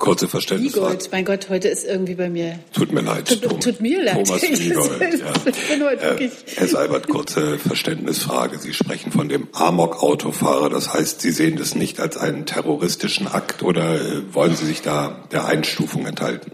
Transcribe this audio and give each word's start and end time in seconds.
Kurze 0.00 0.28
Verständnisfrage. 0.28 0.86
Wiegold, 0.86 1.12
mein 1.12 1.24
Gott, 1.26 1.50
heute 1.50 1.68
ist 1.68 1.86
irgendwie 1.86 2.14
bei 2.14 2.30
mir. 2.30 2.58
Tut 2.72 2.90
mir 2.90 3.02
leid. 3.02 3.28
Tut, 3.28 3.62
tut 3.62 3.80
mir 3.82 4.02
leid. 4.02 4.26
Thomas 4.26 4.42
Wiegold. 4.42 5.20
ja. 5.20 5.32
Ich 5.44 5.68
bin 5.68 5.84
heute 5.84 6.02
wirklich. 6.02 6.32
Herr 6.56 6.66
Seibert, 6.68 7.06
kurze 7.06 7.58
Verständnisfrage. 7.58 8.58
Sie 8.58 8.72
sprechen 8.72 9.12
von 9.12 9.28
dem 9.28 9.48
Amok-Autofahrer. 9.52 10.70
Das 10.70 10.94
heißt, 10.94 11.20
Sie 11.20 11.30
sehen 11.30 11.56
das 11.58 11.74
nicht 11.74 12.00
als 12.00 12.16
einen 12.16 12.46
terroristischen 12.46 13.28
Akt 13.28 13.62
oder 13.62 14.00
äh, 14.00 14.22
wollen 14.32 14.56
Sie 14.56 14.64
sich 14.64 14.80
da 14.80 15.28
der 15.32 15.44
Einstufung 15.44 16.06
enthalten? 16.06 16.50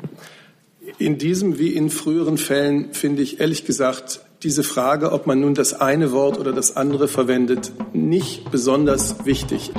In 0.99 1.17
diesem 1.17 1.57
wie 1.61 1.69
in 1.73 1.91
früheren 1.91 2.39
Fällen 2.39 2.95
finde 2.95 3.23
ich 3.23 3.39
ehrlich 3.39 3.65
gesagt 3.65 4.23
diese 4.43 4.65
Frage, 4.65 5.13
ob 5.13 5.29
man 5.29 5.39
nun 5.39 5.55
das 5.55 5.73
eine 5.73 6.11
Wort 6.11 6.37
oder 6.41 6.53
das 6.53 6.77
andere 6.77 7.07
verwendet, 7.07 7.71
nicht 7.93 8.51
besonders 8.51 9.25
wichtig. 9.25 9.71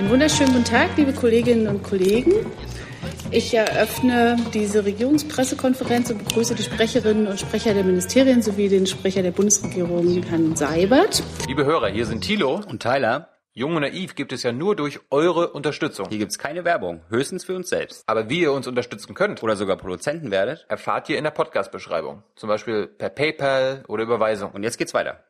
Einen 0.00 0.08
wunderschönen 0.08 0.54
guten 0.54 0.64
Tag, 0.64 0.96
liebe 0.96 1.12
Kolleginnen 1.12 1.68
und 1.68 1.82
Kollegen. 1.82 2.32
Ich 3.30 3.52
eröffne 3.52 4.38
diese 4.54 4.82
Regierungspressekonferenz 4.82 6.08
und 6.08 6.24
begrüße 6.24 6.54
die 6.54 6.62
Sprecherinnen 6.62 7.26
und 7.26 7.38
Sprecher 7.38 7.74
der 7.74 7.84
Ministerien 7.84 8.40
sowie 8.40 8.70
den 8.70 8.86
Sprecher 8.86 9.20
der 9.20 9.32
Bundesregierung, 9.32 10.22
Herrn 10.22 10.56
Seibert. 10.56 11.22
Liebe 11.46 11.66
Hörer, 11.66 11.88
hier 11.88 12.06
sind 12.06 12.22
Thilo 12.22 12.62
und 12.66 12.80
Tyler. 12.80 13.28
Jung 13.52 13.76
und 13.76 13.82
naiv 13.82 14.14
gibt 14.14 14.32
es 14.32 14.42
ja 14.42 14.52
nur 14.52 14.74
durch 14.74 15.00
eure 15.10 15.52
Unterstützung. 15.52 16.06
Hier 16.08 16.16
gibt 16.16 16.32
es 16.32 16.38
keine 16.38 16.64
Werbung, 16.64 17.02
höchstens 17.10 17.44
für 17.44 17.54
uns 17.54 17.68
selbst. 17.68 18.02
Aber 18.06 18.30
wie 18.30 18.40
ihr 18.40 18.52
uns 18.52 18.66
unterstützen 18.66 19.12
könnt 19.12 19.42
oder 19.42 19.54
sogar 19.54 19.76
Produzenten 19.76 20.30
werdet, 20.30 20.64
erfahrt 20.70 21.10
ihr 21.10 21.18
in 21.18 21.24
der 21.24 21.30
Podcast-Beschreibung. 21.30 22.22
Zum 22.36 22.48
Beispiel 22.48 22.86
per 22.86 23.10
PayPal 23.10 23.84
oder 23.86 24.04
Überweisung. 24.04 24.52
Und 24.52 24.62
jetzt 24.62 24.78
geht's 24.78 24.94
weiter. 24.94 25.22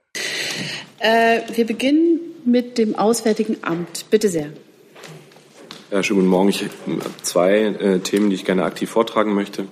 Äh, 0.98 1.41
wir 1.55 1.66
beginnen 1.66 2.20
mit 2.45 2.78
dem 2.78 2.95
Auswärtigen 2.96 3.59
Amt. 3.62 4.06
Bitte 4.10 4.28
sehr. 4.28 4.51
Ja, 5.91 6.02
schönen 6.02 6.20
guten 6.20 6.30
Morgen. 6.30 6.48
Ich 6.48 6.62
habe 6.62 6.70
zwei 7.23 7.59
äh, 7.62 7.98
Themen, 7.98 8.30
die 8.30 8.37
ich 8.37 8.45
gerne 8.45 8.65
aktiv 8.65 8.88
vortragen 8.90 9.35
möchte. 9.35 9.66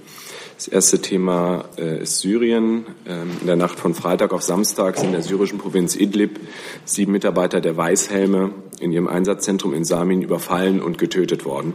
Das 0.56 0.66
erste 0.66 1.00
Thema 1.00 1.66
äh, 1.78 2.02
ist 2.02 2.18
Syrien. 2.18 2.84
Ähm, 3.06 3.30
in 3.40 3.46
der 3.46 3.54
Nacht 3.54 3.78
von 3.78 3.94
Freitag 3.94 4.32
auf 4.32 4.42
Samstag 4.42 4.96
sind 4.96 5.06
in 5.06 5.12
der 5.12 5.22
syrischen 5.22 5.58
Provinz 5.58 5.94
Idlib 5.94 6.40
sieben 6.84 7.12
Mitarbeiter 7.12 7.60
der 7.60 7.76
Weißhelme 7.76 8.50
in 8.80 8.90
ihrem 8.90 9.06
Einsatzzentrum 9.06 9.72
in 9.72 9.84
Samin 9.84 10.20
überfallen 10.20 10.82
und 10.82 10.98
getötet 10.98 11.44
worden. 11.44 11.74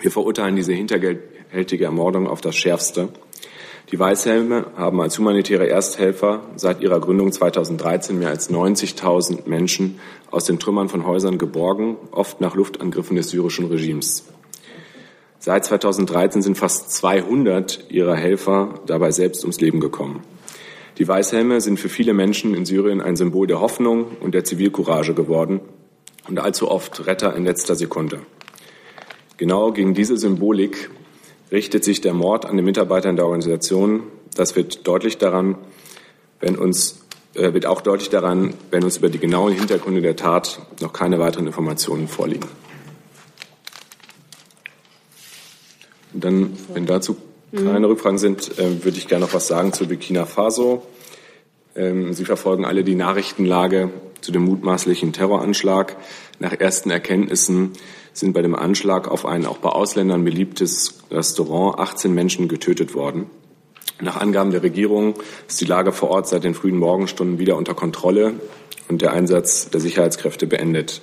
Wir 0.00 0.10
verurteilen 0.10 0.56
diese 0.56 0.72
hinterhältige 0.72 1.84
Ermordung 1.84 2.26
auf 2.26 2.40
das 2.40 2.56
Schärfste. 2.56 3.10
Die 3.90 3.98
Weißhelme 3.98 4.66
haben 4.76 5.00
als 5.00 5.18
humanitäre 5.18 5.68
Ersthelfer 5.68 6.42
seit 6.54 6.80
ihrer 6.80 7.00
Gründung 7.00 7.32
2013 7.32 8.16
mehr 8.16 8.28
als 8.28 8.48
90.000 8.48 9.48
Menschen 9.48 9.98
aus 10.30 10.44
den 10.44 10.60
Trümmern 10.60 10.88
von 10.88 11.04
Häusern 11.04 11.38
geborgen, 11.38 11.96
oft 12.12 12.40
nach 12.40 12.54
Luftangriffen 12.54 13.16
des 13.16 13.30
syrischen 13.30 13.66
Regimes. 13.66 14.26
Seit 15.40 15.64
2013 15.64 16.40
sind 16.40 16.56
fast 16.56 16.92
200 16.92 17.86
ihrer 17.90 18.14
Helfer 18.14 18.74
dabei 18.86 19.10
selbst 19.10 19.42
ums 19.42 19.60
Leben 19.60 19.80
gekommen. 19.80 20.22
Die 20.98 21.08
Weißhelme 21.08 21.60
sind 21.60 21.80
für 21.80 21.88
viele 21.88 22.12
Menschen 22.14 22.54
in 22.54 22.66
Syrien 22.66 23.00
ein 23.00 23.16
Symbol 23.16 23.48
der 23.48 23.60
Hoffnung 23.60 24.04
und 24.20 24.34
der 24.34 24.44
Zivilcourage 24.44 25.14
geworden 25.14 25.60
und 26.28 26.38
allzu 26.38 26.70
oft 26.70 27.06
Retter 27.08 27.34
in 27.34 27.44
letzter 27.44 27.74
Sekunde. 27.74 28.20
Genau 29.36 29.72
gegen 29.72 29.94
diese 29.94 30.16
Symbolik 30.16 30.90
richtet 31.52 31.84
sich 31.84 32.00
der 32.00 32.14
Mord 32.14 32.46
an 32.46 32.56
den 32.56 32.64
Mitarbeitern 32.64 33.16
der 33.16 33.24
Organisation. 33.26 34.04
Das 34.34 34.56
wird 34.56 34.86
deutlich 34.86 35.18
daran, 35.18 35.56
wenn 36.40 36.56
uns 36.56 37.00
äh, 37.34 37.52
wird 37.54 37.66
auch 37.66 37.80
deutlich 37.80 38.10
daran, 38.10 38.54
wenn 38.70 38.84
uns 38.84 38.96
über 38.96 39.08
die 39.08 39.18
genauen 39.18 39.52
Hintergründe 39.52 40.00
der 40.00 40.16
Tat 40.16 40.60
noch 40.80 40.92
keine 40.92 41.18
weiteren 41.18 41.46
Informationen 41.46 42.08
vorliegen. 42.08 42.48
Und 46.12 46.24
dann, 46.24 46.56
wenn 46.74 46.86
dazu 46.86 47.16
keine 47.54 47.88
Rückfragen 47.88 48.18
sind, 48.18 48.58
äh, 48.58 48.84
würde 48.84 48.98
ich 48.98 49.08
gerne 49.08 49.24
noch 49.24 49.34
was 49.34 49.46
sagen 49.46 49.72
zu 49.72 49.86
Burkina 49.86 50.26
Faso. 50.26 50.86
Ähm, 51.76 52.12
Sie 52.12 52.24
verfolgen 52.24 52.64
alle 52.64 52.84
die 52.84 52.94
Nachrichtenlage 52.94 53.90
zu 54.20 54.32
dem 54.32 54.42
mutmaßlichen 54.42 55.12
Terroranschlag. 55.12 55.96
Nach 56.38 56.52
ersten 56.52 56.90
Erkenntnissen 56.90 57.72
sind 58.12 58.32
bei 58.32 58.42
dem 58.42 58.54
Anschlag 58.54 59.08
auf 59.08 59.26
ein 59.26 59.46
auch 59.46 59.58
bei 59.58 59.68
Ausländern 59.68 60.24
beliebtes 60.24 60.98
Restaurant 61.10 61.78
18 61.78 62.12
Menschen 62.12 62.48
getötet 62.48 62.94
worden. 62.94 63.26
Nach 64.00 64.16
Angaben 64.16 64.50
der 64.50 64.62
Regierung 64.62 65.14
ist 65.46 65.60
die 65.60 65.66
Lage 65.66 65.92
vor 65.92 66.10
Ort 66.10 66.28
seit 66.28 66.44
den 66.44 66.54
frühen 66.54 66.78
Morgenstunden 66.78 67.38
wieder 67.38 67.56
unter 67.56 67.74
Kontrolle 67.74 68.34
und 68.88 69.02
der 69.02 69.12
Einsatz 69.12 69.68
der 69.70 69.80
Sicherheitskräfte 69.80 70.46
beendet. 70.46 71.02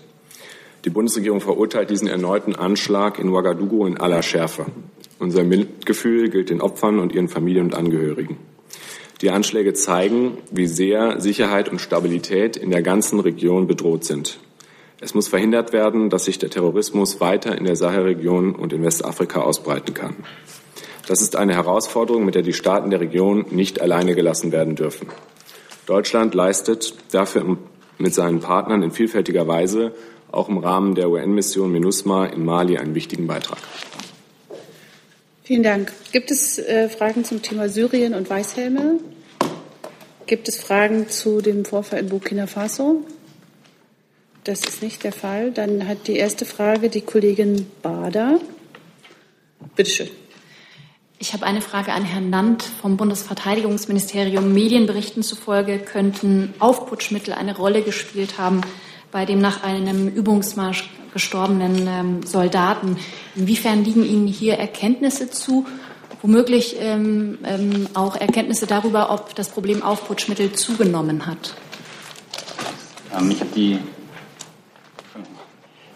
Die 0.85 0.89
Bundesregierung 0.89 1.41
verurteilt 1.41 1.89
diesen 1.89 2.07
erneuten 2.07 2.55
Anschlag 2.55 3.19
in 3.19 3.29
Ouagadougou 3.29 3.85
in 3.85 3.97
aller 3.97 4.23
Schärfe. 4.23 4.65
Unser 5.19 5.43
Mitgefühl 5.43 6.29
gilt 6.29 6.49
den 6.49 6.61
Opfern 6.61 6.99
und 6.99 7.13
ihren 7.13 7.27
Familien 7.27 7.65
und 7.65 7.75
Angehörigen. 7.75 8.37
Die 9.21 9.31
Anschläge 9.31 9.73
zeigen, 9.73 10.37
wie 10.51 10.67
sehr 10.67 11.19
Sicherheit 11.19 11.69
und 11.69 11.81
Stabilität 11.81 12.55
in 12.55 12.69
der 12.69 12.83
ganzen 12.83 13.19
Region 13.19 13.65
bedroht 13.65 14.05
sind. 14.05 14.39
Es 14.99 15.13
muss 15.13 15.27
verhindert 15.27 15.73
werden, 15.73 16.09
dass 16.09 16.25
sich 16.25 16.39
der 16.39 16.49
Terrorismus 16.49 17.19
weiter 17.21 17.55
in 17.55 17.65
der 17.65 17.75
Sahelregion 17.75 18.55
und 18.55 18.73
in 18.73 18.83
Westafrika 18.83 19.41
ausbreiten 19.41 19.93
kann. 19.93 20.15
Das 21.07 21.21
ist 21.21 21.35
eine 21.35 21.53
Herausforderung, 21.53 22.25
mit 22.25 22.33
der 22.33 22.41
die 22.41 22.53
Staaten 22.53 22.89
der 22.89 22.99
Region 22.99 23.45
nicht 23.51 23.79
alleine 23.79 24.15
gelassen 24.15 24.51
werden 24.51 24.75
dürfen. 24.75 25.07
Deutschland 25.85 26.33
leistet 26.33 26.95
dafür 27.11 27.57
mit 27.97 28.13
seinen 28.13 28.39
Partnern 28.39 28.81
in 28.81 28.91
vielfältiger 28.91 29.47
Weise 29.47 29.93
auch 30.31 30.49
im 30.49 30.57
Rahmen 30.57 30.95
der 30.95 31.09
UN-Mission 31.09 31.71
MINUSMA 31.71 32.25
in 32.27 32.43
Mali 32.43 32.77
einen 32.77 32.95
wichtigen 32.95 33.27
Beitrag. 33.27 33.59
Vielen 35.43 35.63
Dank. 35.63 35.93
Gibt 36.11 36.31
es 36.31 36.59
äh, 36.59 36.89
Fragen 36.89 37.23
zum 37.23 37.41
Thema 37.41 37.69
Syrien 37.69 38.13
und 38.13 38.29
Weißhelme? 38.29 38.99
Gibt 40.25 40.49
es 40.49 40.59
Fragen 40.59 41.07
zu 41.07 41.39
dem 41.39 41.63
Vorfall 41.63 41.99
in 41.99 42.09
Burkina 42.09 42.47
Faso? 42.47 43.05
Das 44.47 44.61
ist 44.61 44.81
nicht 44.81 45.03
der 45.03 45.11
Fall. 45.11 45.51
Dann 45.51 45.89
hat 45.89 46.07
die 46.07 46.15
erste 46.15 46.45
Frage 46.45 46.87
die 46.87 47.01
Kollegin 47.01 47.69
Bader. 47.81 48.39
Bitte 49.75 49.89
schön. 49.91 50.09
Ich 51.19 51.33
habe 51.33 51.45
eine 51.45 51.59
Frage 51.59 51.91
an 51.91 52.05
Herrn 52.05 52.29
Nant 52.29 52.63
vom 52.63 52.95
Bundesverteidigungsministerium. 52.95 54.53
Medienberichten 54.53 55.21
zufolge 55.21 55.79
könnten 55.79 56.53
Aufputschmittel 56.59 57.33
eine 57.33 57.57
Rolle 57.57 57.81
gespielt 57.81 58.37
haben 58.37 58.61
bei 59.11 59.25
dem 59.25 59.39
nach 59.39 59.63
einem 59.63 60.07
Übungsmarsch 60.07 60.89
gestorbenen 61.11 61.85
ähm, 61.85 62.23
Soldaten. 62.23 62.95
Inwiefern 63.35 63.83
liegen 63.83 64.05
Ihnen 64.05 64.27
hier 64.27 64.53
Erkenntnisse 64.53 65.29
zu? 65.29 65.65
Womöglich 66.21 66.77
ähm, 66.79 67.39
ähm, 67.43 67.89
auch 67.95 68.15
Erkenntnisse 68.15 68.65
darüber, 68.65 69.11
ob 69.11 69.35
das 69.35 69.49
Problem 69.49 69.83
Aufputschmittel 69.83 70.53
zugenommen 70.53 71.25
hat. 71.25 71.53
Ähm, 73.13 73.31
ich 73.31 73.41
habe 73.41 73.51
die, 73.53 73.79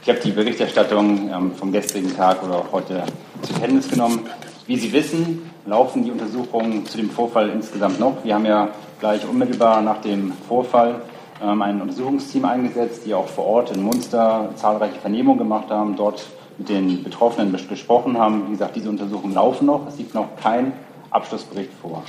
hab 0.07 0.21
die 0.21 0.31
Berichterstattung 0.31 1.29
ähm, 1.29 1.51
vom 1.55 1.71
gestrigen 1.71 2.15
Tag 2.15 2.43
oder 2.43 2.55
auch 2.55 2.71
heute 2.71 3.03
zur 3.41 3.55
Kenntnis 3.57 3.89
genommen. 3.89 4.27
Wie 4.65 4.77
Sie 4.77 4.91
wissen, 4.93 5.51
laufen 5.65 6.03
die 6.03 6.11
Untersuchungen 6.11 6.85
zu 6.85 6.97
dem 6.97 7.09
Vorfall 7.09 7.49
insgesamt 7.49 7.99
noch. 7.99 8.23
Wir 8.23 8.35
haben 8.35 8.45
ja 8.45 8.69
gleich 8.99 9.27
unmittelbar 9.27 9.81
nach 9.81 10.01
dem 10.01 10.33
Vorfall 10.47 11.01
ähm, 11.41 11.61
ein 11.61 11.81
Untersuchungsteam 11.81 12.45
eingesetzt, 12.45 13.03
die 13.05 13.13
auch 13.13 13.27
vor 13.27 13.45
Ort 13.45 13.75
in 13.75 13.83
Munster 13.83 14.49
zahlreiche 14.55 14.99
Vernehmungen 14.99 15.39
gemacht 15.39 15.69
haben, 15.69 15.95
dort 15.95 16.25
mit 16.57 16.69
den 16.69 17.03
Betroffenen 17.03 17.55
gesprochen 17.67 18.17
haben. 18.17 18.47
Wie 18.47 18.51
gesagt, 18.51 18.75
diese 18.75 18.89
Untersuchungen 18.89 19.33
laufen 19.33 19.65
noch. 19.65 19.87
Es 19.87 19.97
liegt 19.97 20.13
noch 20.13 20.35
kein 20.41 20.73
Abschlussbericht 21.09 21.71
vor. 21.81 22.03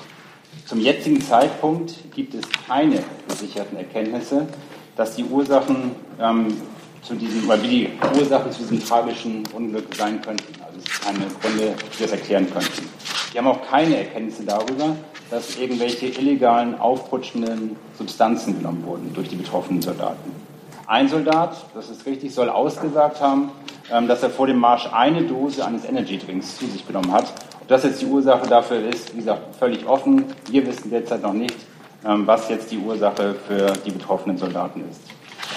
Zum 0.66 0.80
jetzigen 0.80 1.20
Zeitpunkt 1.20 1.94
gibt 2.14 2.34
es 2.34 2.42
keine 2.66 3.02
gesicherten 3.28 3.76
Erkenntnisse, 3.76 4.46
dass 4.96 5.16
die 5.16 5.24
Ursachen 5.24 5.92
ähm, 6.20 6.56
zu 7.02 7.14
diesem, 7.14 7.48
oder 7.48 7.62
wie 7.62 7.68
die 7.68 7.90
Ursachen 8.18 8.50
zu 8.52 8.60
diesem 8.60 8.84
tragischen 8.84 9.44
Unglück 9.52 9.94
sein 9.94 10.20
könnten. 10.22 10.54
Also 10.64 10.78
es 10.78 10.84
ist 10.84 11.02
keine 11.02 11.26
Gründe, 11.40 11.74
die 11.98 12.02
das 12.02 12.12
erklären 12.12 12.50
könnten. 12.50 12.88
Wir 13.32 13.40
haben 13.40 13.48
auch 13.48 13.68
keine 13.68 13.96
Erkenntnisse 13.96 14.44
darüber, 14.44 14.96
dass 15.30 15.56
irgendwelche 15.56 16.06
illegalen, 16.06 16.78
aufputschenden 16.78 17.76
Substanzen 17.98 18.58
genommen 18.58 18.84
wurden 18.84 19.12
durch 19.14 19.28
die 19.28 19.36
betroffenen 19.36 19.82
Soldaten. 19.82 20.30
Ein 20.86 21.08
Soldat, 21.08 21.56
das 21.74 21.88
ist 21.88 22.04
richtig, 22.06 22.34
soll 22.34 22.50
ausgesagt 22.50 23.20
haben, 23.20 23.50
ähm, 23.90 24.08
dass 24.08 24.22
er 24.22 24.30
vor 24.30 24.46
dem 24.46 24.58
Marsch 24.58 24.86
eine 24.92 25.22
Dose 25.22 25.64
eines 25.64 25.84
Energy 25.84 26.18
Drinks 26.18 26.58
zu 26.58 26.66
sich 26.66 26.86
genommen 26.86 27.12
hat. 27.12 27.32
Ob 27.60 27.68
das 27.68 27.84
jetzt 27.84 28.02
die 28.02 28.06
Ursache 28.06 28.46
dafür 28.46 28.88
ist, 28.88 29.12
wie 29.14 29.18
gesagt, 29.18 29.56
völlig 29.56 29.86
offen. 29.86 30.26
Wir 30.50 30.66
wissen 30.66 30.90
derzeit 30.90 31.22
noch 31.22 31.32
nicht, 31.32 31.56
ähm, 32.04 32.26
was 32.26 32.48
jetzt 32.48 32.70
die 32.70 32.78
Ursache 32.78 33.34
für 33.46 33.72
die 33.86 33.90
betroffenen 33.90 34.36
Soldaten 34.36 34.84
ist. 34.90 35.00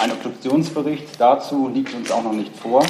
Ein 0.01 0.11
Obduktionsbericht 0.11 1.19
dazu 1.19 1.69
liegt 1.73 1.93
uns 1.93 2.11
auch 2.11 2.23
noch 2.23 2.33
nicht 2.33 2.55
vor. 2.55 2.85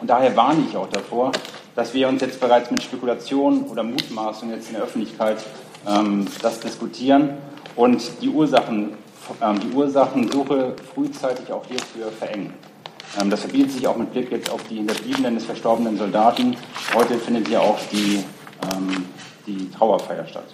Und 0.00 0.08
daher 0.08 0.36
warne 0.36 0.64
ich 0.68 0.76
auch 0.76 0.88
davor, 0.88 1.32
dass 1.74 1.94
wir 1.94 2.08
uns 2.08 2.20
jetzt 2.22 2.40
bereits 2.40 2.70
mit 2.70 2.82
Spekulationen 2.82 3.64
oder 3.64 3.82
Mutmaßungen 3.82 4.54
jetzt 4.54 4.68
in 4.68 4.74
der 4.74 4.84
Öffentlichkeit 4.84 5.38
ähm, 5.86 6.26
das 6.40 6.60
diskutieren 6.60 7.38
und 7.76 8.02
die, 8.20 8.28
Ursachen, 8.28 8.94
ähm, 9.40 9.60
die 9.60 9.74
Ursachensuche 9.74 10.74
frühzeitig 10.94 11.50
auch 11.52 11.64
hierfür 11.66 12.10
verengen. 12.12 12.52
Ähm, 13.20 13.30
das 13.30 13.40
verbietet 13.40 13.72
sich 13.72 13.86
auch 13.86 13.96
mit 13.96 14.12
Blick 14.12 14.30
jetzt 14.30 14.50
auf 14.50 14.62
die 14.64 14.76
Hinterbliebenen 14.76 15.34
des 15.34 15.44
verstorbenen 15.44 15.98
Soldaten. 15.98 16.56
Heute 16.94 17.18
findet 17.18 17.48
ja 17.48 17.60
auch 17.60 17.78
die, 17.90 18.24
ähm, 18.72 19.06
die 19.46 19.70
Trauerfeier 19.70 20.26
statt. 20.26 20.46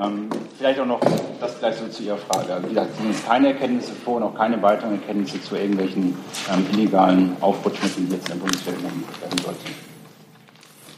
Ähm, 0.00 0.28
vielleicht 0.58 0.80
auch 0.80 0.86
noch 0.86 1.00
das 1.40 1.58
gleich 1.58 1.76
so 1.76 1.86
zu 1.88 2.02
Ihrer 2.02 2.18
Frage. 2.18 2.62
Wie 2.64 2.68
gesagt, 2.70 2.90
es 2.92 3.02
sind 3.02 3.26
keine 3.26 3.48
Erkenntnisse 3.48 3.92
vor 4.04 4.16
und 4.16 4.22
auch 4.24 4.34
keine 4.34 4.60
weiteren 4.62 4.92
Erkenntnisse 4.94 5.42
zu 5.42 5.56
irgendwelchen 5.56 6.16
ähm, 6.52 6.66
illegalen 6.72 7.36
Aufputschmitteln, 7.40 8.08
die 8.08 8.14
jetzt 8.14 8.28
in 8.28 8.34
der 8.34 8.40
Bundeswehr 8.40 8.74
genommen 8.74 9.04
werden 9.20 9.38
sollten. 9.44 9.94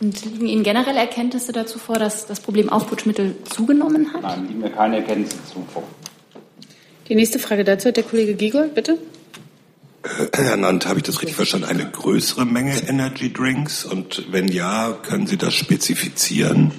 Und 0.01 0.25
liegen 0.25 0.47
Ihnen 0.47 0.63
generell 0.63 0.97
Erkenntnisse 0.97 1.53
dazu 1.53 1.79
vor, 1.79 1.99
dass 1.99 2.27
das 2.27 2.41
Problem 2.41 2.69
Aufputschmittel 2.69 3.37
zugenommen 3.49 4.13
hat? 4.13 4.23
Nein, 4.23 4.47
liegen 4.49 4.61
mir 4.61 4.71
keine 4.71 4.97
Erkenntnisse 4.97 5.37
dazu 5.45 5.65
vor. 5.73 5.83
Die 7.09 7.15
nächste 7.15 7.39
Frage 7.39 7.65
dazu 7.65 7.89
hat 7.89 7.97
der 7.97 8.05
Kollege 8.05 8.35
Giegold, 8.35 8.75
bitte. 8.75 8.99
Herr 10.33 10.57
Nant, 10.57 10.87
habe 10.87 10.99
ich 10.99 11.05
das 11.05 11.21
richtig 11.21 11.35
verstanden? 11.35 11.67
Eine 11.67 11.91
größere 11.91 12.45
Menge 12.45 12.89
Energy 12.89 13.33
Drinks? 13.33 13.85
Und 13.85 14.31
wenn 14.31 14.49
ja, 14.49 14.97
können 15.03 15.27
Sie 15.27 15.37
das 15.37 15.55
spezifizieren? 15.55 16.73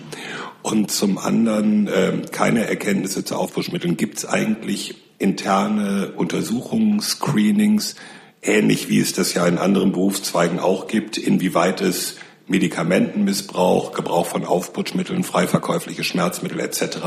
Und 0.68 0.92
zum 0.92 1.18
anderen 1.18 1.88
äh, 1.88 2.12
keine 2.30 2.68
Erkenntnisse 2.68 3.24
zu 3.24 3.38
Aufputschmitteln. 3.38 3.96
Gibt 3.96 4.18
es 4.18 4.26
eigentlich 4.26 4.96
interne 5.18 6.12
Untersuchungen, 6.18 7.00
Screenings, 7.00 7.96
ähnlich 8.42 8.90
wie 8.90 9.00
es 9.00 9.14
das 9.14 9.34
ja 9.34 9.48
in 9.48 9.60
anderen 9.60 9.94
Berufszweigen 9.94 10.60
auch 10.60 10.88
gibt, 10.88 11.18
inwieweit 11.18 11.80
es 11.80 12.18
Medikamentenmissbrauch, 12.48 13.94
Gebrauch 13.94 14.26
von 14.26 14.44
Aufputschmitteln, 14.44 15.24
freiverkäufliche 15.24 16.04
Schmerzmittel 16.04 16.60
etc. 16.60 16.98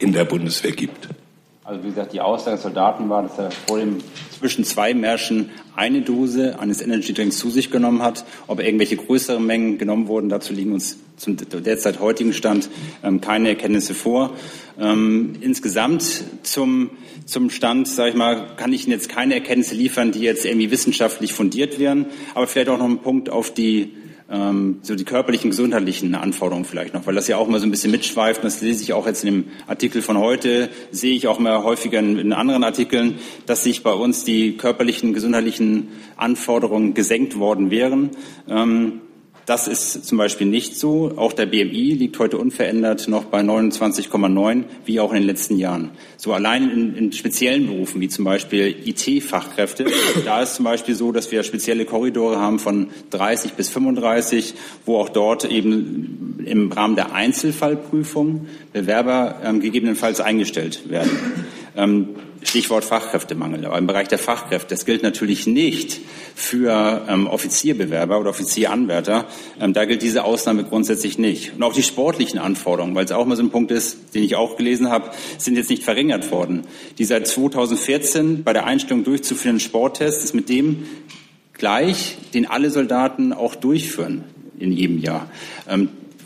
in 0.00 0.12
der 0.12 0.24
Bundeswehr 0.24 0.72
gibt? 0.72 1.08
Also 1.62 1.84
wie 1.84 1.90
gesagt, 1.90 2.14
die 2.14 2.20
Aussage 2.20 2.56
des 2.56 2.64
Soldaten 2.64 3.08
war, 3.08 3.22
dass 3.22 3.38
er 3.38 3.52
vor 3.52 3.78
dem 3.78 3.98
zwischen 4.44 4.64
zwei 4.64 4.92
Märschen 4.92 5.48
eine 5.74 6.02
Dose 6.02 6.58
eines 6.58 6.82
Energy 6.82 7.14
Drinks 7.14 7.38
zu 7.38 7.48
sich 7.48 7.70
genommen 7.70 8.02
hat. 8.02 8.26
Ob 8.46 8.60
irgendwelche 8.60 8.94
größeren 8.94 9.42
Mengen 9.42 9.78
genommen 9.78 10.06
wurden, 10.06 10.28
dazu 10.28 10.52
liegen 10.52 10.72
uns 10.72 10.98
zum 11.16 11.38
derzeit 11.38 11.98
heutigen 11.98 12.34
Stand 12.34 12.68
ähm, 13.02 13.22
keine 13.22 13.48
Erkenntnisse 13.48 13.94
vor. 13.94 14.36
Ähm, 14.78 15.32
insgesamt 15.40 16.24
zum, 16.42 16.90
zum 17.24 17.48
Stand, 17.48 17.88
sage 17.88 18.10
ich 18.10 18.16
mal, 18.16 18.54
kann 18.56 18.74
ich 18.74 18.84
Ihnen 18.84 18.92
jetzt 18.92 19.08
keine 19.08 19.32
Erkenntnisse 19.32 19.76
liefern, 19.76 20.12
die 20.12 20.20
jetzt 20.20 20.44
irgendwie 20.44 20.70
wissenschaftlich 20.70 21.32
fundiert 21.32 21.78
wären. 21.78 22.04
Aber 22.34 22.46
vielleicht 22.46 22.68
auch 22.68 22.76
noch 22.76 22.84
ein 22.84 22.98
Punkt 22.98 23.30
auf 23.30 23.54
die 23.54 23.92
ähm, 24.30 24.78
so 24.82 24.94
die 24.94 25.04
körperlichen, 25.04 25.50
gesundheitlichen 25.50 26.14
Anforderungen 26.14 26.64
vielleicht 26.64 26.94
noch, 26.94 27.06
weil 27.06 27.14
das 27.14 27.28
ja 27.28 27.36
auch 27.36 27.48
mal 27.48 27.60
so 27.60 27.66
ein 27.66 27.70
bisschen 27.70 27.90
mitschweift. 27.90 28.40
Und 28.40 28.44
das 28.44 28.60
lese 28.60 28.82
ich 28.82 28.92
auch 28.92 29.06
jetzt 29.06 29.24
in 29.24 29.32
dem 29.32 29.44
Artikel 29.66 30.02
von 30.02 30.18
heute, 30.18 30.70
sehe 30.90 31.14
ich 31.14 31.28
auch 31.28 31.38
mal 31.38 31.62
häufiger 31.62 31.98
in, 31.98 32.18
in 32.18 32.32
anderen 32.32 32.64
Artikeln, 32.64 33.18
dass 33.46 33.64
sich 33.64 33.82
bei 33.82 33.92
uns 33.92 34.24
die 34.24 34.56
körperlichen, 34.56 35.12
gesundheitlichen 35.12 35.88
Anforderungen 36.16 36.94
gesenkt 36.94 37.38
worden 37.38 37.70
wären. 37.70 38.10
Ähm, 38.48 39.00
das 39.46 39.68
ist 39.68 40.06
zum 40.06 40.18
Beispiel 40.18 40.46
nicht 40.46 40.78
so. 40.78 41.12
Auch 41.16 41.32
der 41.32 41.46
BMI 41.46 41.92
liegt 41.94 42.18
heute 42.18 42.38
unverändert 42.38 43.08
noch 43.08 43.24
bei 43.24 43.40
29,9, 43.40 44.64
wie 44.86 45.00
auch 45.00 45.12
in 45.12 45.18
den 45.18 45.26
letzten 45.26 45.58
Jahren. 45.58 45.90
So 46.16 46.32
allein 46.32 46.70
in, 46.70 46.96
in 46.96 47.12
speziellen 47.12 47.66
Berufen, 47.66 48.00
wie 48.00 48.08
zum 48.08 48.24
Beispiel 48.24 48.74
IT-Fachkräfte, 48.84 49.86
da 50.24 50.42
ist 50.42 50.54
zum 50.54 50.64
Beispiel 50.64 50.94
so, 50.94 51.12
dass 51.12 51.30
wir 51.30 51.42
spezielle 51.42 51.84
Korridore 51.84 52.38
haben 52.38 52.58
von 52.58 52.88
30 53.10 53.52
bis 53.52 53.68
35, 53.68 54.54
wo 54.86 54.96
auch 54.96 55.10
dort 55.10 55.50
eben 55.50 56.42
im 56.44 56.72
Rahmen 56.72 56.96
der 56.96 57.14
Einzelfallprüfung 57.14 58.46
Bewerber 58.72 59.40
ähm, 59.44 59.60
gegebenenfalls 59.60 60.20
eingestellt 60.20 60.88
werden. 60.88 61.10
Ähm, 61.76 62.10
Stichwort 62.42 62.84
Fachkräftemangel. 62.84 63.64
Aber 63.64 63.78
im 63.78 63.86
Bereich 63.86 64.08
der 64.08 64.18
Fachkräfte, 64.18 64.74
das 64.74 64.84
gilt 64.84 65.02
natürlich 65.02 65.46
nicht 65.46 66.00
für 66.34 67.04
ähm, 67.08 67.26
Offizierbewerber 67.26 68.20
oder 68.20 68.30
Offizieranwärter. 68.30 69.26
Ähm, 69.60 69.72
da 69.72 69.84
gilt 69.84 70.02
diese 70.02 70.24
Ausnahme 70.24 70.64
grundsätzlich 70.64 71.18
nicht. 71.18 71.54
Und 71.54 71.62
auch 71.62 71.72
die 71.72 71.82
sportlichen 71.82 72.38
Anforderungen, 72.38 72.94
weil 72.94 73.04
es 73.04 73.12
auch 73.12 73.24
mal 73.26 73.36
so 73.36 73.42
ein 73.42 73.50
Punkt 73.50 73.70
ist, 73.70 74.14
den 74.14 74.22
ich 74.22 74.36
auch 74.36 74.56
gelesen 74.56 74.90
habe, 74.90 75.10
sind 75.38 75.56
jetzt 75.56 75.70
nicht 75.70 75.82
verringert 75.82 76.30
worden. 76.30 76.62
Die 76.98 77.04
seit 77.04 77.26
2014 77.26 78.44
bei 78.44 78.52
der 78.52 78.66
Einstellung 78.66 79.04
durchzuführenden 79.04 79.60
Sporttest 79.60 80.22
ist 80.22 80.34
mit 80.34 80.48
dem 80.48 80.86
gleich, 81.54 82.18
den 82.34 82.46
alle 82.46 82.70
Soldaten 82.70 83.32
auch 83.32 83.54
durchführen 83.54 84.24
in 84.58 84.72
jedem 84.72 84.98
Jahr. 84.98 85.30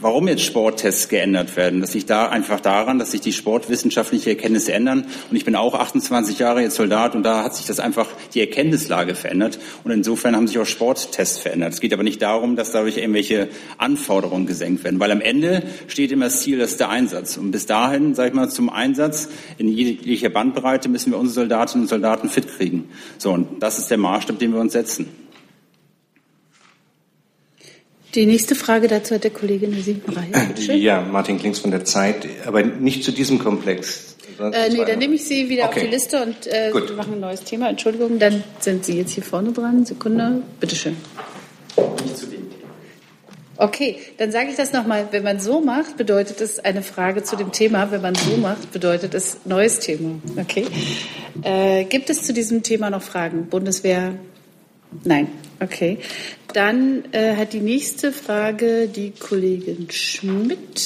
Warum 0.01 0.29
jetzt 0.29 0.45
Sporttests 0.45 1.09
geändert 1.09 1.57
werden, 1.57 1.81
das 1.81 1.93
liegt 1.93 2.09
da 2.09 2.29
einfach 2.29 2.61
daran, 2.61 3.01
dass 3.01 3.11
sich 3.11 3.21
die 3.21 3.33
sportwissenschaftlichen 3.33 4.29
Erkenntnisse 4.29 4.73
ändern. 4.73 5.07
Und 5.29 5.37
ich 5.37 5.45
bin 5.45 5.57
auch 5.57 5.75
28 5.75 6.39
Jahre 6.39 6.63
jetzt 6.63 6.77
Soldat 6.77 7.17
und 7.17 7.25
da 7.25 7.43
hat 7.43 7.57
sich 7.57 7.67
das 7.67 7.81
einfach 7.81 8.07
die 8.33 8.39
Erkenntnislage 8.39 9.17
verändert. 9.17 9.59
Und 9.83 9.91
insofern 9.91 10.37
haben 10.37 10.47
sich 10.47 10.57
auch 10.61 10.67
Sporttests 10.67 11.39
verändert. 11.39 11.73
Es 11.73 11.81
geht 11.81 11.93
aber 11.93 12.05
nicht 12.05 12.23
darum, 12.23 12.55
dass 12.55 12.71
dadurch 12.71 12.97
irgendwelche 12.97 13.49
Anforderungen 13.77 14.47
gesenkt 14.47 14.85
werden, 14.85 15.01
weil 15.01 15.11
am 15.11 15.21
Ende 15.21 15.65
steht 15.89 16.13
immer 16.13 16.27
das 16.27 16.43
Ziel, 16.43 16.59
das 16.59 16.73
ist 16.73 16.81
der 16.81 16.91
Einsatz. 16.91 17.37
Und 17.37 17.51
bis 17.51 17.67
dahin, 17.67 18.15
sage 18.15 18.29
ich 18.29 18.35
mal, 18.37 18.49
zum 18.49 18.71
Einsatz 18.71 19.29
in 19.59 19.67
jeglicher 19.67 20.29
Bandbreite 20.29 20.89
müssen 20.89 21.11
wir 21.11 21.19
unsere 21.19 21.41
Soldatinnen 21.41 21.87
und 21.87 21.89
Soldaten 21.89 22.29
fit 22.29 22.47
kriegen. 22.47 22.89
So, 23.19 23.33
und 23.33 23.61
das 23.61 23.81
ist 23.81 23.91
der 23.91 23.99
Maßstab, 23.99 24.39
den 24.39 24.53
wir 24.53 24.61
uns 24.61 24.75
setzen. 24.75 25.28
Die 28.15 28.25
nächste 28.25 28.55
Frage 28.55 28.89
dazu 28.89 29.15
hat 29.15 29.25
der 29.25 29.31
Kollege 29.31 29.69
Nasim 29.69 30.01
Ja, 30.69 31.03
Martin 31.03 31.39
Klings 31.39 31.59
von 31.59 31.71
der 31.71 31.85
Zeit, 31.85 32.27
aber 32.47 32.63
nicht 32.63 33.05
zu 33.05 33.13
diesem 33.13 33.39
Komplex. 33.39 34.17
Äh, 34.39 34.71
nee, 34.71 34.85
dann 34.87 34.99
nehme 34.99 35.15
ich 35.17 35.25
Sie 35.25 35.49
wieder 35.49 35.65
okay. 35.65 35.81
auf 35.81 35.85
die 35.85 35.91
Liste 35.91 36.23
und 36.23 36.47
äh, 36.47 36.73
wir 36.73 36.95
machen 36.95 37.15
ein 37.15 37.21
neues 37.21 37.43
Thema. 37.43 37.69
Entschuldigung, 37.69 38.19
dann 38.19 38.45
sind 38.61 38.85
Sie 38.85 38.97
jetzt 38.97 39.13
hier 39.13 39.23
vorne 39.23 39.53
dran. 39.53 39.85
Sekunde, 39.85 40.43
bitteschön. 40.61 40.97
Nicht 42.05 42.17
zu 42.17 42.27
dem 42.27 42.49
Thema. 42.49 42.71
Okay, 43.57 43.99
dann 44.17 44.31
sage 44.31 44.51
ich 44.51 44.57
das 44.57 44.73
nochmal. 44.73 45.09
Wenn 45.11 45.25
man 45.25 45.41
so 45.41 45.61
macht, 45.61 45.97
bedeutet 45.97 46.41
es 46.41 46.61
eine 46.61 46.83
Frage 46.83 47.25
zu 47.25 47.37
dem 47.37 47.51
Thema. 47.51 47.91
Wenn 47.91 48.01
man 48.01 48.15
so 48.15 48.37
macht, 48.37 48.71
bedeutet 48.71 49.15
es 49.15 49.39
neues 49.45 49.81
Thema. 49.81 50.21
Okay. 50.37 50.67
Äh, 51.43 51.85
gibt 51.85 52.09
es 52.09 52.23
zu 52.23 52.33
diesem 52.33 52.63
Thema 52.63 52.91
noch 52.91 53.03
Fragen? 53.03 53.47
Bundeswehr? 53.47 54.15
Nein. 55.05 55.27
Okay. 55.61 55.99
Dann 56.53 57.05
äh, 57.13 57.37
hat 57.37 57.53
die 57.53 57.61
nächste 57.61 58.13
Frage 58.13 58.89
die 58.89 59.11
Kollegin 59.11 59.91
Schmidt. 59.91 60.81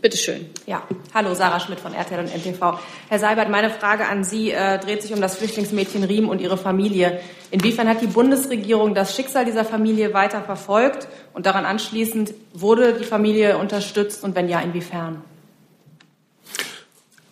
Bitte 0.00 0.16
schön. 0.16 0.46
Ja, 0.66 0.82
hallo, 1.14 1.34
Sarah 1.34 1.60
Schmidt 1.60 1.78
von 1.78 1.94
RTL 1.94 2.18
und 2.18 2.34
NTV. 2.34 2.80
Herr 3.08 3.18
Seibert, 3.20 3.48
meine 3.50 3.70
Frage 3.70 4.08
an 4.08 4.24
Sie 4.24 4.50
äh, 4.50 4.78
dreht 4.80 5.02
sich 5.02 5.12
um 5.12 5.20
das 5.20 5.36
Flüchtlingsmädchen 5.36 6.02
Riem 6.02 6.28
und 6.28 6.40
ihre 6.40 6.56
Familie. 6.56 7.20
Inwiefern 7.52 7.88
hat 7.88 8.00
die 8.00 8.08
Bundesregierung 8.08 8.94
das 8.94 9.14
Schicksal 9.14 9.44
dieser 9.44 9.64
Familie 9.64 10.12
weiter 10.12 10.42
verfolgt 10.42 11.06
und 11.34 11.46
daran 11.46 11.64
anschließend 11.64 12.34
wurde 12.52 12.94
die 12.94 13.04
Familie 13.04 13.58
unterstützt 13.58 14.24
und 14.24 14.34
wenn 14.34 14.48
ja, 14.48 14.60
inwiefern? 14.60 15.22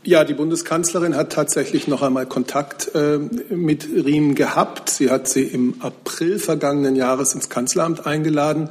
Ja, 0.02 0.24
die 0.24 0.32
Bundeskanzlerin 0.32 1.14
hat 1.14 1.30
tatsächlich 1.30 1.86
noch 1.86 2.00
einmal 2.00 2.24
Kontakt 2.24 2.94
äh, 2.94 3.18
mit 3.54 3.86
Riem 3.86 4.34
gehabt. 4.34 4.88
Sie 4.88 5.10
hat 5.10 5.28
sie 5.28 5.42
im 5.42 5.74
April 5.80 6.38
vergangenen 6.38 6.96
Jahres 6.96 7.34
ins 7.34 7.50
Kanzleramt 7.50 8.06
eingeladen, 8.06 8.70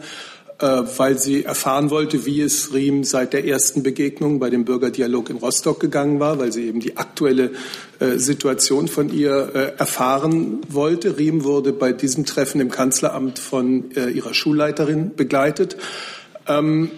äh, 0.57 0.65
weil 0.65 1.19
sie 1.19 1.43
erfahren 1.43 1.91
wollte, 1.91 2.25
wie 2.25 2.41
es 2.41 2.73
Riem 2.73 3.03
seit 3.03 3.33
der 3.33 3.45
ersten 3.45 3.83
Begegnung 3.83 4.39
bei 4.39 4.49
dem 4.49 4.65
Bürgerdialog 4.65 5.29
in 5.29 5.37
Rostock 5.37 5.79
gegangen 5.79 6.19
war, 6.19 6.39
weil 6.39 6.51
sie 6.51 6.65
eben 6.65 6.79
die 6.79 6.97
aktuelle 6.97 7.51
äh, 7.99 8.17
Situation 8.17 8.87
von 8.87 9.13
ihr 9.13 9.51
äh, 9.53 9.77
erfahren 9.77 10.61
wollte. 10.67 11.19
Riem 11.19 11.43
wurde 11.43 11.73
bei 11.73 11.93
diesem 11.93 12.25
Treffen 12.25 12.59
im 12.59 12.71
Kanzleramt 12.71 13.37
von 13.37 13.91
äh, 13.95 14.09
ihrer 14.09 14.33
Schulleiterin 14.33 15.11
begleitet. 15.15 15.77
Ähm, 16.47 16.89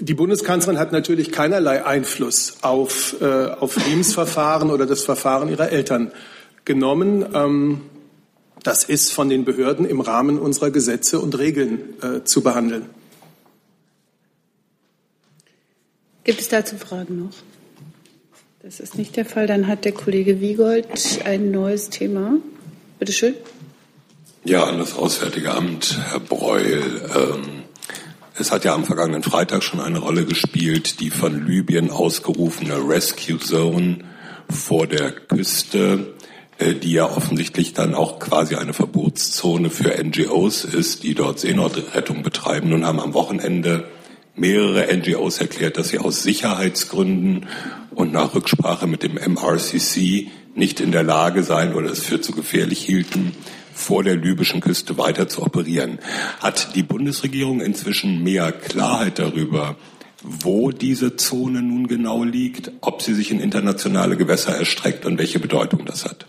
die 0.00 0.14
Bundeskanzlerin 0.14 0.78
hat 0.78 0.92
natürlich 0.92 1.32
keinerlei 1.32 1.84
Einfluss 1.84 2.58
auf, 2.62 3.20
äh, 3.20 3.24
auf 3.24 3.76
Lebensverfahren 3.76 4.70
oder 4.70 4.86
das 4.86 5.02
Verfahren 5.02 5.48
ihrer 5.48 5.70
Eltern 5.70 6.12
genommen. 6.64 7.26
Ähm, 7.34 7.80
das 8.62 8.84
ist 8.84 9.12
von 9.12 9.28
den 9.28 9.44
Behörden 9.44 9.84
im 9.84 10.00
Rahmen 10.00 10.38
unserer 10.38 10.70
Gesetze 10.70 11.20
und 11.20 11.36
Regeln 11.38 11.80
äh, 12.02 12.24
zu 12.24 12.42
behandeln. 12.42 12.86
Gibt 16.24 16.40
es 16.40 16.48
dazu 16.48 16.76
Fragen 16.76 17.24
noch? 17.24 17.34
Das 18.62 18.80
ist 18.80 18.98
nicht 18.98 19.16
der 19.16 19.24
Fall. 19.24 19.46
Dann 19.46 19.66
hat 19.66 19.84
der 19.84 19.92
Kollege 19.92 20.40
Wiegold 20.40 20.86
ein 21.24 21.50
neues 21.50 21.90
Thema. 21.90 22.36
Bitte 22.98 23.12
schön. 23.12 23.34
Ja, 24.44 24.64
an 24.64 24.78
das 24.78 24.94
Auswärtige 24.94 25.54
Amt, 25.54 25.98
Herr 26.10 26.20
Breul. 26.20 26.82
Ähm 27.16 27.57
es 28.38 28.52
hat 28.52 28.64
ja 28.64 28.74
am 28.74 28.84
vergangenen 28.84 29.22
Freitag 29.22 29.62
schon 29.62 29.80
eine 29.80 29.98
Rolle 29.98 30.24
gespielt, 30.24 31.00
die 31.00 31.10
von 31.10 31.46
Libyen 31.46 31.90
ausgerufene 31.90 32.76
Rescue 32.88 33.38
Zone 33.38 33.98
vor 34.48 34.86
der 34.86 35.10
Küste, 35.10 36.14
äh, 36.58 36.74
die 36.74 36.92
ja 36.92 37.04
offensichtlich 37.04 37.72
dann 37.72 37.94
auch 37.94 38.18
quasi 38.18 38.54
eine 38.54 38.72
Verbotszone 38.72 39.70
für 39.70 40.02
NGOs 40.02 40.64
ist, 40.64 41.02
die 41.02 41.14
dort 41.14 41.40
Seenotrettung 41.40 42.22
betreiben. 42.22 42.70
Nun 42.70 42.86
haben 42.86 43.00
am 43.00 43.14
Wochenende 43.14 43.88
mehrere 44.36 44.86
NGOs 44.96 45.38
erklärt, 45.38 45.76
dass 45.76 45.88
sie 45.88 45.98
aus 45.98 46.22
Sicherheitsgründen 46.22 47.46
und 47.90 48.12
nach 48.12 48.34
Rücksprache 48.34 48.86
mit 48.86 49.02
dem 49.02 49.14
MRCC 49.14 50.28
nicht 50.54 50.80
in 50.80 50.92
der 50.92 51.02
Lage 51.02 51.42
seien 51.42 51.74
oder 51.74 51.90
es 51.90 52.00
für 52.00 52.20
zu 52.20 52.32
gefährlich 52.32 52.84
hielten, 52.84 53.32
vor 53.78 54.02
der 54.02 54.16
libyschen 54.16 54.60
Küste 54.60 54.98
weiter 54.98 55.28
zu 55.28 55.42
operieren. 55.42 55.98
Hat 56.40 56.74
die 56.74 56.82
Bundesregierung 56.82 57.60
inzwischen 57.60 58.22
mehr 58.24 58.50
Klarheit 58.52 59.18
darüber, 59.18 59.76
wo 60.22 60.72
diese 60.72 61.16
Zone 61.16 61.62
nun 61.62 61.86
genau 61.86 62.24
liegt, 62.24 62.72
ob 62.80 63.02
sie 63.02 63.14
sich 63.14 63.30
in 63.30 63.40
internationale 63.40 64.16
Gewässer 64.16 64.56
erstreckt 64.56 65.06
und 65.06 65.18
welche 65.18 65.38
Bedeutung 65.38 65.84
das 65.84 66.04
hat? 66.04 66.26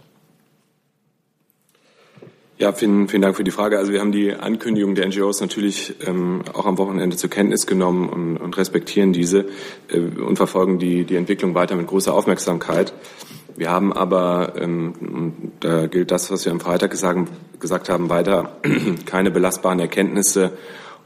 Ja, 2.60 2.74
vielen, 2.74 3.08
vielen 3.08 3.22
Dank 3.22 3.38
für 3.38 3.46
die 3.46 3.52
Frage. 3.52 3.78
Also 3.78 3.94
wir 3.94 4.02
haben 4.02 4.12
die 4.12 4.34
Ankündigung 4.34 4.94
der 4.94 5.08
NGOs 5.08 5.40
natürlich 5.40 5.96
ähm, 6.06 6.44
auch 6.54 6.66
am 6.66 6.78
Wochenende 6.78 7.16
zur 7.16 7.30
Kenntnis 7.30 7.66
genommen 7.66 8.10
und, 8.10 8.38
und 8.38 8.58
respektieren 8.58 9.14
diese 9.14 9.46
äh, 9.88 10.00
und 10.00 10.36
verfolgen 10.36 10.78
die, 10.78 11.06
die 11.06 11.16
Entwicklung 11.16 11.56
weiter 11.56 11.78
mit 11.78 11.88
großer 11.88 12.14
Aufmerksamkeit. 12.14 12.94
Wir 13.60 13.72
haben 13.72 13.92
aber, 13.92 14.54
ähm, 14.56 14.94
da 15.60 15.88
gilt 15.88 16.12
das, 16.12 16.32
was 16.32 16.46
wir 16.46 16.54
am 16.54 16.62
Freitag 16.62 16.92
gesagt, 16.92 17.28
gesagt 17.60 17.90
haben, 17.90 18.10
weiter 18.10 18.56
keine 19.06 19.32
belastbaren 19.32 19.82
Erkenntnisse, 19.82 20.54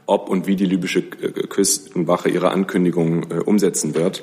ob 0.06 0.28
und 0.28 0.46
wie 0.46 0.54
die 0.54 0.64
libysche 0.64 1.00
äh, 1.00 1.48
Küstenwache 1.48 2.28
ihre 2.28 2.52
Ankündigungen 2.52 3.28
äh, 3.28 3.34
umsetzen 3.40 3.96
wird. 3.96 4.22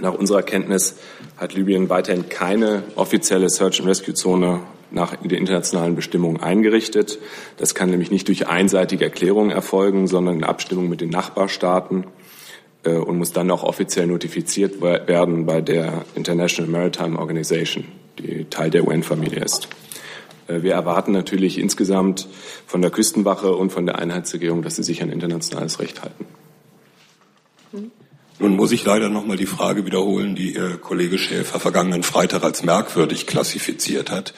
Nach 0.00 0.14
unserer 0.14 0.40
Kenntnis 0.40 0.96
hat 1.36 1.52
Libyen 1.52 1.90
weiterhin 1.90 2.30
keine 2.30 2.82
offizielle 2.96 3.50
Search-and-Rescue-Zone 3.50 4.60
nach 4.90 5.16
den 5.16 5.30
internationalen 5.30 5.96
Bestimmungen 5.96 6.40
eingerichtet. 6.40 7.18
Das 7.58 7.74
kann 7.74 7.90
nämlich 7.90 8.10
nicht 8.10 8.26
durch 8.28 8.48
einseitige 8.48 9.04
Erklärungen 9.04 9.50
erfolgen, 9.50 10.06
sondern 10.06 10.36
in 10.36 10.44
Abstimmung 10.44 10.88
mit 10.88 11.02
den 11.02 11.10
Nachbarstaaten 11.10 12.06
äh, 12.84 12.92
und 12.92 13.18
muss 13.18 13.32
dann 13.32 13.50
auch 13.50 13.62
offiziell 13.62 14.06
notifiziert 14.06 14.80
werden 14.80 15.46
bei 15.46 15.60
der 15.60 16.04
International 16.14 16.70
Maritime 16.70 17.18
Organization, 17.18 17.84
die 18.18 18.44
Teil 18.44 18.70
der 18.70 18.86
UN-Familie 18.86 19.42
ist. 19.44 19.68
Äh, 20.46 20.62
wir 20.62 20.72
erwarten 20.72 21.12
natürlich 21.12 21.58
insgesamt 21.58 22.28
von 22.66 22.82
der 22.82 22.90
Küstenwache 22.90 23.54
und 23.54 23.70
von 23.70 23.86
der 23.86 23.98
Einheitsregierung, 23.98 24.62
dass 24.62 24.76
sie 24.76 24.82
sich 24.82 25.02
an 25.02 25.10
internationales 25.10 25.80
Recht 25.80 26.02
halten. 26.02 26.26
Nun 28.40 28.56
muss 28.56 28.72
ich 28.72 28.86
leider 28.86 29.10
noch 29.10 29.26
mal 29.26 29.36
die 29.36 29.44
Frage 29.44 29.84
wiederholen, 29.84 30.34
die 30.34 30.54
Ihr 30.54 30.78
Kollege 30.78 31.18
Schäfer 31.18 31.60
vergangenen 31.60 32.02
Freitag 32.02 32.42
als 32.42 32.62
merkwürdig 32.62 33.26
klassifiziert 33.26 34.10
hat. 34.10 34.32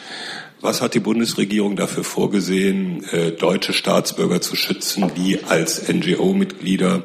Was 0.61 0.83
hat 0.83 0.95
die 0.95 1.01
Bundesregierung 1.01 1.77
dafür 1.77 2.03
vorgesehen, 2.03 3.05
äh, 3.13 3.31
deutsche 3.31 3.73
Staatsbürger 3.73 4.41
zu 4.41 4.57
schützen, 4.57 5.13
die 5.17 5.45
als 5.45 5.89
NGO-Mitglieder 5.89 7.05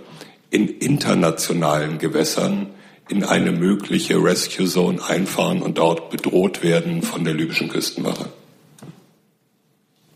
in 0.49 0.67
internationalen 0.67 1.97
Gewässern 1.97 2.67
in 3.09 3.23
eine 3.23 3.51
mögliche 3.51 4.21
Rescue 4.21 4.67
Zone 4.67 5.03
einfahren 5.03 5.61
und 5.61 5.77
dort 5.77 6.09
bedroht 6.09 6.63
werden 6.63 7.01
von 7.01 7.23
der 7.23 7.33
libyschen 7.33 7.69
Küstenwache? 7.69 8.29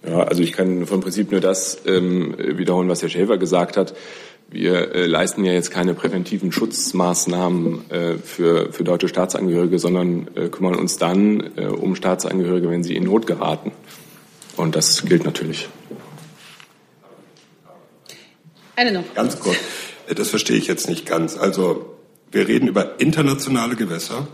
Ja, 0.06 0.24
also 0.24 0.42
ich 0.42 0.52
kann 0.52 0.88
vom 0.88 1.02
Prinzip 1.02 1.32
nur 1.32 1.42
das 1.42 1.82
ähm, 1.86 2.36
wiederholen, 2.38 2.90
was 2.90 3.02
Herr 3.02 3.10
Schäfer 3.10 3.38
gesagt 3.38 3.78
hat. 3.78 3.94
Wir 4.50 4.94
äh, 4.94 5.06
leisten 5.06 5.46
ja 5.46 5.54
jetzt 5.54 5.72
keine 5.72 5.94
präventiven 5.94 6.52
Schutzmaßnahmen 6.52 7.90
äh, 7.92 8.18
für, 8.18 8.74
für 8.74 8.84
deutsche 8.84 9.08
Staatsangehörige, 9.08 9.80
sondern 9.80 10.28
äh, 10.36 10.50
kümmern 10.50 10.76
uns 10.76 10.98
dann 10.98 11.52
äh, 11.56 11.68
um 11.68 11.96
Staatsangehörige, 11.96 12.70
wenn 12.70 12.84
sie 12.84 12.96
in 12.96 13.04
Not 13.04 13.28
geraten. 13.28 13.72
Und 14.58 14.76
das 14.76 15.06
gilt 15.06 15.24
natürlich. 15.24 15.70
Eine 18.76 18.92
noch. 18.92 19.14
Ganz 19.14 19.40
kurz. 19.40 19.58
Das 20.16 20.30
verstehe 20.30 20.58
ich 20.58 20.68
jetzt 20.68 20.90
nicht 20.90 21.06
ganz. 21.06 21.38
Also 21.38 21.98
wir 22.32 22.48
reden 22.48 22.68
über 22.68 23.00
internationale 23.00 23.76
Gewässer, 23.76 24.28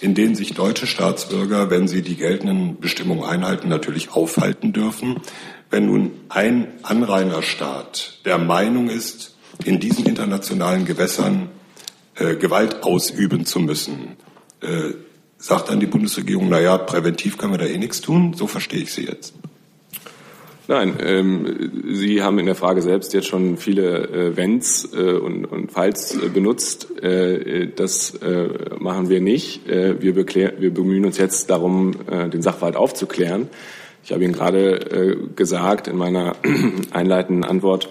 in 0.00 0.14
denen 0.14 0.34
sich 0.34 0.54
deutsche 0.54 0.86
Staatsbürger, 0.86 1.70
wenn 1.70 1.88
sie 1.88 2.02
die 2.02 2.16
geltenden 2.16 2.78
Bestimmungen 2.78 3.24
einhalten, 3.24 3.68
natürlich 3.68 4.10
aufhalten 4.10 4.72
dürfen. 4.72 5.20
Wenn 5.70 5.86
nun 5.86 6.12
ein 6.28 6.68
Anrainerstaat 6.82 8.20
der 8.24 8.38
Meinung 8.38 8.90
ist, 8.90 9.36
in 9.64 9.80
diesen 9.80 10.06
internationalen 10.06 10.84
Gewässern 10.84 11.48
äh, 12.14 12.36
Gewalt 12.36 12.82
ausüben 12.82 13.44
zu 13.46 13.60
müssen. 13.60 14.16
Äh, 14.60 14.94
sagt 15.36 15.68
dann 15.68 15.80
die 15.80 15.86
Bundesregierung, 15.86 16.48
na 16.48 16.60
ja, 16.60 16.78
präventiv 16.78 17.38
können 17.38 17.52
wir 17.52 17.58
da 17.58 17.66
eh 17.66 17.78
nichts 17.78 18.00
tun? 18.00 18.34
So 18.34 18.46
verstehe 18.46 18.82
ich 18.82 18.92
Sie 18.92 19.04
jetzt. 19.04 19.34
Nein, 20.70 20.96
ähm, 21.00 21.70
Sie 21.94 22.22
haben 22.22 22.38
in 22.38 22.44
der 22.44 22.54
Frage 22.54 22.82
selbst 22.82 23.14
jetzt 23.14 23.26
schon 23.26 23.56
viele 23.56 24.06
äh, 24.10 24.36
Wenns 24.36 24.86
äh, 24.92 25.12
und, 25.14 25.46
und 25.46 25.72
Falls 25.72 26.14
äh, 26.14 26.28
benutzt. 26.28 27.02
Äh, 27.02 27.68
das 27.74 28.14
äh, 28.16 28.50
machen 28.78 29.08
wir 29.08 29.22
nicht. 29.22 29.66
Äh, 29.66 30.02
wir, 30.02 30.14
wir, 30.14 30.74
bemühen 30.74 31.06
uns 31.06 31.16
jetzt 31.16 31.48
darum, 31.48 31.92
äh, 32.10 32.28
den 32.28 32.42
Sachverhalt 32.42 32.76
aufzuklären. 32.76 33.48
Ich 34.04 34.12
habe 34.12 34.22
Ihnen 34.22 34.34
gerade 34.34 34.74
äh, 34.90 35.16
gesagt 35.34 35.88
in 35.88 35.96
meiner 35.96 36.36
einleitenden 36.90 37.44
Antwort, 37.44 37.88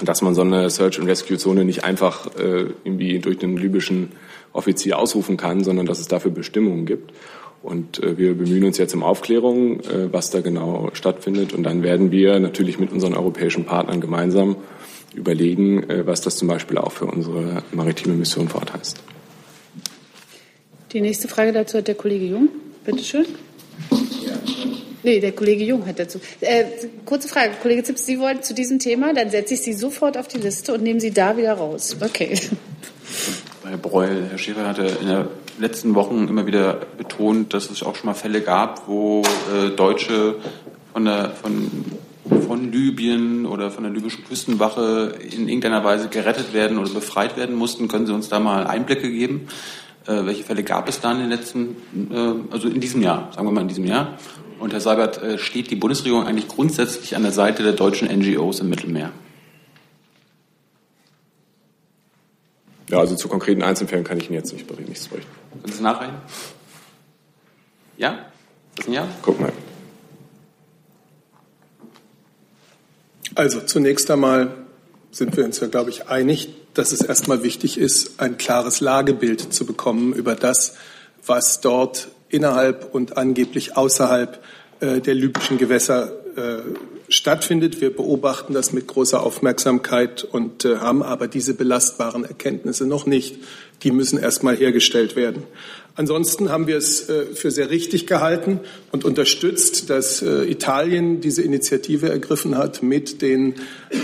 dass 0.00 0.22
man 0.22 0.36
so 0.36 0.42
eine 0.42 0.70
Search 0.70 1.00
and 1.00 1.08
Rescue 1.08 1.36
Zone 1.36 1.64
nicht 1.64 1.82
einfach 1.82 2.28
äh, 2.36 2.66
irgendwie 2.84 3.18
durch 3.18 3.38
den 3.38 3.56
libyschen 3.56 4.12
Offizier 4.52 5.00
ausrufen 5.00 5.36
kann, 5.36 5.64
sondern 5.64 5.86
dass 5.86 5.98
es 5.98 6.06
dafür 6.06 6.30
Bestimmungen 6.30 6.86
gibt. 6.86 7.12
Und 7.64 8.02
äh, 8.02 8.18
wir 8.18 8.34
bemühen 8.34 8.64
uns 8.64 8.76
jetzt 8.76 8.94
um 8.94 9.02
Aufklärung, 9.02 9.80
äh, 9.80 10.12
was 10.12 10.28
da 10.28 10.42
genau 10.42 10.90
stattfindet. 10.92 11.54
Und 11.54 11.62
dann 11.62 11.82
werden 11.82 12.10
wir 12.10 12.38
natürlich 12.38 12.78
mit 12.78 12.92
unseren 12.92 13.14
europäischen 13.14 13.64
Partnern 13.64 14.02
gemeinsam 14.02 14.56
überlegen, 15.14 15.88
äh, 15.88 16.06
was 16.06 16.20
das 16.20 16.36
zum 16.36 16.46
Beispiel 16.46 16.76
auch 16.76 16.92
für 16.92 17.06
unsere 17.06 17.62
maritime 17.72 18.14
Mission 18.14 18.50
vor 18.50 18.60
Ort 18.60 18.74
heißt. 18.74 18.98
Die 20.92 21.00
nächste 21.00 21.26
Frage 21.26 21.52
dazu 21.52 21.78
hat 21.78 21.88
der 21.88 21.94
Kollege 21.94 22.26
Jung. 22.26 22.50
Bitte 22.84 23.02
schön. 23.02 23.24
Nee, 25.02 25.20
der 25.20 25.32
Kollege 25.32 25.64
Jung 25.64 25.86
hat 25.86 25.98
dazu. 25.98 26.20
Äh, 26.40 26.64
kurze 27.06 27.28
Frage, 27.28 27.52
Kollege 27.62 27.82
Zips, 27.82 28.04
Sie 28.04 28.20
wollen 28.20 28.42
zu 28.42 28.52
diesem 28.52 28.78
Thema, 28.78 29.14
dann 29.14 29.30
setze 29.30 29.54
ich 29.54 29.62
Sie 29.62 29.72
sofort 29.72 30.18
auf 30.18 30.28
die 30.28 30.38
Liste 30.38 30.74
und 30.74 30.82
nehme 30.82 31.00
Sie 31.00 31.12
da 31.12 31.34
wieder 31.38 31.54
raus. 31.54 31.96
Okay. 31.98 32.38
Herr 33.66 33.78
Breul, 33.78 34.26
Herr 34.28 34.38
Schäfer 34.38 34.68
hatte 34.68 34.82
in 35.00 35.08
den 35.08 35.26
letzten 35.58 35.94
Wochen 35.94 36.28
immer 36.28 36.46
wieder 36.46 36.80
betont, 36.98 37.54
dass 37.54 37.70
es 37.70 37.82
auch 37.82 37.96
schon 37.96 38.06
mal 38.06 38.14
Fälle 38.14 38.40
gab, 38.40 38.88
wo 38.88 39.22
äh, 39.54 39.70
Deutsche 39.70 40.36
von, 40.92 41.04
der, 41.04 41.30
von, 41.30 41.70
von 42.46 42.72
Libyen 42.72 43.46
oder 43.46 43.70
von 43.70 43.84
der 43.84 43.92
libyschen 43.92 44.24
Küstenwache 44.24 45.14
in 45.30 45.48
irgendeiner 45.48 45.84
Weise 45.84 46.08
gerettet 46.08 46.52
werden 46.52 46.78
oder 46.78 46.90
befreit 46.90 47.36
werden 47.36 47.54
mussten. 47.54 47.88
Können 47.88 48.06
Sie 48.06 48.14
uns 48.14 48.28
da 48.28 48.40
mal 48.40 48.66
Einblicke 48.66 49.10
geben? 49.10 49.48
Äh, 50.06 50.26
welche 50.26 50.44
Fälle 50.44 50.62
gab 50.62 50.88
es 50.88 51.00
da 51.00 51.12
in 51.12 51.18
den 51.18 51.30
letzten, 51.30 51.76
äh, 52.10 52.52
also 52.52 52.68
in 52.68 52.80
diesem 52.80 53.02
Jahr, 53.02 53.30
sagen 53.34 53.46
wir 53.46 53.52
mal 53.52 53.62
in 53.62 53.68
diesem 53.68 53.86
Jahr? 53.86 54.18
Und 54.58 54.72
Herr 54.72 54.80
Seibert, 54.80 55.22
äh, 55.22 55.38
steht 55.38 55.70
die 55.70 55.76
Bundesregierung 55.76 56.26
eigentlich 56.26 56.48
grundsätzlich 56.48 57.16
an 57.16 57.22
der 57.22 57.32
Seite 57.32 57.62
der 57.62 57.72
deutschen 57.72 58.08
NGOs 58.08 58.60
im 58.60 58.68
Mittelmeer? 58.68 59.12
Ja, 62.90 62.98
also 62.98 63.16
zu 63.16 63.28
konkreten 63.28 63.62
Einzelfällen 63.62 64.04
kann 64.04 64.18
ich 64.18 64.26
Ihnen 64.26 64.34
jetzt 64.34 64.52
nicht 64.52 64.66
berichten, 64.66 64.90
nichts 64.90 65.08
berichten. 65.08 65.30
Können 65.50 65.64
Sie 65.66 65.72
es 65.72 65.80
nachreichen? 65.80 66.16
Ja? 67.96 68.26
Das 68.76 68.86
ist 68.86 68.88
ein 68.88 68.94
Ja? 68.94 69.08
Guck 69.22 69.40
mal. 69.40 69.52
Also 73.34 73.60
zunächst 73.60 74.10
einmal 74.10 74.54
sind 75.10 75.36
wir 75.36 75.44
uns 75.44 75.60
ja, 75.60 75.66
glaube 75.66 75.90
ich, 75.90 76.08
einig, 76.08 76.50
dass 76.74 76.92
es 76.92 77.00
erstmal 77.00 77.42
wichtig 77.42 77.78
ist, 77.78 78.20
ein 78.20 78.36
klares 78.36 78.80
Lagebild 78.80 79.52
zu 79.52 79.64
bekommen 79.64 80.12
über 80.12 80.34
das, 80.34 80.76
was 81.24 81.60
dort 81.60 82.08
innerhalb 82.28 82.94
und 82.94 83.16
angeblich 83.16 83.76
außerhalb 83.76 84.42
äh, 84.80 85.00
der 85.00 85.14
libyschen 85.14 85.56
Gewässer 85.56 86.12
äh, 86.36 86.62
stattfindet. 87.08 87.80
Wir 87.80 87.94
beobachten 87.94 88.54
das 88.54 88.72
mit 88.72 88.86
großer 88.86 89.22
Aufmerksamkeit 89.22 90.24
und 90.24 90.64
äh, 90.64 90.76
haben 90.76 91.02
aber 91.02 91.28
diese 91.28 91.54
belastbaren 91.54 92.24
Erkenntnisse 92.24 92.86
noch 92.86 93.06
nicht. 93.06 93.36
Die 93.82 93.90
müssen 93.90 94.18
erst 94.18 94.42
mal 94.42 94.56
hergestellt 94.56 95.16
werden. 95.16 95.42
Ansonsten 95.96 96.50
haben 96.50 96.66
wir 96.66 96.76
es 96.76 97.08
äh, 97.08 97.26
für 97.34 97.52
sehr 97.52 97.70
richtig 97.70 98.06
gehalten 98.08 98.58
und 98.90 99.04
unterstützt, 99.04 99.90
dass 99.90 100.22
äh, 100.22 100.42
Italien 100.44 101.20
diese 101.20 101.42
Initiative 101.42 102.08
ergriffen 102.08 102.58
hat, 102.58 102.82
mit 102.82 103.22
den 103.22 103.54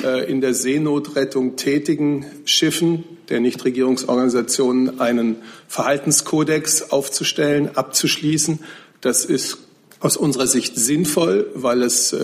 äh, 0.04 0.30
in 0.30 0.40
der 0.40 0.54
Seenotrettung 0.54 1.56
tätigen 1.56 2.26
Schiffen 2.44 3.04
der 3.28 3.40
Nichtregierungsorganisationen 3.40 5.00
einen 5.00 5.36
Verhaltenskodex 5.66 6.92
aufzustellen, 6.92 7.76
abzuschließen. 7.76 8.60
Das 9.00 9.24
ist 9.24 9.58
aus 9.98 10.16
unserer 10.16 10.46
Sicht 10.46 10.76
sinnvoll, 10.76 11.50
weil 11.54 11.82
es 11.82 12.14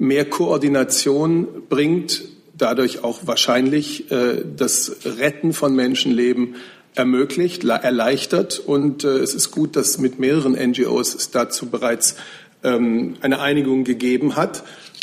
mehr 0.00 0.24
Koordination 0.24 1.46
bringt, 1.68 2.22
dadurch 2.58 3.04
auch 3.04 3.20
wahrscheinlich 3.26 4.06
das 4.56 4.96
Retten 5.04 5.52
von 5.52 5.74
Menschenleben 5.74 6.56
ermöglicht, 6.94 7.64
erleichtert. 7.64 8.58
Und 8.58 9.04
äh, 9.04 9.18
es 9.18 9.34
ist 9.34 9.50
gut, 9.50 9.76
dass 9.76 9.98
mit 9.98 10.18
mehreren 10.18 10.52
NGOs 10.52 11.14
es 11.14 11.30
dazu 11.30 11.66
bereits 11.66 12.16
ähm, 12.62 13.16
eine 13.20 13.40
Einigung 13.40 13.84
gegeben 13.84 14.36
hat. 14.36 14.62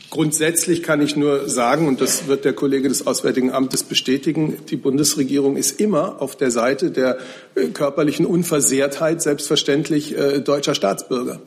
Grundsätzlich 0.10 0.84
kann 0.84 1.02
ich 1.02 1.18
nur 1.18 1.50
sagen, 1.50 1.88
und 1.88 2.00
das 2.00 2.28
wird 2.28 2.46
der 2.46 2.54
Kollege 2.54 2.88
des 2.88 3.06
Auswärtigen 3.06 3.52
Amtes 3.52 3.84
bestätigen, 3.84 4.58
die 4.70 4.78
Bundesregierung 4.78 5.58
ist 5.58 5.82
immer 5.82 6.22
auf 6.22 6.38
der 6.38 6.50
Seite 6.50 6.92
der 6.92 7.18
äh, 7.56 7.68
körperlichen 7.68 8.26
Unversehrtheit 8.26 9.22
selbstverständlich 9.22 10.18
äh, 10.18 10.40
deutscher 10.40 10.76
Staatsbürger. 10.76 11.42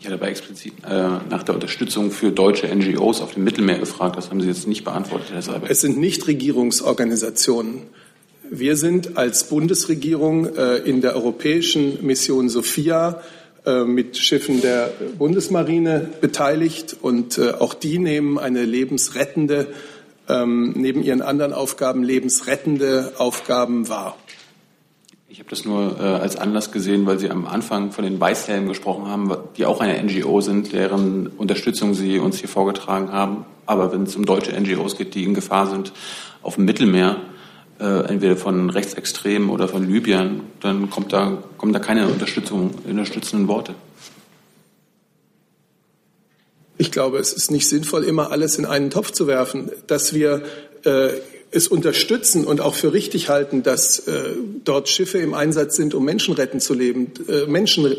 Ich 0.00 0.06
hatte 0.06 0.14
aber 0.14 0.28
explizit 0.28 0.72
äh, 0.88 1.08
nach 1.28 1.42
der 1.42 1.54
Unterstützung 1.54 2.10
für 2.10 2.32
deutsche 2.32 2.74
NGOs 2.74 3.20
auf 3.20 3.34
dem 3.34 3.44
Mittelmeer 3.44 3.78
gefragt. 3.78 4.16
Das 4.16 4.30
haben 4.30 4.40
Sie 4.40 4.48
jetzt 4.48 4.66
nicht 4.66 4.82
beantwortet, 4.82 5.28
Herr 5.30 5.42
Seibert. 5.42 5.70
Es 5.70 5.82
sind 5.82 5.98
Nichtregierungsorganisationen. 5.98 7.82
Wir 8.50 8.78
sind 8.78 9.18
als 9.18 9.44
Bundesregierung 9.44 10.56
äh, 10.56 10.76
in 10.78 11.02
der 11.02 11.16
europäischen 11.16 12.04
Mission 12.04 12.48
Sophia 12.48 13.20
äh, 13.66 13.84
mit 13.84 14.16
Schiffen 14.16 14.62
der 14.62 14.90
Bundesmarine 15.18 16.08
beteiligt 16.22 16.96
und 17.02 17.36
äh, 17.36 17.50
auch 17.50 17.74
die 17.74 17.98
nehmen 17.98 18.38
eine 18.38 18.64
lebensrettende, 18.64 19.66
ähm, 20.30 20.72
neben 20.76 21.02
ihren 21.02 21.20
anderen 21.20 21.52
Aufgaben 21.52 22.02
lebensrettende 22.04 23.12
Aufgaben 23.18 23.90
wahr. 23.90 24.16
Ich 25.32 25.38
habe 25.38 25.48
das 25.48 25.64
nur 25.64 25.96
äh, 26.00 26.02
als 26.02 26.34
Anlass 26.34 26.72
gesehen, 26.72 27.06
weil 27.06 27.20
Sie 27.20 27.30
am 27.30 27.46
Anfang 27.46 27.92
von 27.92 28.02
den 28.02 28.18
Weißhelmen 28.18 28.68
gesprochen 28.68 29.06
haben, 29.06 29.32
die 29.56 29.64
auch 29.64 29.80
eine 29.80 30.02
NGO 30.02 30.40
sind, 30.40 30.72
deren 30.72 31.28
Unterstützung 31.28 31.94
Sie 31.94 32.18
uns 32.18 32.38
hier 32.38 32.48
vorgetragen 32.48 33.12
haben. 33.12 33.44
Aber 33.64 33.92
wenn 33.92 34.02
es 34.02 34.16
um 34.16 34.26
deutsche 34.26 34.60
NGOs 34.60 34.96
geht, 34.96 35.14
die 35.14 35.22
in 35.22 35.34
Gefahr 35.34 35.68
sind 35.68 35.92
auf 36.42 36.56
dem 36.56 36.64
Mittelmeer, 36.64 37.18
äh, 37.78 38.08
entweder 38.08 38.36
von 38.36 38.70
Rechtsextremen 38.70 39.50
oder 39.50 39.68
von 39.68 39.88
Libyern, 39.88 40.40
dann 40.58 40.90
kommt 40.90 41.12
da, 41.12 41.38
kommen 41.58 41.72
da 41.72 41.78
keine 41.78 42.08
Unterstützung, 42.08 42.72
unterstützenden 42.84 43.46
Worte. 43.46 43.76
Ich 46.76 46.90
glaube, 46.90 47.18
es 47.18 47.32
ist 47.32 47.52
nicht 47.52 47.68
sinnvoll, 47.68 48.02
immer 48.02 48.32
alles 48.32 48.58
in 48.58 48.66
einen 48.66 48.90
Topf 48.90 49.12
zu 49.12 49.28
werfen. 49.28 49.70
Dass 49.86 50.12
wir 50.12 50.42
äh, 50.84 51.10
es 51.52 51.66
unterstützen 51.66 52.44
und 52.44 52.60
auch 52.60 52.74
für 52.74 52.92
richtig 52.92 53.28
halten, 53.28 53.62
dass 53.62 54.00
äh, 54.00 54.34
dort 54.64 54.88
Schiffe 54.88 55.18
im 55.18 55.34
Einsatz 55.34 55.76
sind, 55.76 55.94
um 55.94 56.04
Menschen 56.04 56.34
retten 56.34 56.60
zu 56.60 56.74
leben, 56.74 57.12
äh, 57.28 57.46
Menschen, 57.46 57.96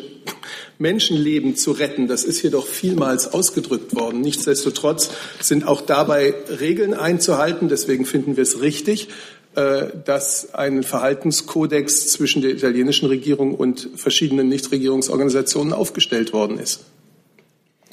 Menschenleben 0.80 1.56
zu 1.56 1.72
retten. 1.72 2.08
Das 2.08 2.24
ist 2.24 2.40
hier 2.40 2.52
doch 2.52 2.66
vielmals 2.66 3.34
ausgedrückt 3.34 3.94
worden. 3.94 4.22
Nichtsdestotrotz 4.22 5.10
sind 5.42 5.68
auch 5.68 5.82
dabei 5.82 6.34
Regeln 6.60 6.94
einzuhalten. 6.94 7.68
Deswegen 7.68 8.06
finden 8.06 8.38
wir 8.38 8.44
es 8.44 8.62
richtig, 8.62 9.10
äh, 9.56 9.88
dass 10.06 10.54
ein 10.54 10.82
Verhaltenskodex 10.82 12.08
zwischen 12.08 12.42
der 12.42 12.52
italienischen 12.52 13.08
Regierung 13.08 13.54
und 13.54 13.90
verschiedenen 13.96 14.48
Nichtregierungsorganisationen 14.48 15.74
aufgestellt 15.74 16.32
worden 16.32 16.58
ist. 16.58 16.86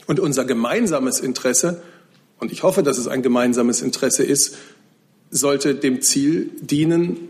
Und 0.07 0.21
unser 0.21 0.45
gemeinsames 0.45 1.19
Interesse, 1.19 1.83
und 2.38 2.53
ich 2.53 2.62
hoffe, 2.62 2.85
dass 2.85 2.97
es 2.97 3.09
ein 3.09 3.23
gemeinsames 3.23 3.83
Interesse 3.83 4.23
ist, 4.23 4.57
sollte 5.30 5.75
dem 5.75 6.02
Ziel 6.02 6.50
dienen, 6.61 7.28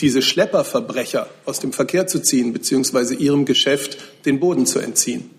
diese 0.00 0.20
Schlepperverbrecher 0.22 1.28
aus 1.44 1.60
dem 1.60 1.72
Verkehr 1.72 2.06
zu 2.06 2.20
ziehen, 2.20 2.52
beziehungsweise 2.52 3.14
ihrem 3.14 3.44
Geschäft 3.44 3.98
den 4.26 4.40
Boden 4.40 4.66
zu 4.66 4.78
entziehen. 4.78 5.30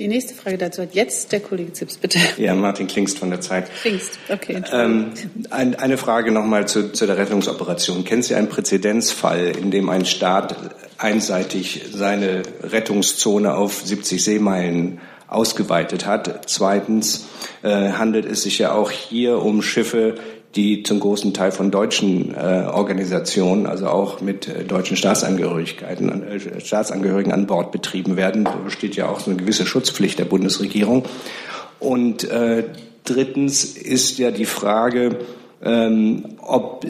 Die 0.00 0.08
nächste 0.08 0.32
Frage 0.32 0.56
dazu 0.56 0.80
hat 0.80 0.94
jetzt 0.94 1.30
der 1.30 1.40
Kollege 1.40 1.74
Zips, 1.74 1.98
bitte. 1.98 2.18
Ja, 2.38 2.54
Martin 2.54 2.86
Klingst 2.86 3.18
von 3.18 3.28
der 3.28 3.42
Zeit. 3.42 3.70
Klingst, 3.82 4.18
okay. 4.30 4.62
Ähm, 4.72 5.12
ein, 5.50 5.74
eine 5.74 5.98
Frage 5.98 6.32
nochmal 6.32 6.66
zu, 6.66 6.90
zu 6.90 7.06
der 7.06 7.18
Rettungsoperation. 7.18 8.02
Kennen 8.06 8.22
Sie 8.22 8.34
einen 8.34 8.48
Präzedenzfall, 8.48 9.48
in 9.48 9.70
dem 9.70 9.90
ein 9.90 10.06
Staat 10.06 10.56
einseitig 10.96 11.82
seine 11.92 12.44
Rettungszone 12.62 13.54
auf 13.54 13.82
70 13.84 14.24
Seemeilen 14.24 15.00
ausgeweitet 15.30 16.06
hat? 16.06 16.48
Zweitens 16.48 17.26
äh, 17.62 17.92
handelt 17.92 18.26
es 18.26 18.42
sich 18.42 18.58
ja 18.58 18.72
auch 18.72 18.90
hier 18.90 19.42
um 19.42 19.62
Schiffe, 19.62 20.16
die 20.56 20.82
zum 20.82 20.98
großen 20.98 21.32
Teil 21.32 21.52
von 21.52 21.70
deutschen 21.70 22.34
äh, 22.34 22.66
Organisationen, 22.72 23.66
also 23.66 23.86
auch 23.86 24.20
mit 24.20 24.48
äh, 24.48 24.64
deutschen 24.64 24.96
Staatsangehörigkeiten, 24.96 26.24
äh, 26.24 26.60
Staatsangehörigen 26.60 27.32
an 27.32 27.46
Bord 27.46 27.70
betrieben 27.70 28.16
werden. 28.16 28.44
Da 28.44 28.56
besteht 28.56 28.96
ja 28.96 29.08
auch 29.08 29.20
so 29.20 29.30
eine 29.30 29.40
gewisse 29.40 29.64
Schutzpflicht 29.64 30.18
der 30.18 30.24
Bundesregierung. 30.24 31.04
Und 31.78 32.24
äh, 32.24 32.64
drittens 33.04 33.64
ist 33.64 34.18
ja 34.18 34.32
die 34.32 34.44
Frage, 34.44 35.18
ähm, 35.62 36.36
ob 36.40 36.84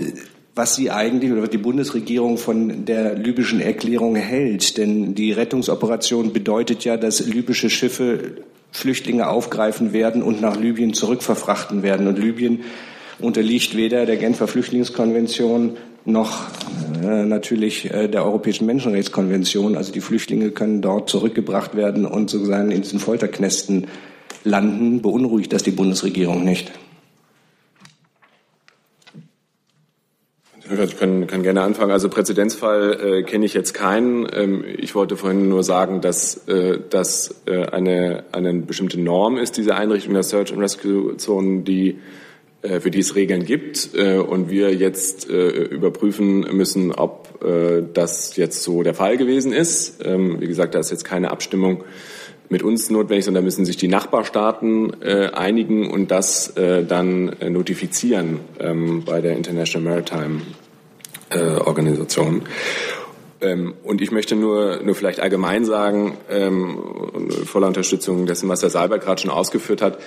was 0.55 0.75
sie 0.75 0.91
eigentlich 0.91 1.33
oder 1.33 1.47
die 1.47 1.59
Bundesregierung 1.59 2.37
von 2.37 2.85
der 2.85 3.15
libyschen 3.15 3.61
Erklärung 3.61 4.17
hält. 4.17 4.77
Denn 4.77 5.15
die 5.15 5.33
Rettungsoperation 5.33 6.33
bedeutet 6.33 6.85
ja, 6.85 6.97
dass 6.97 7.25
libysche 7.25 7.71
Schiffe 7.71 8.33
Flüchtlinge 8.73 9.29
aufgreifen 9.29 9.93
werden 9.93 10.23
und 10.23 10.41
nach 10.41 10.57
Libyen 10.57 10.95
zurückverfrachten 10.95 11.83
werden. 11.83 12.07
Und 12.07 12.19
Libyen 12.19 12.61
unterliegt 13.21 13.77
weder 13.77 14.07
der 14.07 14.17
Genfer 14.17 14.49
Flüchtlingskonvention 14.49 15.77
noch 16.05 16.47
äh, 17.03 17.25
natürlich 17.25 17.91
äh, 17.91 18.09
der 18.09 18.25
Europäischen 18.25 18.67
Menschenrechtskonvention. 18.67 19.77
Also 19.77 19.93
die 19.93 20.01
Flüchtlinge 20.01 20.51
können 20.51 20.83
dort 20.83 21.11
zurückgebracht 21.11 21.77
werden 21.77 22.07
und 22.07 22.31
sozusagen 22.31 22.71
in 22.71 22.83
diesen 22.83 23.01
Folterknästen 23.01 23.87
landen. 24.45 25.03
Beunruhigt 25.03 25.53
das 25.53 25.63
die 25.63 25.73
Bundesregierung 25.73 26.45
nicht? 26.45 26.73
Ich 30.73 30.99
kann, 30.99 31.27
kann 31.27 31.43
gerne 31.43 31.63
anfangen. 31.63 31.91
Also 31.91 32.09
Präzedenzfall 32.09 32.93
äh, 32.93 33.23
kenne 33.25 33.45
ich 33.45 33.55
jetzt 33.55 33.75
keinen. 33.75 34.29
Ähm, 34.33 34.65
ich 34.79 34.95
wollte 34.95 35.17
vorhin 35.17 35.49
nur 35.49 35.65
sagen, 35.65 36.01
dass 36.01 36.47
äh, 36.47 36.79
das 36.89 37.43
äh, 37.47 37.67
eine, 37.67 38.25
eine 38.31 38.55
bestimmte 38.55 39.01
Norm 39.01 39.37
ist, 39.37 39.57
diese 39.57 39.75
Einrichtung 39.75 40.15
der 40.15 40.23
Search 40.23 40.53
and 40.53 40.61
Rescue 40.61 41.17
Zonen, 41.17 41.65
die 41.65 41.99
äh, 42.63 42.79
für 42.79 42.93
die 42.93 43.01
es 43.01 43.17
Regeln 43.17 43.45
gibt 43.45 43.91
äh, 43.95 44.19
und 44.19 44.49
wir 44.49 44.73
jetzt 44.73 45.29
äh, 45.29 45.49
überprüfen 45.49 46.41
müssen, 46.57 46.93
ob 46.93 47.29
das 47.95 48.37
jetzt 48.37 48.63
so 48.65 48.83
der 48.83 48.93
Fall 48.93 49.17
gewesen 49.17 49.55
ist. 49.55 50.05
Ähm, 50.05 50.43
wie 50.43 50.47
gesagt, 50.47 50.75
da 50.75 50.79
ist 50.79 50.91
jetzt 50.91 51.07
keine 51.07 51.31
Abstimmung 51.31 51.85
mit 52.51 52.63
uns 52.63 52.91
notwendig, 52.91 53.25
sondern 53.25 53.45
müssen 53.45 53.65
sich 53.65 53.79
die 53.79 53.89
Nachbarstaaten 53.89 55.03
äh, 55.03 55.31
einigen 55.33 55.91
und 55.91 56.11
das 56.11 56.55
äh, 56.59 56.85
dann 56.85 57.35
notifizieren 57.49 58.41
ähm, 58.59 59.05
bei 59.07 59.23
der 59.23 59.39
International 59.39 59.91
Maritime 59.91 60.43
äh, 61.31 61.57
Organisation. 61.61 62.43
Ähm, 63.41 63.75
und 63.83 64.01
ich 64.01 64.11
möchte 64.11 64.37
nur, 64.37 64.81
nur 64.83 64.95
vielleicht 64.95 65.21
allgemein 65.21 65.65
sagen, 65.65 66.17
ähm, 66.31 66.79
voller 67.45 67.69
Unterstützung 67.69 68.27
dessen, 68.27 68.49
was 68.49 68.63
Herr 68.63 68.71
Seibert 68.71 69.03
gerade 69.03 69.21
schon 69.21 69.31
ausgeführt 69.31 69.83
hat, 69.83 69.99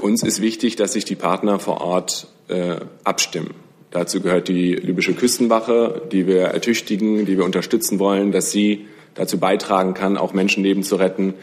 uns 0.00 0.22
ist 0.22 0.42
wichtig, 0.42 0.76
dass 0.76 0.92
sich 0.92 1.04
die 1.04 1.14
Partner 1.14 1.58
vor 1.58 1.80
Ort 1.80 2.26
äh, 2.48 2.76
abstimmen. 3.04 3.54
Dazu 3.90 4.20
gehört 4.20 4.48
die 4.48 4.74
libysche 4.74 5.14
Küstenwache, 5.14 6.02
die 6.10 6.26
wir 6.26 6.42
ertüchtigen, 6.46 7.26
die 7.26 7.38
wir 7.38 7.44
unterstützen 7.44 8.00
wollen, 8.00 8.32
dass 8.32 8.50
sie 8.50 8.86
dazu 9.14 9.38
beitragen 9.38 9.94
kann, 9.94 10.16
auch 10.16 10.34
Menschenleben 10.34 10.82
zu 10.82 10.96
retten. 10.96 11.34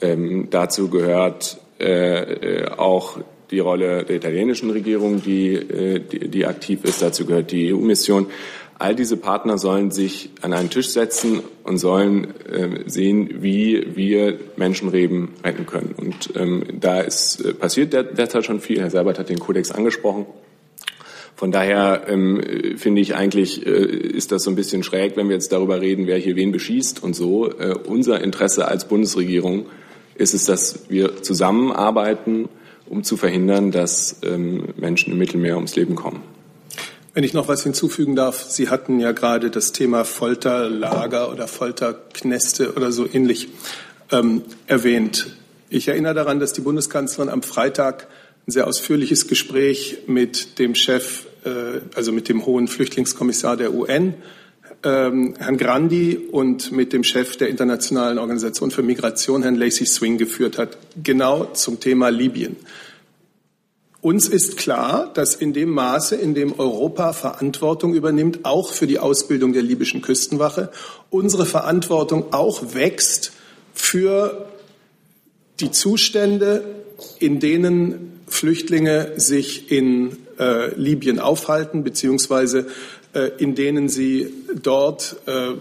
Ähm, 0.00 0.48
dazu 0.50 0.88
gehört 0.88 1.58
äh, 1.78 2.62
äh, 2.62 2.70
auch 2.70 3.18
die 3.50 3.58
Rolle 3.58 4.04
der 4.04 4.16
italienischen 4.16 4.70
Regierung, 4.70 5.22
die, 5.22 5.54
äh, 5.54 6.00
die, 6.00 6.28
die 6.28 6.46
aktiv 6.46 6.84
ist. 6.84 7.02
Dazu 7.02 7.26
gehört 7.26 7.50
die 7.52 7.72
EU-Mission. 7.72 8.26
All 8.80 8.94
diese 8.94 9.18
Partner 9.18 9.58
sollen 9.58 9.90
sich 9.90 10.30
an 10.40 10.54
einen 10.54 10.70
Tisch 10.70 10.88
setzen 10.88 11.42
und 11.64 11.76
sollen 11.76 12.34
äh, 12.46 12.88
sehen, 12.88 13.42
wie 13.42 13.94
wir 13.94 14.38
Menschenleben 14.56 15.28
retten 15.44 15.66
können. 15.66 15.94
Und 15.98 16.32
ähm, 16.34 16.64
da 16.80 17.00
ist 17.00 17.44
äh, 17.44 17.52
passiert 17.52 17.92
der, 17.92 18.04
derzeit 18.04 18.46
schon 18.46 18.58
viel. 18.60 18.80
Herr 18.80 18.88
Seibert 18.88 19.18
hat 19.18 19.28
den 19.28 19.38
Kodex 19.38 19.70
angesprochen. 19.70 20.24
Von 21.36 21.52
daher 21.52 22.04
ähm, 22.08 22.42
finde 22.78 23.02
ich 23.02 23.14
eigentlich, 23.14 23.66
äh, 23.66 23.70
ist 23.70 24.32
das 24.32 24.44
so 24.44 24.50
ein 24.50 24.56
bisschen 24.56 24.82
schräg, 24.82 25.14
wenn 25.14 25.28
wir 25.28 25.34
jetzt 25.34 25.52
darüber 25.52 25.82
reden, 25.82 26.06
wer 26.06 26.16
hier 26.16 26.36
wen 26.36 26.50
beschießt 26.50 27.02
und 27.02 27.14
so. 27.14 27.50
Äh, 27.50 27.74
unser 27.86 28.22
Interesse 28.24 28.66
als 28.66 28.88
Bundesregierung 28.88 29.66
ist 30.14 30.32
es, 30.32 30.46
dass 30.46 30.88
wir 30.88 31.22
zusammenarbeiten, 31.22 32.48
um 32.88 33.04
zu 33.04 33.18
verhindern, 33.18 33.72
dass 33.72 34.20
ähm, 34.22 34.68
Menschen 34.78 35.12
im 35.12 35.18
Mittelmeer 35.18 35.56
ums 35.56 35.76
Leben 35.76 35.96
kommen. 35.96 36.22
Wenn 37.12 37.24
ich 37.24 37.34
noch 37.34 37.48
was 37.48 37.64
hinzufügen 37.64 38.14
darf, 38.14 38.44
Sie 38.48 38.68
hatten 38.68 39.00
ja 39.00 39.10
gerade 39.10 39.50
das 39.50 39.72
Thema 39.72 40.04
Folterlager 40.04 41.32
oder 41.32 41.48
Folterknäste 41.48 42.74
oder 42.74 42.92
so 42.92 43.04
ähnlich 43.12 43.48
ähm, 44.12 44.42
erwähnt. 44.68 45.36
Ich 45.70 45.88
erinnere 45.88 46.14
daran, 46.14 46.38
dass 46.38 46.52
die 46.52 46.60
Bundeskanzlerin 46.60 47.28
am 47.28 47.42
Freitag 47.42 48.06
ein 48.46 48.52
sehr 48.52 48.68
ausführliches 48.68 49.26
Gespräch 49.26 49.98
mit 50.06 50.60
dem 50.60 50.76
Chef, 50.76 51.26
äh, 51.44 51.80
also 51.96 52.12
mit 52.12 52.28
dem 52.28 52.46
hohen 52.46 52.68
Flüchtlingskommissar 52.68 53.56
der 53.56 53.74
UN 53.74 54.14
ähm, 54.84 55.34
Herrn 55.36 55.56
Grandi 55.56 56.16
und 56.30 56.70
mit 56.70 56.92
dem 56.92 57.02
Chef 57.02 57.36
der 57.36 57.48
Internationalen 57.48 58.18
Organisation 58.18 58.70
für 58.70 58.84
Migration, 58.84 59.42
Herrn 59.42 59.56
Lacey 59.56 59.84
Swing, 59.84 60.16
geführt 60.16 60.58
hat, 60.58 60.78
genau 61.02 61.46
zum 61.54 61.80
Thema 61.80 62.10
Libyen. 62.10 62.56
Uns 64.02 64.28
ist 64.28 64.56
klar, 64.56 65.10
dass 65.12 65.34
in 65.34 65.52
dem 65.52 65.70
Maße, 65.70 66.16
in 66.16 66.34
dem 66.34 66.58
Europa 66.58 67.12
Verantwortung 67.12 67.94
übernimmt, 67.94 68.44
auch 68.44 68.72
für 68.72 68.86
die 68.86 68.98
Ausbildung 68.98 69.52
der 69.52 69.62
libyschen 69.62 70.00
Küstenwache, 70.00 70.70
unsere 71.10 71.44
Verantwortung 71.44 72.32
auch 72.32 72.74
wächst 72.74 73.32
für 73.74 74.48
die 75.60 75.70
Zustände, 75.70 76.64
in 77.18 77.40
denen 77.40 78.20
Flüchtlinge 78.26 79.12
sich 79.16 79.70
in 79.70 80.16
äh, 80.38 80.74
Libyen 80.76 81.18
aufhalten, 81.18 81.84
beziehungsweise 81.84 82.68
äh, 83.12 83.30
in 83.36 83.54
denen 83.54 83.90
sie 83.90 84.32
dort 84.62 85.16
äh, 85.26 85.52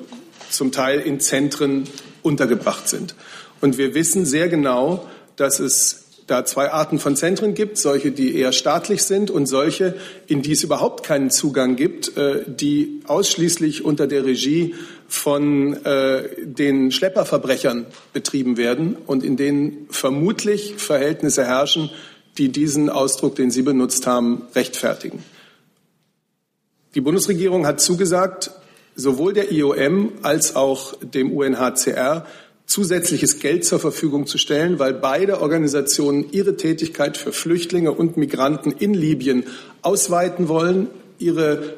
zum 0.50 0.72
Teil 0.72 1.02
in 1.02 1.20
Zentren 1.20 1.84
untergebracht 2.22 2.88
sind. 2.88 3.16
Und 3.60 3.78
wir 3.78 3.94
wissen 3.96 4.26
sehr 4.26 4.48
genau, 4.48 5.08
dass 5.36 5.60
es 5.60 6.06
da 6.30 6.46
zwei 6.46 6.72
Arten 6.72 7.00
von 7.00 7.16
Zentren 7.16 7.54
gibt, 7.54 7.78
solche, 7.78 8.12
die 8.12 8.36
eher 8.36 8.52
staatlich 8.52 9.04
sind 9.04 9.32
und 9.32 9.46
solche, 9.46 9.96
in 10.28 10.42
die 10.42 10.52
es 10.52 10.64
überhaupt 10.64 11.04
keinen 11.04 11.32
Zugang 11.32 11.76
gibt, 11.76 12.18
äh, 12.18 12.44
die 12.46 13.02
ausschließlich 13.08 13.84
unter 13.84 14.08
der 14.08 14.26
Regie 14.26 14.76
von 15.08 15.74
äh, 15.86 16.30
den 16.46 16.92
Schlepperverbrechern 16.92 17.86
betrieben 18.14 18.58
werden 18.58 18.96
und 19.06 19.24
in 19.24 19.38
denen 19.38 19.88
vermutlich 19.90 20.76
Verhältnisse 20.78 21.46
herrschen, 21.46 21.90
die 22.38 22.50
diesen 22.50 22.90
Ausdruck, 22.90 23.36
den 23.36 23.52
Sie 23.52 23.64
benutzt 23.64 24.06
haben, 24.06 24.44
rechtfertigen. 24.56 25.24
Die 26.96 27.02
Bundesregierung 27.02 27.66
hat 27.66 27.82
zugesagt, 27.82 28.52
sowohl 28.96 29.34
der 29.34 29.52
IOM 29.52 30.14
als 30.22 30.56
auch 30.56 30.96
dem 31.02 31.32
UNHCR 31.32 32.26
zusätzliches 32.70 33.40
Geld 33.40 33.66
zur 33.66 33.80
Verfügung 33.80 34.28
zu 34.28 34.38
stellen, 34.38 34.78
weil 34.78 34.94
beide 34.94 35.42
Organisationen 35.42 36.32
ihre 36.32 36.56
Tätigkeit 36.56 37.18
für 37.18 37.34
Flüchtlinge 37.34 37.92
und 37.92 38.16
Migranten 38.16 38.72
in 38.72 38.94
Libyen 38.94 39.44
ausweiten 39.82 40.48
wollen, 40.48 40.88
ihre 41.18 41.74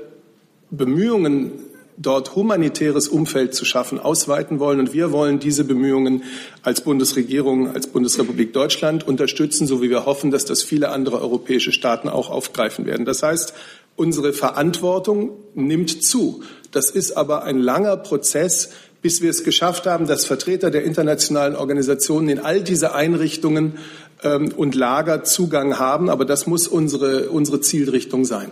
Bemühungen 0.70 1.52
dort 1.98 2.36
humanitäres 2.36 3.08
Umfeld 3.08 3.54
zu 3.54 3.64
schaffen, 3.64 4.00
ausweiten 4.00 4.60
wollen. 4.60 4.80
Und 4.80 4.94
wir 4.94 5.14
wollen 5.14 5.40
diese 5.40 5.64
Bemühungen 5.64 6.24
als 6.62 6.82
Bundesregierung, 6.82 7.74
als 7.74 7.88
Bundesrepublik 7.88 8.52
Deutschland 8.52 9.08
unterstützen, 9.08 9.68
so 9.68 9.82
wie 9.82 9.90
wir 9.90 10.06
hoffen, 10.06 10.30
dass 10.30 10.44
das 10.44 10.62
viele 10.62 10.90
andere 10.90 11.22
europäische 11.22 11.72
Staaten 11.72 12.10
auch 12.10 12.30
aufgreifen 12.30 12.86
werden. 12.86 13.06
Das 13.06 13.24
heißt, 13.24 13.54
unsere 14.02 14.34
Verantwortung 14.34 15.30
nimmt 15.54 16.04
zu. 16.04 16.42
Das 16.72 16.90
ist 16.90 17.12
aber 17.12 17.44
ein 17.44 17.60
langer 17.60 17.98
Prozess, 17.98 18.72
bis 19.04 19.22
wir 19.22 19.30
es 19.30 19.44
geschafft 19.44 19.86
haben, 19.86 20.08
dass 20.08 20.26
Vertreter 20.26 20.72
der 20.72 20.84
internationalen 20.84 21.56
Organisationen 21.56 22.28
in 22.30 22.40
all 22.40 22.64
diese 22.64 22.96
Einrichtungen 22.96 23.78
ähm, 24.24 24.52
und 24.58 24.74
Lager 24.74 25.24
Zugang 25.24 25.78
haben. 25.78 26.10
Aber 26.10 26.26
das 26.26 26.48
muss 26.48 26.68
unsere, 26.68 27.30
unsere 27.30 27.62
Zielrichtung 27.62 28.26
sein. 28.26 28.52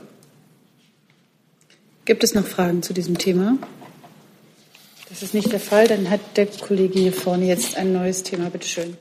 Gibt 2.06 2.24
es 2.24 2.36
noch 2.36 2.46
Fragen 2.46 2.84
zu 2.84 2.94
diesem 2.94 3.18
Thema? 3.18 3.58
Das 5.10 5.24
ist 5.24 5.34
nicht 5.34 5.52
der 5.52 5.60
Fall. 5.60 5.88
Dann 5.88 6.12
hat 6.12 6.22
der 6.36 6.46
Kollege 6.46 7.00
hier 7.00 7.14
vorne 7.14 7.48
jetzt 7.48 7.76
ein 7.76 7.92
neues 7.92 8.22
Thema. 8.22 8.52
Bitte 8.52 8.68
schön. 8.68 8.98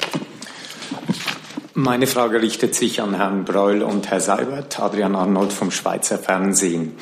Meine 1.80 2.08
Frage 2.08 2.42
richtet 2.42 2.74
sich 2.74 3.00
an 3.00 3.14
Herrn 3.14 3.44
Breul 3.44 3.82
und 3.82 4.10
Herr 4.10 4.18
Seibert, 4.18 4.80
Adrian 4.80 5.14
Arnold 5.14 5.52
vom 5.52 5.70
Schweizer 5.70 6.18
Fernsehen. 6.18 6.96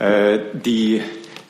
Äh, 0.00 0.40
die 0.54 1.02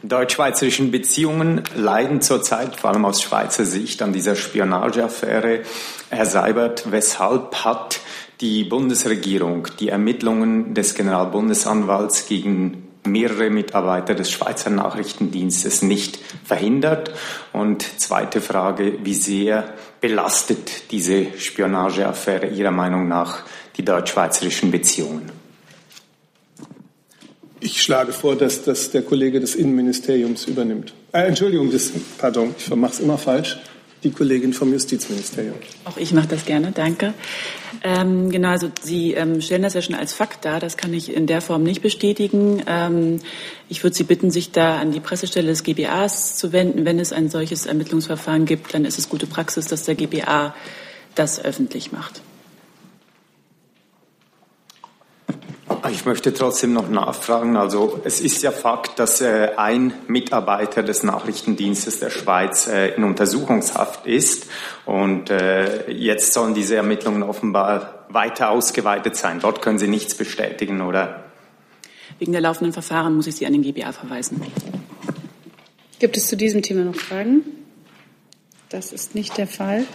deutsch-schweizerischen 0.03 0.91
Beziehungen 0.91 1.63
leiden 1.75 2.21
zurzeit, 2.21 2.77
vor 2.77 2.91
allem 2.91 3.07
aus 3.07 3.23
Schweizer 3.23 3.65
Sicht, 3.65 4.03
an 4.03 4.13
dieser 4.13 4.37
Spionageaffäre. 4.37 5.63
Herr 6.11 6.27
Seibert, 6.27 6.93
weshalb 6.93 7.65
hat 7.65 8.01
die 8.43 8.65
Bundesregierung 8.65 9.69
die 9.81 9.89
Ermittlungen 9.89 10.75
des 10.75 10.95
Generalbundesanwalts 10.95 12.27
gegen 12.27 12.88
mehrere 13.11 13.51
Mitarbeiter 13.51 14.15
des 14.15 14.31
Schweizer 14.31 14.71
Nachrichtendienstes 14.71 15.83
nicht 15.83 16.19
verhindert? 16.45 17.13
Und 17.53 17.83
zweite 18.01 18.41
Frage, 18.41 18.99
wie 19.03 19.15
sehr 19.15 19.75
belastet 20.01 20.91
diese 20.91 21.27
Spionageaffäre 21.39 22.47
Ihrer 22.47 22.71
Meinung 22.71 23.09
nach 23.09 23.43
die 23.77 23.85
deutsch-schweizerischen 23.85 24.71
Beziehungen? 24.71 25.31
Ich 27.61 27.83
schlage 27.83 28.13
vor, 28.13 28.37
dass 28.37 28.63
das 28.63 28.91
der 28.91 29.03
Kollege 29.03 29.41
des 29.41 29.57
Innenministeriums 29.57 30.45
übernimmt. 30.47 30.95
Äh, 31.13 31.23
Entschuldigung, 31.27 31.73
das, 31.73 31.91
pardon, 32.17 32.55
ich 32.57 32.75
mache 32.75 32.93
es 32.93 33.01
immer 33.01 33.19
falsch. 33.19 33.59
Die 34.05 34.13
Kollegin 34.13 34.53
vom 34.53 34.73
Justizministerium. 34.73 35.57
Auch 35.85 35.97
ich 35.97 36.13
mache 36.13 36.29
das 36.29 36.45
gerne, 36.45 36.71
danke. 36.71 37.15
Ähm, 37.83 38.31
genau, 38.31 38.51
also 38.51 38.71
Sie 38.81 39.15
ähm, 39.15 39.41
stellen 39.41 39.63
das 39.63 39.75
ja 39.75 39.83
schon 39.83 39.97
als 39.97 40.13
Fakt 40.13 40.45
dar. 40.45 40.61
Das 40.61 40.77
kann 40.77 40.95
ich 40.95 41.13
in 41.13 41.27
der 41.27 41.41
Form 41.41 41.65
nicht 41.65 41.83
bestätigen. 41.83 42.63
Ähm, 42.67 43.21
ich 43.69 43.83
würde 43.83 43.97
Sie 43.97 44.05
bitten, 44.05 44.31
sich 44.31 44.53
da 44.53 44.79
an 44.79 44.93
die 44.93 45.01
Pressestelle 45.01 45.49
des 45.49 45.65
GBAs 45.65 46.37
zu 46.37 46.53
wenden. 46.53 46.85
Wenn 46.85 47.01
es 47.01 47.13
ein 47.13 47.29
solches 47.29 47.67
Ermittlungsverfahren 47.67 48.45
gibt, 48.45 48.73
dann 48.73 48.85
ist 48.85 48.99
es 48.99 49.09
gute 49.09 49.27
Praxis, 49.27 49.67
dass 49.67 49.83
der 49.83 49.97
GBA 49.97 50.55
das 51.17 51.45
öffentlich 51.45 51.91
macht. 51.91 52.23
Ich 55.91 56.05
möchte 56.05 56.35
trotzdem 56.35 56.73
noch 56.73 56.89
nachfragen. 56.89 57.57
Also 57.57 58.01
es 58.05 58.21
ist 58.21 58.43
ja 58.43 58.51
Fakt, 58.51 58.99
dass 58.99 59.21
äh, 59.21 59.51
ein 59.57 59.93
Mitarbeiter 60.07 60.83
des 60.83 61.03
Nachrichtendienstes 61.03 62.01
der 62.01 62.11
Schweiz 62.11 62.67
äh, 62.67 62.95
in 62.95 63.05
Untersuchungshaft 63.05 64.07
ist. 64.07 64.49
Und 64.87 65.31
äh, 65.31 65.91
jetzt 65.91 66.33
sollen 66.33 66.55
diese 66.55 66.77
Ermittlungen 66.77 67.23
offenbar 67.23 68.07
weiter 68.09 68.51
ausgeweitet 68.51 69.17
sein. 69.17 69.41
Dort 69.41 69.63
können 69.63 69.79
Sie 69.79 69.89
nichts 69.89 70.15
bestätigen, 70.15 70.81
oder? 70.81 71.25
Wegen 72.19 72.33
der 72.33 72.41
laufenden 72.41 72.73
Verfahren 72.73 73.15
muss 73.15 73.27
ich 73.27 73.37
Sie 73.37 73.47
an 73.47 73.53
den 73.53 73.63
GBA 73.63 73.93
verweisen. 73.93 74.43
Gibt 75.99 76.17
es 76.17 76.27
zu 76.27 76.37
diesem 76.37 76.63
Thema 76.63 76.85
noch 76.85 76.97
Fragen? 76.97 77.43
Das 78.69 78.93
ist 78.93 79.15
nicht 79.15 79.37
der 79.39 79.47
Fall. 79.47 79.87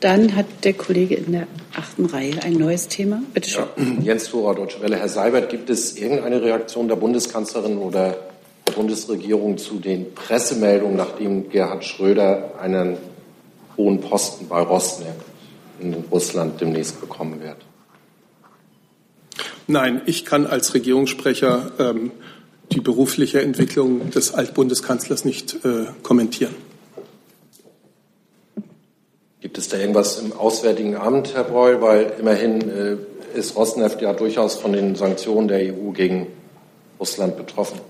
Dann 0.00 0.36
hat 0.36 0.46
der 0.64 0.74
Kollege 0.74 1.14
in 1.14 1.32
der 1.32 1.46
achten 1.74 2.06
Reihe 2.06 2.42
ein 2.42 2.54
neues 2.54 2.88
Thema. 2.88 3.22
Bitte 3.32 3.50
schön. 3.50 3.64
Ja, 3.76 3.84
Jens 4.02 4.28
Thora, 4.28 4.54
Deutsche 4.54 4.80
Welle. 4.82 4.96
Herr 4.96 5.08
Seibert, 5.08 5.48
gibt 5.48 5.70
es 5.70 5.96
irgendeine 5.96 6.42
Reaktion 6.42 6.88
der 6.88 6.96
Bundeskanzlerin 6.96 7.78
oder 7.78 8.16
der 8.66 8.72
Bundesregierung 8.72 9.56
zu 9.56 9.78
den 9.78 10.14
Pressemeldungen, 10.14 10.96
nachdem 10.96 11.48
Gerhard 11.48 11.84
Schröder 11.84 12.58
einen 12.60 12.98
hohen 13.76 14.00
Posten 14.00 14.48
bei 14.48 14.60
Rosneft 14.60 15.20
in 15.80 15.94
Russland 16.10 16.60
demnächst 16.60 17.00
bekommen 17.00 17.40
wird? 17.40 17.58
Nein, 19.66 20.02
ich 20.06 20.24
kann 20.24 20.46
als 20.46 20.74
Regierungssprecher 20.74 21.72
ähm, 21.78 22.12
die 22.72 22.80
berufliche 22.80 23.40
Entwicklung 23.42 24.10
des 24.10 24.34
Altbundeskanzlers 24.34 25.24
nicht 25.24 25.64
äh, 25.64 25.86
kommentieren. 26.02 26.54
Gibt 29.46 29.58
es 29.58 29.68
da 29.68 29.76
irgendwas 29.76 30.18
im 30.18 30.32
Auswärtigen 30.32 30.96
Amt, 30.96 31.34
Herr 31.34 31.44
Breul? 31.44 31.80
Weil 31.80 32.14
immerhin 32.18 32.68
äh, 32.68 32.96
ist 33.38 33.54
Rosneft 33.54 34.02
ja 34.02 34.12
durchaus 34.12 34.56
von 34.56 34.72
den 34.72 34.96
Sanktionen 34.96 35.46
der 35.46 35.72
EU 35.72 35.92
gegen 35.92 36.26
Russland 36.98 37.36
betroffen. 37.36 37.80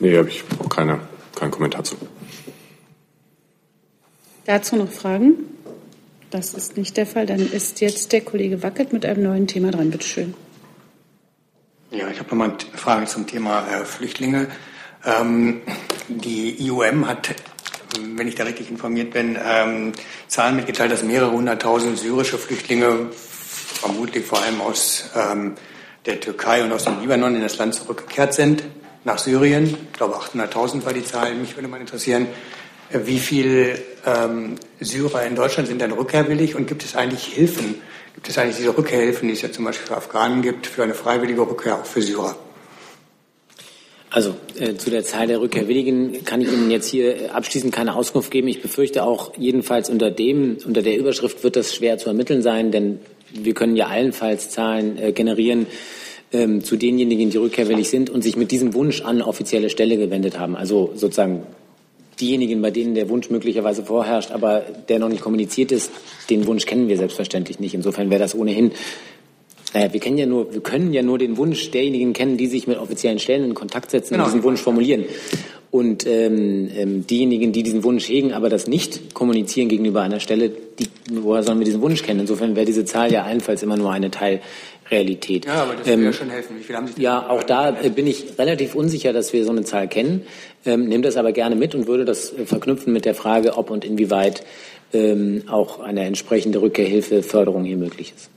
Nee, 0.00 0.18
habe 0.18 0.28
ich 0.28 0.44
auch 0.62 0.68
keine, 0.68 1.00
keinen 1.34 1.50
Kommentar 1.50 1.82
zu. 1.84 1.96
Dazu 4.44 4.76
noch 4.76 4.90
Fragen? 4.90 5.32
Das 6.28 6.52
ist 6.52 6.76
nicht 6.76 6.98
der 6.98 7.06
Fall. 7.06 7.24
Dann 7.24 7.50
ist 7.50 7.80
jetzt 7.80 8.12
der 8.12 8.20
Kollege 8.20 8.62
Wackert 8.62 8.92
mit 8.92 9.06
einem 9.06 9.22
neuen 9.22 9.46
Thema 9.46 9.70
dran. 9.70 9.90
Bitte 9.90 10.06
schön. 10.06 10.34
Ja, 11.90 12.06
ich 12.10 12.18
habe 12.18 12.28
nochmal 12.28 12.50
eine 12.50 12.78
Frage 12.78 13.06
zum 13.06 13.26
Thema 13.26 13.66
äh, 13.66 13.86
Flüchtlinge. 13.86 14.48
Ähm, 15.06 15.62
die 16.08 16.66
IOM 16.66 17.08
hat 17.08 17.34
wenn 18.00 18.28
ich 18.28 18.34
da 18.34 18.44
richtig 18.44 18.70
informiert 18.70 19.12
bin, 19.12 19.38
ähm, 19.42 19.92
Zahlen 20.28 20.56
mitgeteilt, 20.56 20.92
dass 20.92 21.02
mehrere 21.02 21.32
hunderttausend 21.32 21.98
syrische 21.98 22.38
Flüchtlinge, 22.38 23.10
vermutlich 23.12 24.24
vor 24.24 24.42
allem 24.42 24.60
aus 24.60 25.10
ähm, 25.16 25.54
der 26.06 26.20
Türkei 26.20 26.62
und 26.62 26.72
aus 26.72 26.84
dem 26.84 27.00
Libanon, 27.00 27.34
in 27.34 27.42
das 27.42 27.58
Land 27.58 27.74
zurückgekehrt 27.74 28.34
sind, 28.34 28.62
nach 29.04 29.18
Syrien. 29.18 29.66
Ich 29.66 29.92
glaube, 29.92 30.16
800.000 30.16 30.84
war 30.84 30.92
die 30.92 31.04
Zahl. 31.04 31.34
Mich 31.34 31.56
würde 31.56 31.68
mal 31.68 31.80
interessieren, 31.80 32.26
äh, 32.90 33.00
wie 33.04 33.18
viele 33.18 33.78
ähm, 34.06 34.56
Syrer 34.80 35.24
in 35.24 35.34
Deutschland 35.34 35.68
sind 35.68 35.80
denn 35.80 35.92
rückkehrwillig 35.92 36.54
und 36.54 36.66
gibt 36.66 36.84
es 36.84 36.96
eigentlich 36.96 37.24
Hilfen? 37.24 37.76
Gibt 38.14 38.28
es 38.28 38.38
eigentlich 38.38 38.56
diese 38.56 38.76
Rückkehrhilfen, 38.76 39.28
die 39.28 39.34
es 39.34 39.42
ja 39.42 39.50
zum 39.50 39.64
Beispiel 39.64 39.86
für 39.86 39.96
Afghanen 39.96 40.42
gibt, 40.42 40.66
für 40.66 40.82
eine 40.82 40.94
freiwillige 40.94 41.40
Rückkehr 41.40 41.76
auch 41.76 41.86
für 41.86 42.02
Syrer? 42.02 42.36
Also 44.12 44.34
äh, 44.58 44.74
zu 44.74 44.90
der 44.90 45.04
Zahl 45.04 45.26
der 45.26 45.40
Rückkehrwilligen 45.40 46.24
kann 46.26 46.42
ich 46.42 46.52
Ihnen 46.52 46.70
jetzt 46.70 46.86
hier 46.86 47.34
abschließend 47.34 47.72
keine 47.72 47.96
Auskunft 47.96 48.30
geben. 48.30 48.46
Ich 48.46 48.60
befürchte 48.60 49.04
auch, 49.04 49.32
jedenfalls 49.38 49.88
unter 49.88 50.10
dem, 50.10 50.58
unter 50.66 50.82
der 50.82 50.98
Überschrift 50.98 51.42
wird 51.42 51.56
das 51.56 51.74
schwer 51.74 51.96
zu 51.96 52.08
ermitteln 52.08 52.42
sein, 52.42 52.70
denn 52.70 53.00
wir 53.32 53.54
können 53.54 53.74
ja 53.74 53.86
allenfalls 53.86 54.50
Zahlen 54.50 54.98
äh, 54.98 55.12
generieren 55.12 55.66
ähm, 56.30 56.62
zu 56.62 56.76
denjenigen, 56.76 57.30
die 57.30 57.38
rückkehrwillig 57.38 57.88
sind 57.88 58.10
und 58.10 58.22
sich 58.22 58.36
mit 58.36 58.50
diesem 58.50 58.74
Wunsch 58.74 59.00
an 59.00 59.22
offizielle 59.22 59.70
Stelle 59.70 59.96
gewendet 59.96 60.38
haben. 60.38 60.56
Also 60.56 60.92
sozusagen 60.94 61.44
diejenigen, 62.20 62.60
bei 62.60 62.70
denen 62.70 62.94
der 62.94 63.08
Wunsch 63.08 63.30
möglicherweise 63.30 63.82
vorherrscht, 63.82 64.30
aber 64.30 64.62
der 64.88 64.98
noch 64.98 65.08
nicht 65.08 65.22
kommuniziert 65.22 65.72
ist, 65.72 65.90
den 66.28 66.46
Wunsch 66.46 66.66
kennen 66.66 66.88
wir 66.88 66.98
selbstverständlich 66.98 67.60
nicht. 67.60 67.74
Insofern 67.74 68.10
wäre 68.10 68.20
das 68.20 68.34
ohnehin 68.34 68.72
naja, 69.74 69.92
wir 69.92 70.00
kennen 70.00 70.18
ja 70.18 70.26
nur, 70.26 70.52
wir 70.52 70.60
können 70.60 70.92
ja 70.92 71.02
nur 71.02 71.18
den 71.18 71.36
Wunsch 71.36 71.70
derjenigen 71.70 72.12
kennen, 72.12 72.36
die 72.36 72.46
sich 72.46 72.66
mit 72.66 72.78
offiziellen 72.78 73.18
Stellen 73.18 73.44
in 73.44 73.54
Kontakt 73.54 73.90
setzen 73.90 74.14
genau. 74.14 74.24
und 74.24 74.32
diesen 74.32 74.44
Wunsch 74.44 74.60
formulieren. 74.60 75.04
Und 75.70 76.06
ähm, 76.06 76.70
ähm, 76.76 77.06
diejenigen, 77.06 77.52
die 77.52 77.62
diesen 77.62 77.82
Wunsch 77.82 78.06
hegen, 78.06 78.34
aber 78.34 78.50
das 78.50 78.66
nicht 78.66 79.14
kommunizieren 79.14 79.70
gegenüber 79.70 80.02
einer 80.02 80.20
Stelle, 80.20 80.50
die, 80.50 80.88
woher 81.10 81.42
sollen 81.42 81.58
wir 81.60 81.64
diesen 81.64 81.80
Wunsch 81.80 82.02
kennen? 82.02 82.20
Insofern 82.20 82.54
wäre 82.54 82.66
diese 82.66 82.84
Zahl 82.84 83.10
ja 83.10 83.22
allenfalls 83.22 83.62
immer 83.62 83.78
nur 83.78 83.90
eine 83.90 84.10
Teilrealität. 84.10 85.46
Ja, 85.46 85.62
aber 85.62 85.76
das 85.76 85.86
würde 85.86 86.04
ja 86.04 86.12
schon 86.12 86.28
helfen. 86.28 86.58
Wie 86.58 86.62
viel 86.62 86.76
haben 86.76 86.88
Sie 86.88 86.94
denn 86.94 87.02
Ja, 87.02 87.26
auch 87.26 87.42
da 87.42 87.70
äh, 87.80 87.88
bin 87.88 88.06
ich 88.06 88.38
relativ 88.38 88.74
unsicher, 88.74 89.14
dass 89.14 89.32
wir 89.32 89.46
so 89.46 89.50
eine 89.50 89.64
Zahl 89.64 89.88
kennen. 89.88 90.26
Ähm, 90.66 90.88
nehme 90.88 91.04
das 91.04 91.16
aber 91.16 91.32
gerne 91.32 91.56
mit 91.56 91.74
und 91.74 91.86
würde 91.86 92.04
das 92.04 92.34
äh, 92.34 92.44
verknüpfen 92.44 92.92
mit 92.92 93.06
der 93.06 93.14
Frage, 93.14 93.56
ob 93.56 93.70
und 93.70 93.86
inwieweit 93.86 94.44
ähm, 94.92 95.44
auch 95.48 95.80
eine 95.80 96.04
entsprechende 96.04 96.60
Rückkehrhilfe, 96.60 97.22
Förderung 97.22 97.64
hier 97.64 97.78
möglich 97.78 98.12
ist. 98.14 98.28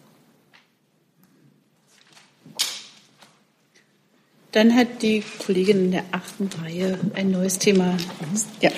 Dann 4.55 4.73
hat 4.73 5.01
die 5.01 5.21
Kollegin 5.45 5.85
in 5.85 5.91
der 5.91 6.05
achten 6.13 6.49
Reihe 6.63 6.97
ein 7.13 7.29
neues 7.29 7.59
Thema. 7.59 7.97
Ja. 8.61 8.69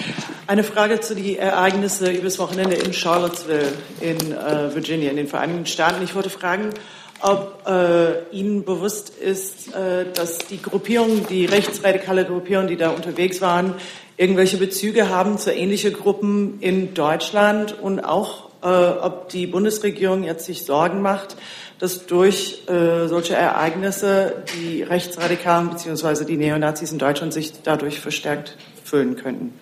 Eine 0.47 0.63
Frage 0.63 1.01
zu 1.01 1.13
den 1.13 1.37
Ereignissen 1.37 2.15
übers 2.15 2.39
Wochenende 2.39 2.75
in 2.77 2.93
Charlottesville 2.93 3.73
in 4.01 4.17
äh, 4.31 4.73
Virginia, 4.73 5.11
in 5.11 5.17
den 5.17 5.27
Vereinigten 5.27 5.67
Staaten. 5.67 6.03
Ich 6.03 6.15
wollte 6.15 6.31
fragen, 6.31 6.71
ob 7.21 7.67
äh, 7.67 8.23
Ihnen 8.31 8.65
bewusst 8.65 9.09
ist, 9.19 9.75
äh, 9.75 10.11
dass 10.15 10.39
die 10.39 10.59
Gruppierungen, 10.59 11.27
die 11.27 11.45
rechtsradikale 11.45 12.25
Gruppierungen, 12.25 12.69
die 12.69 12.77
da 12.77 12.89
unterwegs 12.89 13.39
waren, 13.41 13.75
irgendwelche 14.17 14.57
Bezüge 14.57 15.09
haben 15.09 15.37
zu 15.37 15.53
ähnlichen 15.53 15.93
Gruppen 15.93 16.57
in 16.59 16.95
Deutschland 16.95 17.79
und 17.79 17.99
auch, 17.99 18.49
äh, 18.63 18.67
ob 18.67 19.29
die 19.29 19.45
Bundesregierung 19.45 20.23
jetzt 20.23 20.45
sich 20.45 20.65
Sorgen 20.65 21.03
macht, 21.03 21.37
dass 21.79 22.05
durch 22.07 22.63
äh, 22.67 23.07
solche 23.07 23.35
Ereignisse 23.35 24.43
die 24.55 24.81
Rechtsradikalen 24.83 25.69
bzw. 25.69 26.25
die 26.25 26.37
Neonazis 26.37 26.91
in 26.91 26.97
Deutschland 26.97 27.33
sich 27.33 27.53
dadurch 27.63 27.99
verstärkt 27.99 28.57
fühlen 28.83 29.15
könnten. 29.15 29.53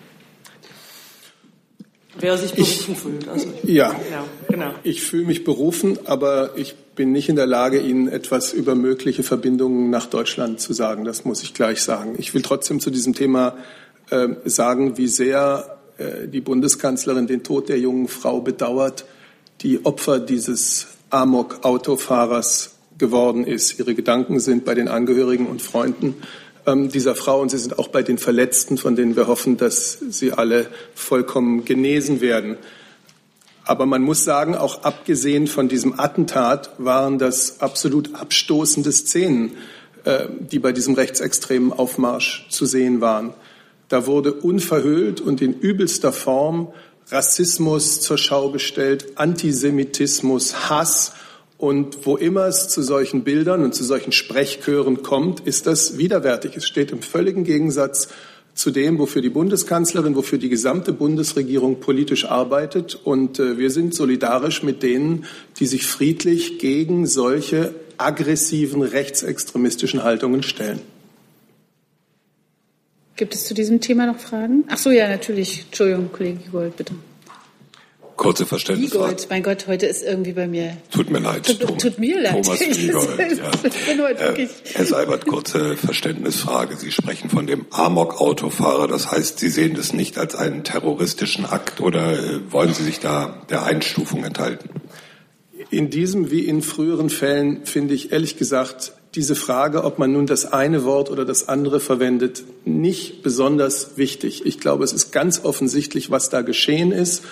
Wer 2.18 2.38
sich 2.38 2.52
berufen 2.54 2.92
Ich- 2.92 2.98
fühlt. 2.98 3.28
Also, 3.28 3.46
Ja, 3.64 3.90
ja, 4.10 4.24
genau. 4.48 4.70
ich 4.82 5.02
fühle 5.02 5.26
mich 5.26 5.44
berufen, 5.44 5.98
aber 6.06 6.52
ich 6.56 6.74
bin 6.94 7.12
nicht 7.12 7.28
in 7.28 7.36
der 7.36 7.44
Lage, 7.46 7.78
Ihnen 7.78 8.08
etwas 8.08 8.54
über 8.54 8.74
mögliche 8.74 9.22
Verbindungen 9.22 9.90
nach 9.90 10.06
Deutschland 10.06 10.58
zu 10.60 10.72
sagen. 10.72 11.04
Das 11.04 11.26
muss 11.26 11.42
ich 11.42 11.52
gleich 11.52 11.82
sagen. 11.82 12.14
Ich 12.16 12.32
will 12.32 12.40
trotzdem 12.40 12.80
zu 12.80 12.90
diesem 12.90 13.14
Thema 13.14 13.58
äh, 14.08 14.28
sagen, 14.46 14.96
wie 14.96 15.08
sehr 15.08 15.76
äh, 15.98 16.26
die 16.26 16.40
Bundeskanzlerin 16.40 17.26
den 17.26 17.42
Tod 17.42 17.68
der 17.68 17.78
jungen 17.78 18.08
Frau 18.08 18.40
bedauert, 18.40 19.04
die 19.60 19.84
Opfer 19.84 20.18
dieses 20.18 20.86
Amok-Autofahrers 21.10 22.76
geworden 22.98 23.44
ist. 23.44 23.78
Ihre 23.78 23.94
Gedanken 23.94 24.40
sind 24.40 24.64
bei 24.64 24.74
den 24.74 24.88
Angehörigen 24.88 25.46
und 25.46 25.62
Freunden 25.62 26.14
ähm, 26.66 26.88
dieser 26.88 27.14
Frau 27.14 27.40
und 27.40 27.50
sie 27.50 27.58
sind 27.58 27.78
auch 27.78 27.88
bei 27.88 28.02
den 28.02 28.18
Verletzten, 28.18 28.78
von 28.78 28.96
denen 28.96 29.16
wir 29.16 29.26
hoffen, 29.26 29.56
dass 29.56 29.98
sie 30.10 30.32
alle 30.32 30.66
vollkommen 30.94 31.64
genesen 31.64 32.20
werden. 32.20 32.56
Aber 33.64 33.86
man 33.86 34.02
muss 34.02 34.24
sagen, 34.24 34.54
auch 34.54 34.84
abgesehen 34.84 35.46
von 35.48 35.68
diesem 35.68 35.98
Attentat 35.98 36.70
waren 36.78 37.18
das 37.18 37.60
absolut 37.60 38.14
abstoßende 38.14 38.92
Szenen, 38.92 39.52
äh, 40.04 40.26
die 40.38 40.58
bei 40.58 40.72
diesem 40.72 40.94
rechtsextremen 40.94 41.72
Aufmarsch 41.72 42.46
zu 42.48 42.66
sehen 42.66 43.00
waren. 43.00 43.34
Da 43.88 44.06
wurde 44.06 44.32
unverhüllt 44.32 45.20
und 45.20 45.42
in 45.42 45.52
übelster 45.52 46.12
Form 46.12 46.72
Rassismus 47.08 48.00
zur 48.00 48.18
Schau 48.18 48.50
gestellt, 48.50 49.12
Antisemitismus, 49.14 50.68
Hass. 50.68 51.12
Und 51.58 52.04
wo 52.04 52.16
immer 52.16 52.46
es 52.46 52.68
zu 52.68 52.82
solchen 52.82 53.22
Bildern 53.24 53.62
und 53.62 53.74
zu 53.74 53.84
solchen 53.84 54.12
Sprechchören 54.12 55.02
kommt, 55.02 55.40
ist 55.40 55.66
das 55.66 55.96
widerwärtig. 55.96 56.56
Es 56.56 56.66
steht 56.66 56.90
im 56.90 57.00
völligen 57.00 57.44
Gegensatz 57.44 58.08
zu 58.54 58.70
dem, 58.70 58.98
wofür 58.98 59.22
die 59.22 59.30
Bundeskanzlerin, 59.30 60.16
wofür 60.16 60.38
die 60.38 60.48
gesamte 60.48 60.92
Bundesregierung 60.92 61.80
politisch 61.80 62.24
arbeitet. 62.24 62.98
Und 63.04 63.38
äh, 63.38 63.58
wir 63.58 63.70
sind 63.70 63.94
solidarisch 63.94 64.62
mit 64.62 64.82
denen, 64.82 65.26
die 65.58 65.66
sich 65.66 65.86
friedlich 65.86 66.58
gegen 66.58 67.06
solche 67.06 67.74
aggressiven 67.98 68.82
rechtsextremistischen 68.82 70.02
Haltungen 70.02 70.42
stellen. 70.42 70.80
Gibt 73.16 73.34
es 73.34 73.44
zu 73.44 73.54
diesem 73.54 73.80
Thema 73.80 74.06
noch 74.06 74.18
Fragen? 74.18 74.64
Ach 74.68 74.76
so, 74.76 74.90
ja, 74.90 75.08
natürlich. 75.08 75.64
Entschuldigung, 75.66 76.12
Kollege 76.12 76.38
Giegold, 76.44 76.76
bitte. 76.76 76.94
Kurze 78.16 78.46
Verständnisfrage. 78.46 79.14
Giegold, 79.14 79.30
mein 79.30 79.42
Gott, 79.42 79.66
heute 79.66 79.86
ist 79.86 80.02
irgendwie 80.02 80.32
bei 80.32 80.46
mir. 80.46 80.76
Tut 80.90 81.10
mir 81.10 81.18
leid. 81.18 81.44
Tut, 81.46 81.80
tut 81.80 81.98
mir 81.98 82.20
leid. 82.20 82.44
Thomas 82.44 82.58
Giegold, 82.72 83.18
ja. 83.18 83.50
Ich 83.62 83.86
bin 83.86 84.02
heute 84.02 84.22
Äh. 84.38 84.48
Herr 84.74 84.84
Seibert, 84.86 85.26
kurze 85.26 85.76
Verständnisfrage. 85.76 86.76
Sie 86.76 86.92
sprechen 86.92 87.28
von 87.30 87.46
dem 87.46 87.66
Amok-Autofahrer. 87.70 88.88
Das 88.88 89.10
heißt, 89.10 89.38
Sie 89.38 89.48
sehen 89.48 89.74
das 89.74 89.92
nicht 89.92 90.18
als 90.18 90.34
einen 90.34 90.64
terroristischen 90.64 91.46
Akt 91.46 91.80
oder 91.80 92.12
äh, 92.12 92.40
wollen 92.50 92.72
Sie 92.72 92.84
sich 92.84 93.00
da 93.00 93.42
der 93.50 93.64
Einstufung 93.64 94.24
enthalten? 94.24 94.70
In 95.70 95.90
diesem 95.90 96.30
wie 96.30 96.40
in 96.46 96.62
früheren 96.62 97.10
Fällen 97.10 97.66
finde 97.66 97.94
ich 97.94 98.12
ehrlich 98.12 98.36
gesagt 98.38 98.92
diese 99.16 99.34
Frage, 99.34 99.82
ob 99.82 99.98
man 99.98 100.12
nun 100.12 100.26
das 100.26 100.52
eine 100.52 100.84
Wort 100.84 101.10
oder 101.10 101.24
das 101.24 101.48
andere 101.48 101.80
verwendet, 101.80 102.44
nicht 102.64 103.22
besonders 103.22 103.96
wichtig. 103.96 104.44
Ich 104.44 104.60
glaube, 104.60 104.84
es 104.84 104.92
ist 104.92 105.10
ganz 105.10 105.44
offensichtlich, 105.44 106.10
was 106.10 106.28
da 106.28 106.42
geschehen 106.42 106.92
ist. 106.92 107.24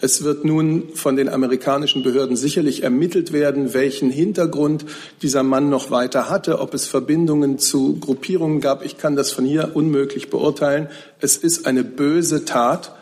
Es 0.00 0.24
wird 0.24 0.44
nun 0.44 0.94
von 0.94 1.16
den 1.16 1.28
amerikanischen 1.28 2.02
Behörden 2.02 2.36
sicherlich 2.36 2.82
ermittelt 2.82 3.32
werden, 3.32 3.74
welchen 3.74 4.10
Hintergrund 4.10 4.84
dieser 5.20 5.42
Mann 5.42 5.68
noch 5.68 5.90
weiter 5.90 6.30
hatte, 6.30 6.60
ob 6.60 6.74
es 6.74 6.86
Verbindungen 6.86 7.58
zu 7.58 7.98
Gruppierungen 8.00 8.60
gab. 8.60 8.84
Ich 8.84 8.98
kann 8.98 9.16
das 9.16 9.32
von 9.32 9.44
hier 9.44 9.72
unmöglich 9.74 10.30
beurteilen. 10.30 10.88
Es 11.20 11.36
ist 11.36 11.66
eine 11.66 11.84
böse 11.84 12.44
Tat 12.44 12.94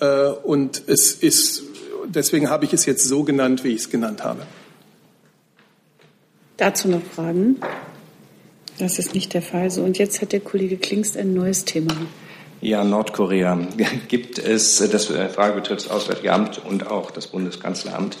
äh, 0.00 0.28
und 0.28 0.82
es 0.86 1.12
ist, 1.12 1.62
deswegen 2.06 2.48
habe 2.48 2.64
ich 2.64 2.72
es 2.72 2.86
jetzt 2.86 3.04
so 3.04 3.24
genannt, 3.24 3.64
wie 3.64 3.70
ich 3.70 3.82
es 3.82 3.90
genannt 3.90 4.22
habe. 4.22 4.42
Dazu 6.56 6.88
noch 6.88 7.02
Fragen? 7.02 7.56
Das 8.78 8.98
ist 8.98 9.14
nicht 9.14 9.32
der 9.34 9.42
Fall. 9.42 9.70
So, 9.70 9.82
und 9.82 9.98
jetzt 9.98 10.20
hat 10.20 10.32
der 10.32 10.40
Kollege 10.40 10.76
Klingst 10.76 11.16
ein 11.16 11.32
neues 11.34 11.64
Thema. 11.64 11.94
Ja, 12.60 12.84
Nordkorea. 12.84 13.58
Gibt 14.08 14.38
es, 14.38 14.78
das 14.90 15.10
äh, 15.10 15.28
Frage 15.28 15.54
betrifft 15.54 15.86
das 15.86 15.90
Auswärtige 15.90 16.32
Amt 16.32 16.60
und 16.64 16.90
auch 16.90 17.10
das 17.10 17.28
Bundeskanzleramt, 17.28 18.16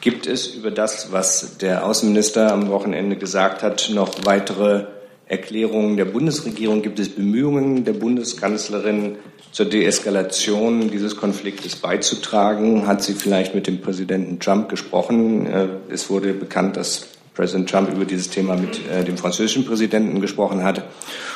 gibt 0.00 0.26
es 0.26 0.46
über 0.54 0.70
das, 0.70 1.10
was 1.10 1.58
der 1.58 1.84
Außenminister 1.84 2.52
am 2.52 2.68
Wochenende 2.68 3.16
gesagt 3.16 3.64
hat, 3.64 3.90
noch 3.92 4.24
weitere 4.24 4.86
Erklärungen 5.26 5.96
der 5.96 6.04
Bundesregierung? 6.04 6.82
Gibt 6.82 7.00
es 7.00 7.08
Bemühungen 7.08 7.84
der 7.84 7.94
Bundeskanzlerin 7.94 9.16
zur 9.50 9.66
Deeskalation 9.66 10.90
dieses 10.90 11.16
Konfliktes 11.16 11.74
beizutragen? 11.76 12.86
Hat 12.86 13.02
sie 13.02 13.14
vielleicht 13.14 13.54
mit 13.54 13.66
dem 13.66 13.80
Präsidenten 13.80 14.38
Trump 14.38 14.68
gesprochen? 14.68 15.46
Äh, 15.46 15.66
Es 15.90 16.08
wurde 16.08 16.32
bekannt, 16.34 16.76
dass 16.76 17.08
Präsident 17.36 17.68
Trump 17.68 17.92
über 17.92 18.06
dieses 18.06 18.30
Thema 18.30 18.56
mit 18.56 18.80
äh, 18.88 19.04
dem 19.04 19.18
französischen 19.18 19.66
Präsidenten 19.66 20.20
gesprochen 20.20 20.64
hat. 20.64 20.84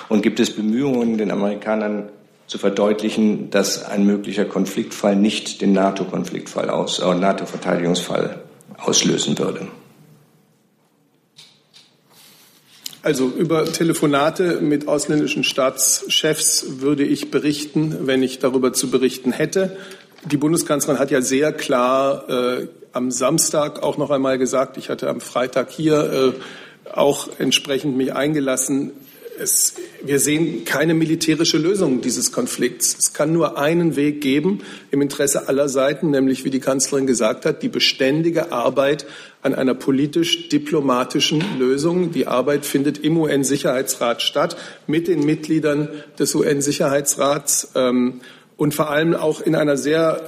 Und 0.09 0.23
gibt 0.23 0.41
es 0.41 0.51
Bemühungen, 0.51 1.19
den 1.19 1.31
Amerikanern 1.31 2.09
zu 2.47 2.59
verdeutlichen, 2.59 3.51
dass 3.51 3.85
ein 3.85 4.07
möglicher 4.07 4.47
Konfliktfall 4.47 5.15
nicht 5.15 5.61
den 5.61 5.73
NATO-Konfliktfall 5.73 6.71
aus, 6.71 6.99
äh, 6.99 7.15
NATO-Verteidigungsfall 7.15 8.41
auslösen 8.79 9.39
würde? 9.39 9.69
Also 13.03 13.29
über 13.29 13.65
Telefonate 13.65 14.61
mit 14.61 14.87
ausländischen 14.87 15.43
Staatschefs 15.43 16.81
würde 16.81 17.05
ich 17.05 17.31
berichten, 17.31 18.07
wenn 18.07 18.23
ich 18.23 18.41
darüber 18.41 18.75
zu 18.75 18.91
berichten 18.91 19.33
hätte. 19.33 19.77
Die 20.25 20.37
Bundeskanzlerin 20.37 20.99
hat 20.99 21.11
ja 21.11 21.23
sehr 21.23 21.53
klar 21.53 22.29
äh, 22.29 22.69
am 22.93 23.11
Samstag 23.11 23.83
auch 23.83 23.97
noch 23.97 24.11
einmal 24.11 24.39
gesagt, 24.39 24.77
ich 24.77 24.91
hatte 24.91 25.09
am 25.09 25.21
Freitag 25.21 25.71
hier 25.71 26.35
äh, 26.35 26.91
auch 26.93 27.29
entsprechend 27.39 27.97
mich 27.97 28.15
eingelassen, 28.15 28.93
es, 29.41 29.75
wir 30.03 30.21
sehen 30.21 30.65
keine 30.65 30.93
militärische 30.95 31.57
Lösung 31.57 32.03
dieses 32.03 32.31
Konflikts. 32.31 32.97
Es 32.99 33.13
kann 33.15 33.33
nur 33.33 33.59
einen 33.59 33.97
Weg 33.97 34.21
geben 34.21 34.61
im 34.91 35.01
Interesse 35.01 35.49
aller 35.49 35.69
Seiten, 35.69 36.11
nämlich, 36.11 36.45
wie 36.45 36.51
die 36.51 36.61
Kanzlerin 36.61 37.07
gesagt 37.07 37.47
hat, 37.47 37.63
die 37.63 37.69
beständige 37.69 38.53
Arbeit 38.53 39.07
an 39.43 39.55
einer 39.55 39.75
politisch-diplomatischen 39.75 41.43
Lösung. 41.59 42.13
Die 42.13 42.27
Arbeit 42.27 42.67
findet 42.67 42.99
im 42.99 43.17
UN-Sicherheitsrat 43.17 44.21
statt, 44.21 44.57
mit 44.87 45.09
den 45.09 45.25
Mitgliedern 45.25 45.89
des 46.19 46.35
UN-Sicherheitsrats 46.35 47.73
ähm, 47.75 48.21
und 48.61 48.75
vor 48.75 48.91
allem 48.91 49.15
auch 49.15 49.41
in 49.41 49.55
einer 49.55 49.79
sehr 49.79 50.21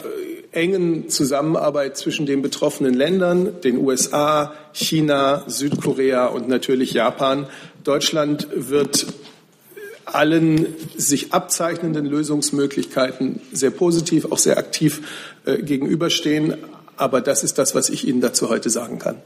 äh, 0.54 0.58
engen 0.58 1.10
Zusammenarbeit 1.10 1.98
zwischen 1.98 2.24
den 2.24 2.40
betroffenen 2.40 2.94
Ländern, 2.94 3.60
den 3.60 3.76
USA, 3.76 4.54
China, 4.72 5.44
Südkorea 5.48 6.28
und 6.28 6.48
natürlich 6.48 6.94
Japan. 6.94 7.46
Deutschland 7.84 8.48
wird 8.54 9.04
allen 10.06 10.66
sich 10.96 11.34
abzeichnenden 11.34 12.06
Lösungsmöglichkeiten 12.06 13.42
sehr 13.52 13.70
positiv, 13.70 14.32
auch 14.32 14.38
sehr 14.38 14.56
aktiv 14.56 15.02
äh, 15.44 15.58
gegenüberstehen. 15.58 16.56
Aber 16.96 17.20
das 17.20 17.44
ist 17.44 17.58
das, 17.58 17.74
was 17.74 17.90
ich 17.90 18.08
Ihnen 18.08 18.22
dazu 18.22 18.48
heute 18.48 18.70
sagen 18.70 18.98
kann. 18.98 19.16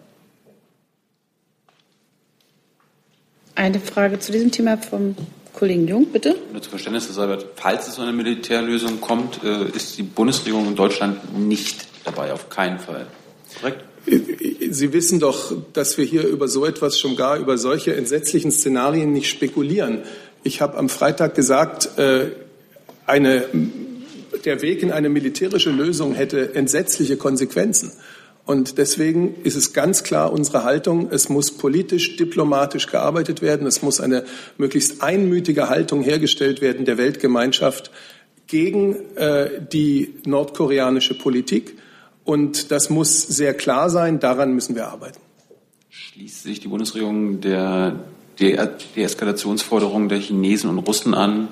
Eine 3.54 3.78
Frage 3.78 4.18
zu 4.18 4.32
diesem 4.32 4.50
Thema 4.50 4.76
vom 4.78 5.14
Kollegen 5.56 5.88
Jung, 5.88 6.06
bitte. 6.12 6.36
Nur 6.52 6.60
zu 6.60 6.68
Verständnis, 6.68 7.06
Herr 7.06 7.14
Seibert, 7.14 7.46
falls 7.56 7.88
es 7.88 7.94
zu 7.94 8.02
einer 8.02 8.12
Militärlösung 8.12 9.00
kommt, 9.00 9.42
äh, 9.42 9.70
ist 9.74 9.96
die 9.96 10.02
Bundesregierung 10.02 10.66
in 10.66 10.76
Deutschland 10.76 11.38
nicht 11.38 11.86
dabei, 12.04 12.34
auf 12.34 12.50
keinen 12.50 12.78
Fall. 12.78 13.06
Korrekt? 13.58 13.82
Sie 14.70 14.92
wissen 14.92 15.18
doch, 15.18 15.52
dass 15.72 15.96
wir 15.96 16.04
hier 16.04 16.26
über 16.28 16.46
so 16.46 16.66
etwas 16.66 17.00
schon 17.00 17.16
gar 17.16 17.38
über 17.38 17.56
solche 17.56 17.96
entsetzlichen 17.96 18.52
Szenarien 18.52 19.12
nicht 19.12 19.30
spekulieren. 19.30 20.02
Ich 20.44 20.60
habe 20.60 20.76
am 20.76 20.90
Freitag 20.90 21.34
gesagt, 21.34 21.98
äh, 21.98 22.26
eine, 23.06 23.44
der 24.44 24.60
Weg 24.60 24.82
in 24.82 24.92
eine 24.92 25.08
militärische 25.08 25.70
Lösung 25.70 26.14
hätte 26.14 26.54
entsetzliche 26.54 27.16
Konsequenzen. 27.16 27.92
Und 28.46 28.78
deswegen 28.78 29.34
ist 29.42 29.56
es 29.56 29.72
ganz 29.72 30.04
klar 30.04 30.32
unsere 30.32 30.62
Haltung, 30.62 31.08
es 31.10 31.28
muss 31.28 31.50
politisch, 31.50 32.16
diplomatisch 32.16 32.86
gearbeitet 32.86 33.42
werden, 33.42 33.66
es 33.66 33.82
muss 33.82 34.00
eine 34.00 34.24
möglichst 34.56 35.02
einmütige 35.02 35.68
Haltung 35.68 36.02
hergestellt 36.02 36.60
werden 36.60 36.84
der 36.86 36.96
Weltgemeinschaft 36.96 37.90
gegen 38.46 38.94
äh, 39.16 39.50
die 39.72 40.14
nordkoreanische 40.24 41.18
Politik. 41.18 41.76
Und 42.22 42.70
das 42.70 42.88
muss 42.88 43.26
sehr 43.26 43.52
klar 43.52 43.90
sein, 43.90 44.20
daran 44.20 44.54
müssen 44.54 44.76
wir 44.76 44.86
arbeiten. 44.86 45.18
Schließt 45.90 46.44
sich 46.44 46.60
die 46.60 46.68
Bundesregierung 46.68 47.40
der 47.40 47.98
Deeskalationsforderungen 48.38 50.08
der 50.08 50.18
Chinesen 50.18 50.70
und 50.70 50.78
Russen 50.78 51.14
an, 51.14 51.48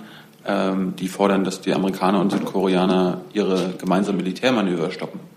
ähm, 0.47 0.95
die 0.97 1.09
fordern, 1.09 1.43
dass 1.43 1.61
die 1.61 1.73
Amerikaner 1.73 2.21
und 2.21 2.31
Südkoreaner 2.31 3.23
ihre 3.33 3.75
gemeinsamen 3.79 4.19
Militärmanöver 4.19 4.93
stoppen? 4.93 5.34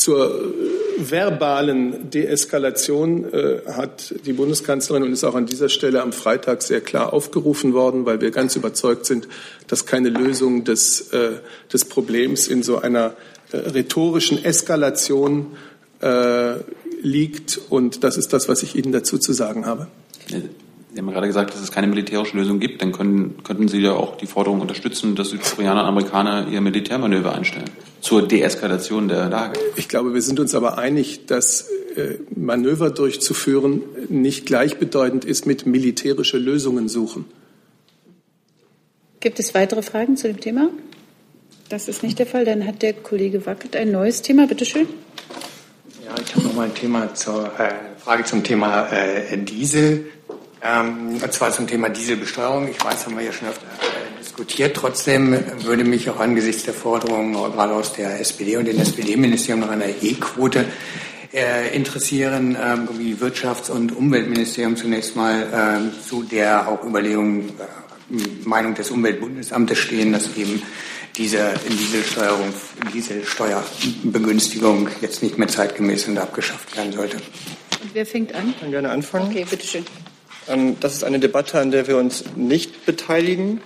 Zur 0.00 0.54
verbalen 0.96 2.08
Deeskalation 2.08 3.30
äh, 3.34 3.60
hat 3.70 4.14
die 4.24 4.32
Bundeskanzlerin 4.32 5.02
und 5.02 5.12
ist 5.12 5.24
auch 5.24 5.34
an 5.34 5.44
dieser 5.44 5.68
Stelle 5.68 6.00
am 6.00 6.14
Freitag 6.14 6.62
sehr 6.62 6.80
klar 6.80 7.12
aufgerufen 7.12 7.74
worden, 7.74 8.06
weil 8.06 8.22
wir 8.22 8.30
ganz 8.30 8.56
überzeugt 8.56 9.04
sind, 9.04 9.28
dass 9.66 9.84
keine 9.84 10.08
Lösung 10.08 10.64
des, 10.64 11.12
äh, 11.12 11.32
des 11.70 11.84
Problems 11.84 12.48
in 12.48 12.62
so 12.62 12.78
einer 12.78 13.12
äh, 13.52 13.58
rhetorischen 13.58 14.42
Eskalation 14.42 15.48
äh, 16.00 16.54
liegt. 17.02 17.60
Und 17.68 18.02
das 18.02 18.16
ist 18.16 18.32
das, 18.32 18.48
was 18.48 18.62
ich 18.62 18.76
Ihnen 18.76 18.92
dazu 18.92 19.18
zu 19.18 19.34
sagen 19.34 19.66
habe. 19.66 19.88
Sie 20.92 20.98
haben 20.98 21.10
gerade 21.10 21.28
gesagt, 21.28 21.54
dass 21.54 21.60
es 21.60 21.70
keine 21.70 21.86
militärische 21.86 22.36
Lösung 22.36 22.58
gibt. 22.58 22.82
Dann 22.82 22.90
können, 22.90 23.42
könnten 23.44 23.68
Sie 23.68 23.78
ja 23.78 23.92
auch 23.92 24.16
die 24.16 24.26
Forderung 24.26 24.60
unterstützen, 24.60 25.14
dass 25.14 25.30
Südkoreaner 25.30 25.82
und 25.82 25.88
Amerikaner 25.88 26.48
ihr 26.48 26.60
Militärmanöver 26.60 27.34
einstellen 27.34 27.70
zur 28.00 28.26
Deeskalation 28.26 29.08
der 29.08 29.28
Lage. 29.28 29.60
Ich 29.76 29.88
glaube, 29.88 30.14
wir 30.14 30.22
sind 30.22 30.40
uns 30.40 30.54
aber 30.54 30.78
einig, 30.78 31.26
dass 31.26 31.68
äh, 31.96 32.18
Manöver 32.34 32.90
durchzuführen 32.90 33.82
nicht 34.08 34.46
gleichbedeutend 34.46 35.24
ist 35.24 35.46
mit 35.46 35.66
militärische 35.66 36.38
Lösungen 36.38 36.88
suchen. 36.88 37.26
Gibt 39.20 39.38
es 39.38 39.54
weitere 39.54 39.82
Fragen 39.82 40.16
zu 40.16 40.28
dem 40.28 40.40
Thema? 40.40 40.70
Das 41.68 41.86
ist 41.86 42.02
nicht 42.02 42.18
der 42.18 42.26
Fall. 42.26 42.44
Dann 42.44 42.66
hat 42.66 42.82
der 42.82 42.94
Kollege 42.94 43.46
Wackert 43.46 43.76
ein 43.76 43.92
neues 43.92 44.22
Thema. 44.22 44.46
Bitte 44.46 44.64
schön. 44.64 44.88
Ja, 46.04 46.14
ich 46.20 46.34
habe 46.34 46.46
noch 46.46 46.54
mal 46.54 46.64
ein 46.64 46.74
Thema 46.74 47.14
zur 47.14 47.46
äh, 47.60 47.70
Frage 47.98 48.24
zum 48.24 48.42
Thema 48.42 48.88
äh, 48.90 49.36
Diesel. 49.38 50.06
Ähm, 50.62 51.20
und 51.22 51.32
zwar 51.32 51.52
zum 51.52 51.66
Thema 51.66 51.88
Dieselbesteuerung. 51.88 52.68
Ich 52.68 52.82
weiß, 52.82 53.06
haben 53.06 53.16
wir 53.16 53.24
ja 53.24 53.32
schon 53.32 53.48
öfter 53.48 53.66
äh, 53.66 54.18
diskutiert. 54.18 54.76
Trotzdem 54.76 55.36
würde 55.64 55.84
mich 55.84 56.10
auch 56.10 56.20
angesichts 56.20 56.64
der 56.64 56.74
Forderungen 56.74 57.32
gerade 57.32 57.72
aus 57.72 57.94
der 57.94 58.20
SPD 58.20 58.56
und 58.56 58.66
dem 58.66 58.78
SPD-Ministerium 58.78 59.60
nach 59.60 59.70
einer 59.70 59.88
E-Quote 59.88 60.66
äh, 61.32 61.74
interessieren, 61.74 62.56
ähm, 62.60 62.88
wie 62.98 63.14
Wirtschafts- 63.14 63.70
und 63.70 63.96
Umweltministerium 63.96 64.76
zunächst 64.76 65.16
mal 65.16 65.46
ähm, 65.54 65.92
zu 66.06 66.24
der 66.24 66.68
auch 66.68 66.84
Überlegung, 66.84 67.48
äh, 67.48 67.52
Meinung 68.44 68.74
des 68.74 68.90
Umweltbundesamtes 68.90 69.78
stehen, 69.78 70.12
dass 70.12 70.36
eben 70.36 70.60
diese 71.16 71.54
Dieselsteuerung, 71.68 72.52
Dieselsteuerbegünstigung 72.92 74.88
jetzt 75.00 75.22
nicht 75.22 75.38
mehr 75.38 75.48
zeitgemäß 75.48 76.08
und 76.08 76.18
abgeschafft 76.18 76.76
werden 76.76 76.92
sollte. 76.92 77.16
Und 77.16 77.94
wer 77.94 78.04
fängt 78.04 78.34
an? 78.34 78.50
Ich 78.50 78.60
kann 78.60 78.70
gerne 78.70 78.90
anfangen. 78.90 79.30
Okay, 79.30 79.46
bitteschön. 79.48 79.84
Das 80.80 80.94
ist 80.94 81.04
eine 81.04 81.20
Debatte, 81.20 81.60
an 81.60 81.70
der 81.70 81.86
wir 81.86 81.96
uns 81.96 82.24
nicht 82.34 82.84
beteiligen. 82.84 83.60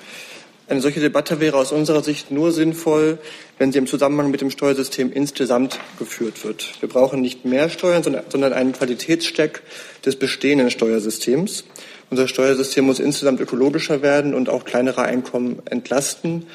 Eine 0.69 0.81
solche 0.81 1.01
Debatte 1.01 1.41
wäre 1.41 1.57
aus 1.57 1.73
unserer 1.73 2.03
Sicht 2.03 2.31
nur 2.31 2.53
sinnvoll, 2.53 3.19
wenn 3.59 3.73
sie 3.73 3.79
im 3.79 3.87
Zusammenhang 3.87 4.31
mit 4.31 4.41
dem 4.41 4.51
Steuersystem 4.51 5.13
insgesamt 5.13 5.79
geführt 5.99 6.45
wird. 6.45 6.73
Wir 6.81 6.89
brauchen 6.89 7.21
nicht 7.21 7.45
mehr 7.45 7.71
Steuern, 7.71 8.03
sondern 8.03 8.53
einen 8.53 8.73
Qualitätscheck 8.73 9.63
des 10.05 10.17
bestehenden 10.17 10.71
Steuersystems. 10.71 11.65
Unser 12.11 12.29
Steuersystem 12.29 12.85
muss 12.85 12.99
insgesamt 12.99 13.41
ökologischer 13.41 14.03
werden 14.03 14.35
und 14.35 14.49
auch 14.49 14.65
kleinere 14.65 15.03
Einkommen 15.03 15.63
entlasten. 15.71 16.47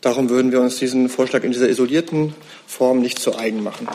Darum 0.00 0.28
würden 0.28 0.52
wir 0.52 0.60
uns 0.60 0.78
diesen 0.78 1.08
Vorschlag 1.08 1.44
in 1.44 1.52
dieser 1.52 1.68
isolierten 1.68 2.34
Form 2.66 3.00
nicht 3.00 3.18
zu 3.18 3.36
eigen 3.36 3.62
machen. 3.62 3.88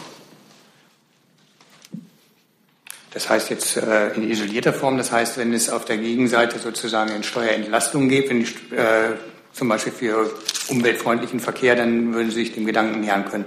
Das 3.19 3.29
heißt 3.29 3.49
jetzt 3.49 3.75
äh, 3.75 4.13
in 4.13 4.31
isolierter 4.31 4.71
Form, 4.71 4.97
das 4.97 5.11
heißt, 5.11 5.37
wenn 5.37 5.53
es 5.53 5.69
auf 5.69 5.83
der 5.83 5.97
Gegenseite 5.97 6.57
sozusagen 6.57 7.11
eine 7.11 7.25
Steuerentlastung 7.25 8.07
gibt, 8.07 8.29
wenn 8.29 8.39
ich, 8.39 8.55
äh, 8.71 9.17
zum 9.51 9.67
Beispiel 9.67 9.91
für 9.91 10.31
umweltfreundlichen 10.69 11.41
Verkehr, 11.41 11.75
dann 11.75 12.13
würden 12.13 12.29
Sie 12.29 12.37
sich 12.37 12.53
dem 12.53 12.65
Gedanken 12.65 13.01
nähern 13.01 13.25
können. 13.25 13.43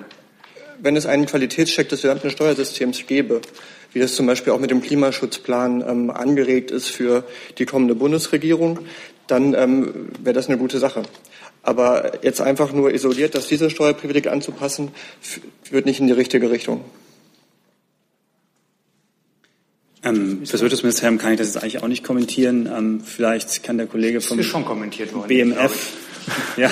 Wenn 0.78 0.94
es 0.94 1.06
einen 1.06 1.24
Qualitätscheck 1.24 1.88
des 1.88 2.02
gesamten 2.02 2.28
Steuersystems 2.28 3.06
gäbe, 3.06 3.40
wie 3.94 4.00
das 4.00 4.14
zum 4.14 4.26
Beispiel 4.26 4.52
auch 4.52 4.60
mit 4.60 4.70
dem 4.70 4.82
Klimaschutzplan 4.82 5.82
ähm, 5.88 6.10
angeregt 6.10 6.70
ist 6.70 6.88
für 6.88 7.24
die 7.56 7.64
kommende 7.64 7.94
Bundesregierung, 7.94 8.80
dann 9.26 9.54
ähm, 9.54 10.10
wäre 10.22 10.34
das 10.34 10.48
eine 10.48 10.58
gute 10.58 10.80
Sache. 10.80 11.02
Aber 11.62 12.22
jetzt 12.22 12.42
einfach 12.42 12.74
nur 12.74 12.92
isoliert 12.92 13.34
das 13.34 13.48
diese 13.48 13.70
Steuerprivileg 13.70 14.26
anzupassen, 14.26 14.90
führt 15.62 15.86
nicht 15.86 15.98
in 15.98 16.08
die 16.08 16.12
richtige 16.12 16.50
Richtung. 16.50 16.84
Ähm, 20.04 20.44
fürs 20.44 20.60
Wirtschaftsministerium 20.62 21.18
kann 21.18 21.32
ich 21.32 21.38
das 21.38 21.48
jetzt 21.48 21.62
eigentlich 21.62 21.82
auch 21.82 21.88
nicht 21.88 22.02
kommentieren. 22.02 22.66
Ähm, 22.66 23.00
vielleicht 23.04 23.62
kann 23.62 23.78
der 23.78 23.86
Kollege 23.86 24.20
vom 24.20 24.38
ist 24.38 24.46
schon 24.46 24.64
kommentiert 24.64 25.14
worden, 25.14 25.28
BMF, 25.28 25.92
ja, 26.56 26.68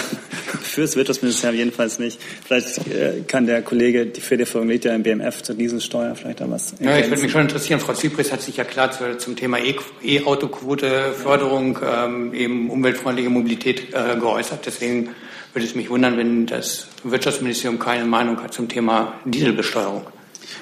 fürs 0.62 0.96
Wirtschaftsministerium 0.96 1.56
jedenfalls 1.56 2.00
nicht. 2.00 2.20
Vielleicht 2.44 2.78
äh, 2.88 3.22
kann 3.26 3.46
der 3.46 3.62
Kollege, 3.62 4.06
die 4.06 4.20
Federführung 4.20 4.68
liegt 4.68 4.84
ja 4.84 4.94
im 4.94 5.04
BMF 5.04 5.42
zur 5.42 5.54
Dieselsteuer, 5.54 6.16
vielleicht 6.16 6.40
da 6.40 6.50
was. 6.50 6.74
Ja, 6.80 6.98
ich 6.98 7.08
würde 7.08 7.22
mich 7.22 7.30
schon 7.30 7.42
interessieren. 7.42 7.78
Frau 7.78 7.92
Zypris 7.92 8.32
hat 8.32 8.42
sich 8.42 8.56
ja 8.56 8.64
klar 8.64 8.90
zu, 8.90 9.16
zum 9.18 9.36
Thema 9.36 9.58
E-Autoquote, 10.02 11.12
Förderung, 11.12 11.78
ähm, 11.84 12.34
eben 12.34 12.68
umweltfreundliche 12.68 13.30
Mobilität 13.30 13.94
äh, 13.94 14.16
geäußert. 14.18 14.66
Deswegen 14.66 15.10
würde 15.52 15.66
es 15.66 15.76
mich 15.76 15.88
wundern, 15.88 16.16
wenn 16.16 16.46
das 16.46 16.88
Wirtschaftsministerium 17.04 17.78
keine 17.78 18.06
Meinung 18.06 18.42
hat 18.42 18.54
zum 18.54 18.68
Thema 18.68 19.20
Dieselbesteuerung. 19.24 20.04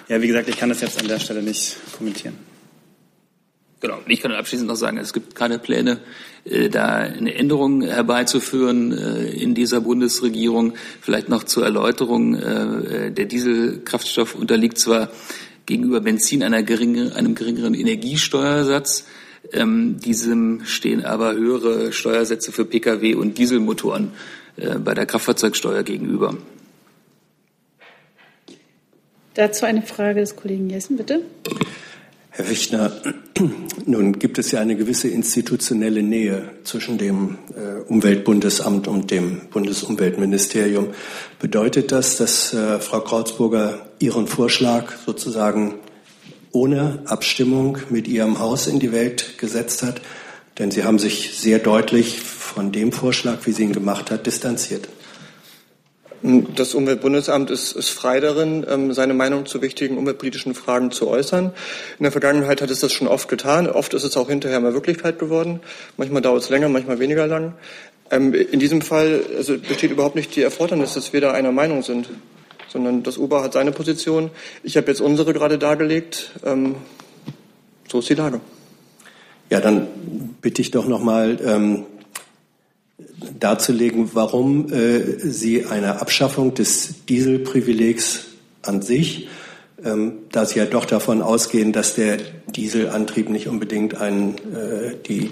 Ja, 0.08 0.20
wie 0.20 0.26
gesagt, 0.26 0.48
ich 0.48 0.58
kann 0.58 0.68
das 0.68 0.82
jetzt 0.82 1.00
an 1.00 1.08
der 1.08 1.18
Stelle 1.18 1.42
nicht 1.42 1.76
kommentieren. 1.96 2.47
Genau. 3.80 3.98
Ich 4.06 4.20
kann 4.20 4.32
abschließend 4.32 4.68
noch 4.68 4.76
sagen, 4.76 4.98
es 4.98 5.12
gibt 5.12 5.36
keine 5.36 5.58
Pläne, 5.58 6.00
äh, 6.44 6.68
da 6.68 6.96
eine 6.96 7.34
Änderung 7.34 7.82
herbeizuführen 7.82 8.92
äh, 8.92 9.30
in 9.30 9.54
dieser 9.54 9.80
Bundesregierung. 9.80 10.74
Vielleicht 11.00 11.28
noch 11.28 11.44
zur 11.44 11.64
Erläuterung. 11.64 12.34
Äh, 12.34 13.12
der 13.12 13.26
Dieselkraftstoff 13.26 14.34
unterliegt 14.34 14.78
zwar 14.78 15.10
gegenüber 15.66 16.00
Benzin 16.00 16.42
einer 16.42 16.62
geringe, 16.64 17.14
einem 17.14 17.36
geringeren 17.36 17.74
Energiesteuersatz. 17.74 19.06
Ähm, 19.52 20.00
diesem 20.00 20.64
stehen 20.64 21.04
aber 21.04 21.34
höhere 21.34 21.92
Steuersätze 21.92 22.50
für 22.50 22.64
Pkw 22.64 23.14
und 23.14 23.38
Dieselmotoren 23.38 24.12
bei 24.84 24.92
der 24.92 25.06
Kraftfahrzeugsteuer 25.06 25.84
gegenüber. 25.84 26.36
Dazu 29.34 29.66
eine 29.66 29.82
Frage 29.82 30.18
des 30.18 30.34
Kollegen 30.34 30.68
Jessen, 30.68 30.96
bitte. 30.96 31.22
Herr 32.38 32.48
Wichner, 32.48 32.92
nun 33.84 34.20
gibt 34.20 34.38
es 34.38 34.52
ja 34.52 34.60
eine 34.60 34.76
gewisse 34.76 35.08
institutionelle 35.08 36.04
Nähe 36.04 36.50
zwischen 36.62 36.96
dem 36.96 37.36
äh, 37.56 37.80
Umweltbundesamt 37.88 38.86
und 38.86 39.10
dem 39.10 39.48
Bundesumweltministerium. 39.50 40.90
Bedeutet 41.40 41.90
das, 41.90 42.16
dass 42.16 42.54
äh, 42.54 42.78
Frau 42.78 43.00
Krautsburger 43.00 43.88
Ihren 43.98 44.28
Vorschlag 44.28 44.92
sozusagen 45.04 45.80
ohne 46.52 47.02
Abstimmung 47.06 47.78
mit 47.90 48.06
Ihrem 48.06 48.38
Haus 48.38 48.68
in 48.68 48.78
die 48.78 48.92
Welt 48.92 49.36
gesetzt 49.38 49.82
hat? 49.82 50.00
Denn 50.60 50.70
Sie 50.70 50.84
haben 50.84 51.00
sich 51.00 51.36
sehr 51.40 51.58
deutlich 51.58 52.20
von 52.20 52.70
dem 52.70 52.92
Vorschlag, 52.92 53.46
wie 53.46 53.52
sie 53.52 53.64
ihn 53.64 53.72
gemacht 53.72 54.12
hat, 54.12 54.26
distanziert. 54.26 54.88
Das 56.22 56.74
Umweltbundesamt 56.74 57.50
ist, 57.50 57.72
ist 57.72 57.90
frei 57.90 58.18
darin, 58.18 58.66
ähm, 58.68 58.92
seine 58.92 59.14
Meinung 59.14 59.46
zu 59.46 59.62
wichtigen 59.62 59.96
umweltpolitischen 59.96 60.54
Fragen 60.54 60.90
zu 60.90 61.08
äußern. 61.08 61.52
In 61.98 62.02
der 62.02 62.10
Vergangenheit 62.10 62.60
hat 62.60 62.70
es 62.70 62.80
das 62.80 62.92
schon 62.92 63.06
oft 63.06 63.28
getan. 63.28 63.68
Oft 63.68 63.94
ist 63.94 64.02
es 64.02 64.16
auch 64.16 64.28
hinterher 64.28 64.58
mal 64.58 64.74
Wirklichkeit 64.74 65.20
geworden. 65.20 65.60
Manchmal 65.96 66.20
dauert 66.20 66.42
es 66.42 66.48
länger, 66.48 66.68
manchmal 66.68 66.98
weniger 66.98 67.28
lang. 67.28 67.54
Ähm, 68.10 68.34
in 68.34 68.58
diesem 68.58 68.82
Fall 68.82 69.22
also 69.36 69.58
besteht 69.58 69.92
überhaupt 69.92 70.16
nicht 70.16 70.34
die 70.34 70.42
Erfordernis, 70.42 70.94
dass 70.94 71.12
wir 71.12 71.20
da 71.20 71.32
einer 71.32 71.52
Meinung 71.52 71.82
sind, 71.82 72.08
sondern 72.68 73.04
das 73.04 73.16
UBA 73.16 73.44
hat 73.44 73.52
seine 73.52 73.70
Position. 73.70 74.30
Ich 74.64 74.76
habe 74.76 74.88
jetzt 74.88 75.00
unsere 75.00 75.32
gerade 75.32 75.56
dargelegt. 75.56 76.32
Ähm, 76.44 76.76
so 77.88 78.00
ist 78.00 78.08
die 78.08 78.14
Lage. 78.14 78.40
Ja, 79.50 79.60
dann 79.60 79.86
bitte 80.42 80.62
ich 80.62 80.72
doch 80.72 80.86
noch 80.86 81.02
mal 81.02 81.38
ähm, 81.44 81.84
darzulegen, 83.38 84.10
warum 84.14 84.72
äh, 84.72 85.00
Sie 85.18 85.66
eine 85.66 86.00
Abschaffung 86.00 86.54
des 86.54 87.04
Dieselprivilegs 87.06 88.26
an 88.62 88.82
sich, 88.82 89.28
ähm, 89.84 90.12
da 90.32 90.44
Sie 90.44 90.58
ja 90.58 90.64
doch 90.64 90.84
davon 90.84 91.22
ausgehen, 91.22 91.72
dass 91.72 91.94
der 91.94 92.18
Dieselantrieb 92.48 93.28
nicht 93.28 93.48
unbedingt 93.48 93.96
ein, 93.96 94.36
äh, 94.54 94.94
die, 95.06 95.30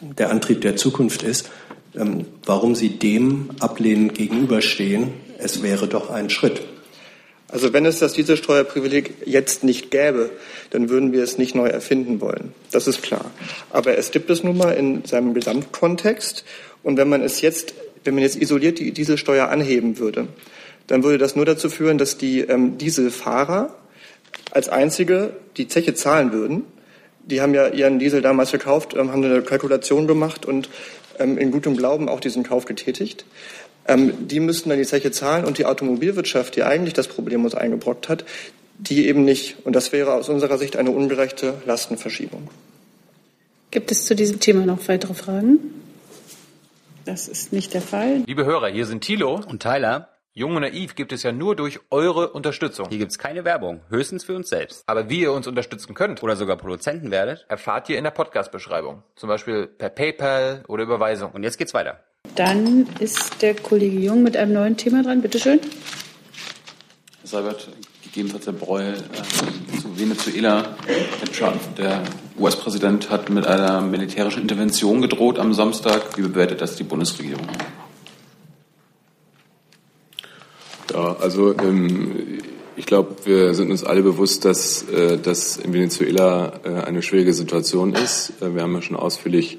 der 0.00 0.30
Antrieb 0.30 0.60
der 0.60 0.76
Zukunft 0.76 1.22
ist, 1.22 1.50
ähm, 1.94 2.26
warum 2.44 2.74
Sie 2.74 2.90
dem 2.90 3.50
ablehnend 3.60 4.14
gegenüberstehen. 4.14 5.12
Es 5.38 5.62
wäre 5.62 5.88
doch 5.88 6.10
ein 6.10 6.30
Schritt. 6.30 6.62
Also 7.48 7.72
wenn 7.72 7.86
es 7.86 8.00
das 8.00 8.12
Dieselsteuerprivileg 8.14 9.14
jetzt 9.24 9.62
nicht 9.62 9.90
gäbe, 9.90 10.30
dann 10.70 10.88
würden 10.88 11.12
wir 11.12 11.22
es 11.22 11.38
nicht 11.38 11.54
neu 11.54 11.68
erfinden 11.68 12.20
wollen. 12.20 12.52
Das 12.72 12.88
ist 12.88 13.02
klar. 13.02 13.30
Aber 13.70 13.96
es 13.96 14.10
gibt 14.10 14.30
es 14.30 14.42
nun 14.42 14.56
mal 14.56 14.72
in 14.72 15.04
seinem 15.04 15.32
Gesamtkontext. 15.32 16.44
Und 16.86 16.98
wenn 16.98 17.08
man 17.08 17.20
es 17.20 17.40
jetzt, 17.40 17.74
wenn 18.04 18.14
man 18.14 18.22
jetzt 18.22 18.40
isoliert 18.40 18.78
die 18.78 18.92
Dieselsteuer 18.92 19.48
anheben 19.48 19.98
würde, 19.98 20.28
dann 20.86 21.02
würde 21.02 21.18
das 21.18 21.34
nur 21.34 21.44
dazu 21.44 21.68
führen, 21.68 21.98
dass 21.98 22.16
die 22.16 22.42
ähm, 22.42 22.78
Dieselfahrer 22.78 23.74
als 24.52 24.68
einzige 24.68 25.30
die 25.56 25.66
Zeche 25.66 25.94
zahlen 25.94 26.30
würden. 26.30 26.62
Die 27.24 27.40
haben 27.40 27.54
ja 27.54 27.66
ihren 27.66 27.98
Diesel 27.98 28.22
damals 28.22 28.52
gekauft, 28.52 28.94
ähm, 28.94 29.10
haben 29.10 29.24
eine 29.24 29.42
Kalkulation 29.42 30.06
gemacht 30.06 30.46
und 30.46 30.68
ähm, 31.18 31.38
in 31.38 31.50
gutem 31.50 31.76
Glauben 31.76 32.08
auch 32.08 32.20
diesen 32.20 32.44
Kauf 32.44 32.66
getätigt. 32.66 33.24
Ähm, 33.88 34.28
die 34.28 34.38
müssten 34.38 34.68
dann 34.68 34.78
die 34.78 34.86
Zeche 34.86 35.10
zahlen 35.10 35.44
und 35.44 35.58
die 35.58 35.64
Automobilwirtschaft, 35.64 36.54
die 36.54 36.62
eigentlich 36.62 36.94
das 36.94 37.08
Problem 37.08 37.44
uns 37.44 37.56
eingebrockt 37.56 38.08
hat, 38.08 38.24
die 38.78 39.08
eben 39.08 39.24
nicht. 39.24 39.56
Und 39.64 39.74
das 39.74 39.90
wäre 39.90 40.14
aus 40.14 40.28
unserer 40.28 40.56
Sicht 40.56 40.76
eine 40.76 40.92
ungerechte 40.92 41.54
Lastenverschiebung. 41.66 42.46
Gibt 43.72 43.90
es 43.90 44.04
zu 44.04 44.14
diesem 44.14 44.38
Thema 44.38 44.64
noch 44.64 44.86
weitere 44.86 45.14
Fragen? 45.14 45.58
Das 47.06 47.28
ist 47.28 47.52
nicht 47.52 47.72
der 47.72 47.82
Fall. 47.82 48.24
Liebe 48.26 48.44
Hörer, 48.44 48.66
hier 48.66 48.84
sind 48.84 49.02
Thilo 49.02 49.40
und 49.46 49.62
Tyler. 49.62 50.08
Jung 50.32 50.56
und 50.56 50.62
naiv 50.62 50.96
gibt 50.96 51.12
es 51.12 51.22
ja 51.22 51.30
nur 51.30 51.54
durch 51.54 51.78
eure 51.90 52.32
Unterstützung. 52.32 52.88
Hier 52.88 52.98
gibt 52.98 53.12
es 53.12 53.18
keine 53.18 53.44
Werbung, 53.44 53.80
höchstens 53.88 54.24
für 54.24 54.34
uns 54.34 54.48
selbst. 54.48 54.82
Aber 54.88 55.08
wie 55.08 55.20
ihr 55.20 55.30
uns 55.30 55.46
unterstützen 55.46 55.94
könnt 55.94 56.24
oder 56.24 56.34
sogar 56.34 56.56
Produzenten 56.56 57.12
werdet, 57.12 57.46
erfahrt 57.48 57.88
ihr 57.88 57.96
in 57.96 58.02
der 58.02 58.10
Podcast-Beschreibung. 58.10 59.04
Zum 59.14 59.28
Beispiel 59.28 59.68
per 59.68 59.88
PayPal 59.88 60.64
oder 60.66 60.82
Überweisung. 60.82 61.30
Und 61.30 61.44
jetzt 61.44 61.58
geht's 61.58 61.74
weiter. 61.74 62.00
Dann 62.34 62.88
ist 62.98 63.40
der 63.40 63.54
Kollege 63.54 63.98
Jung 63.98 64.24
mit 64.24 64.36
einem 64.36 64.52
neuen 64.52 64.76
Thema 64.76 65.04
dran. 65.04 65.22
Bitte 65.22 65.38
schön. 65.38 65.60
Herr 67.20 67.28
Seibert, 67.28 67.68
gegebenenfalls 68.06 68.46
Herr 68.46 68.52
Breul, 68.52 68.94
äh, 68.94 69.80
zu 69.80 69.98
Venezuela. 69.98 70.76
Herr 70.86 71.32
Trump, 71.32 71.76
der 71.76 72.02
US-Präsident, 72.38 73.10
hat 73.10 73.30
mit 73.30 73.46
einer 73.46 73.80
militärischen 73.80 74.42
Intervention 74.42 75.02
gedroht 75.02 75.38
am 75.38 75.52
Samstag. 75.52 76.16
Wie 76.16 76.22
bewertet 76.22 76.60
das 76.60 76.76
die 76.76 76.84
Bundesregierung? 76.84 77.46
Ja, 80.92 81.16
also 81.20 81.56
ähm, 81.58 82.38
ich 82.76 82.86
glaube, 82.86 83.16
wir 83.24 83.54
sind 83.54 83.70
uns 83.70 83.84
alle 83.84 84.02
bewusst, 84.02 84.44
dass 84.44 84.82
äh, 84.88 85.18
das 85.18 85.56
in 85.56 85.72
Venezuela 85.72 86.60
äh, 86.64 86.68
eine 86.86 87.02
schwierige 87.02 87.32
Situation 87.32 87.94
ist. 87.94 88.34
Äh, 88.40 88.54
wir 88.54 88.62
haben 88.62 88.74
ja 88.74 88.82
schon 88.82 88.96
ausführlich 88.96 89.58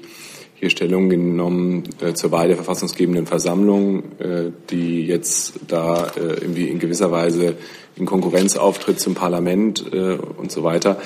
hier 0.54 0.70
Stellung 0.70 1.08
genommen 1.08 1.84
äh, 2.00 2.14
zur 2.14 2.32
Wahl 2.32 2.48
der 2.48 2.56
verfassungsgebenden 2.56 3.26
Versammlung, 3.26 4.18
äh, 4.18 4.50
die 4.70 4.87
jetzt 5.08 5.54
da 5.66 6.06
äh, 6.16 6.20
irgendwie 6.20 6.68
in 6.68 6.78
gewisser 6.78 7.10
Weise 7.10 7.56
in 7.96 8.06
Konkurrenz 8.06 8.56
auftritt 8.56 9.00
zum 9.00 9.14
Parlament 9.14 9.84
äh, 9.92 10.14
und 10.14 10.52
so 10.52 10.62
weiter. 10.62 11.00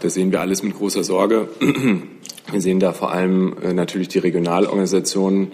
Das 0.00 0.14
sehen 0.14 0.32
wir 0.32 0.40
alles 0.40 0.62
mit 0.62 0.74
großer 0.74 1.04
Sorge. 1.04 1.48
Wir 2.50 2.62
sehen 2.62 2.80
da 2.80 2.94
vor 2.94 3.12
allem 3.12 3.56
äh, 3.62 3.74
natürlich 3.74 4.08
die 4.08 4.20
Regionalorganisationen 4.20 5.52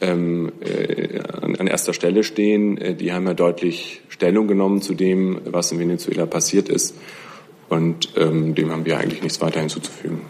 ähm, 0.00 0.52
äh, 0.60 1.18
an, 1.18 1.56
an 1.56 1.66
erster 1.66 1.92
Stelle 1.92 2.24
stehen. 2.24 2.78
Äh, 2.78 2.94
die 2.94 3.12
haben 3.12 3.26
ja 3.26 3.34
deutlich 3.34 4.00
Stellung 4.08 4.48
genommen 4.48 4.80
zu 4.80 4.94
dem, 4.94 5.40
was 5.44 5.70
in 5.70 5.78
Venezuela 5.78 6.24
passiert 6.24 6.70
ist. 6.70 6.94
Und 7.68 8.10
ähm, 8.16 8.54
dem 8.54 8.70
haben 8.70 8.86
wir 8.86 8.98
eigentlich 8.98 9.22
nichts 9.22 9.42
weiter 9.42 9.60
hinzuzufügen. 9.60 10.22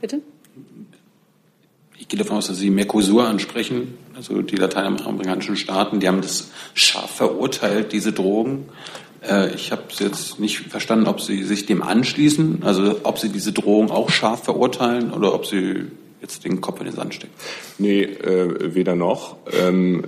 Bitte? 0.00 0.20
Ich 2.08 2.16
gehe 2.16 2.24
davon 2.24 2.38
aus, 2.38 2.46
dass 2.46 2.56
Sie 2.56 2.70
Mercosur 2.70 3.28
ansprechen, 3.28 3.98
also 4.16 4.40
die 4.40 4.56
lateinamerikanischen 4.56 5.56
Staaten, 5.56 6.00
die 6.00 6.08
haben 6.08 6.22
das 6.22 6.50
scharf 6.72 7.10
verurteilt, 7.10 7.92
diese 7.92 8.14
Drogen. 8.14 8.70
Äh, 9.20 9.54
ich 9.54 9.72
habe 9.72 9.82
jetzt 9.98 10.40
nicht 10.40 10.56
verstanden, 10.70 11.06
ob 11.06 11.20
Sie 11.20 11.42
sich 11.42 11.66
dem 11.66 11.82
anschließen, 11.82 12.62
also 12.62 12.96
ob 13.02 13.18
Sie 13.18 13.28
diese 13.28 13.52
Drohung 13.52 13.90
auch 13.90 14.08
scharf 14.08 14.44
verurteilen 14.44 15.12
oder 15.12 15.34
ob 15.34 15.44
Sie 15.44 15.82
jetzt 16.22 16.46
den 16.46 16.62
Kopf 16.62 16.80
in 16.80 16.86
den 16.86 16.94
Sand 16.94 17.12
stecken. 17.12 17.34
Nee, 17.76 18.04
äh, 18.04 18.74
weder 18.74 18.96
noch. 18.96 19.36
Ähm, 19.52 20.04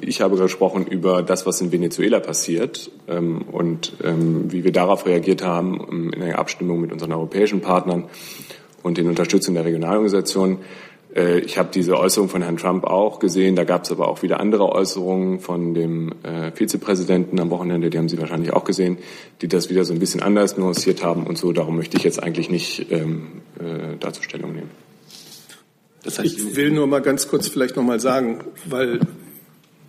ich 0.00 0.22
habe 0.22 0.38
gesprochen 0.38 0.86
über 0.86 1.22
das, 1.22 1.44
was 1.44 1.60
in 1.60 1.70
Venezuela 1.70 2.18
passiert 2.18 2.90
ähm, 3.08 3.42
und 3.42 3.92
ähm, 4.02 4.50
wie 4.50 4.64
wir 4.64 4.72
darauf 4.72 5.04
reagiert 5.04 5.44
haben 5.44 5.86
ähm, 5.86 6.12
in 6.14 6.20
der 6.20 6.38
Abstimmung 6.38 6.80
mit 6.80 6.92
unseren 6.92 7.12
europäischen 7.12 7.60
Partnern 7.60 8.04
und 8.82 8.96
den 8.96 9.08
Unterstützung 9.08 9.54
der 9.54 9.66
Regionalorganisationen. 9.66 10.60
Äh, 11.14 11.40
ich 11.40 11.58
habe 11.58 11.70
diese 11.72 11.98
Äußerung 11.98 12.28
von 12.28 12.42
Herrn 12.42 12.56
Trump 12.56 12.84
auch 12.84 13.18
gesehen. 13.18 13.56
Da 13.56 13.64
gab 13.64 13.84
es 13.84 13.92
aber 13.92 14.08
auch 14.08 14.22
wieder 14.22 14.40
andere 14.40 14.70
Äußerungen 14.70 15.40
von 15.40 15.74
dem 15.74 16.12
äh, 16.22 16.50
Vizepräsidenten 16.52 17.40
am 17.40 17.50
Wochenende, 17.50 17.90
die 17.90 17.98
haben 17.98 18.08
Sie 18.08 18.18
wahrscheinlich 18.18 18.52
auch 18.52 18.64
gesehen, 18.64 18.98
die 19.40 19.48
das 19.48 19.70
wieder 19.70 19.84
so 19.84 19.92
ein 19.92 19.98
bisschen 19.98 20.22
anders 20.22 20.56
nuanciert 20.56 21.02
haben 21.02 21.26
und 21.26 21.38
so. 21.38 21.52
Darum 21.52 21.76
möchte 21.76 21.96
ich 21.96 22.04
jetzt 22.04 22.22
eigentlich 22.22 22.50
nicht 22.50 22.90
ähm, 22.90 23.42
äh, 23.58 23.96
dazu 24.00 24.22
Stellung 24.22 24.52
nehmen. 24.52 24.70
Das 26.02 26.18
heißt, 26.18 26.26
ich 26.26 26.56
will 26.56 26.70
nur 26.70 26.86
mal 26.86 27.00
ganz 27.00 27.28
kurz 27.28 27.48
vielleicht 27.48 27.76
noch 27.76 27.82
mal 27.82 27.98
sagen, 27.98 28.44
weil 28.66 29.00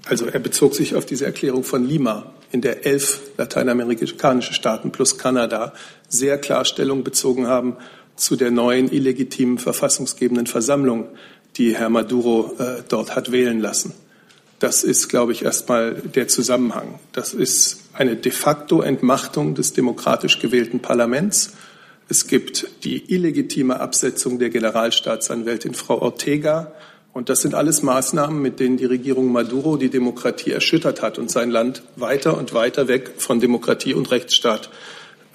also 0.05 0.27
er 0.27 0.39
bezog 0.39 0.75
sich 0.75 0.95
auf 0.95 1.05
diese 1.05 1.25
Erklärung 1.25 1.63
von 1.63 1.83
Lima, 1.83 2.31
in 2.51 2.61
der 2.61 2.85
elf 2.85 3.21
lateinamerikanische 3.37 4.53
Staaten 4.53 4.91
plus 4.91 5.17
Kanada 5.17 5.73
sehr 6.07 6.37
klar 6.37 6.63
Stellung 6.63 7.03
bezogen 7.03 7.47
haben 7.47 7.75
zu 8.15 8.35
der 8.35 8.51
neuen 8.51 8.91
illegitimen 8.91 9.57
verfassungsgebenden 9.57 10.47
Versammlung, 10.47 11.07
die 11.57 11.75
Herr 11.75 11.89
Maduro 11.89 12.53
äh, 12.59 12.83
dort 12.87 13.15
hat 13.15 13.31
wählen 13.31 13.59
lassen. 13.59 13.93
Das 14.59 14.83
ist, 14.83 15.09
glaube 15.09 15.33
ich, 15.33 15.43
erstmal 15.43 15.93
der 15.93 16.27
Zusammenhang. 16.27 16.99
Das 17.11 17.33
ist 17.33 17.79
eine 17.93 18.15
de 18.15 18.31
facto 18.31 18.81
Entmachtung 18.81 19.53
des 19.53 19.73
demokratisch 19.73 20.39
gewählten 20.39 20.79
Parlaments 20.79 21.51
es 22.07 22.27
gibt 22.27 22.67
die 22.83 23.11
illegitime 23.13 23.79
Absetzung 23.79 24.37
der 24.37 24.51
Generalstaatsanwältin 24.51 25.73
Frau 25.73 26.01
Ortega. 26.01 26.71
Und 27.13 27.29
das 27.29 27.41
sind 27.41 27.55
alles 27.55 27.81
Maßnahmen, 27.81 28.39
mit 28.41 28.59
denen 28.59 28.77
die 28.77 28.85
Regierung 28.85 29.31
Maduro 29.31 29.77
die 29.77 29.89
Demokratie 29.89 30.51
erschüttert 30.51 31.01
hat 31.01 31.17
und 31.17 31.31
sein 31.31 31.49
Land 31.49 31.81
weiter 31.95 32.37
und 32.37 32.53
weiter 32.53 32.87
weg 32.87 33.13
von 33.17 33.39
Demokratie 33.39 33.93
und 33.95 34.11
Rechtsstaat 34.11 34.69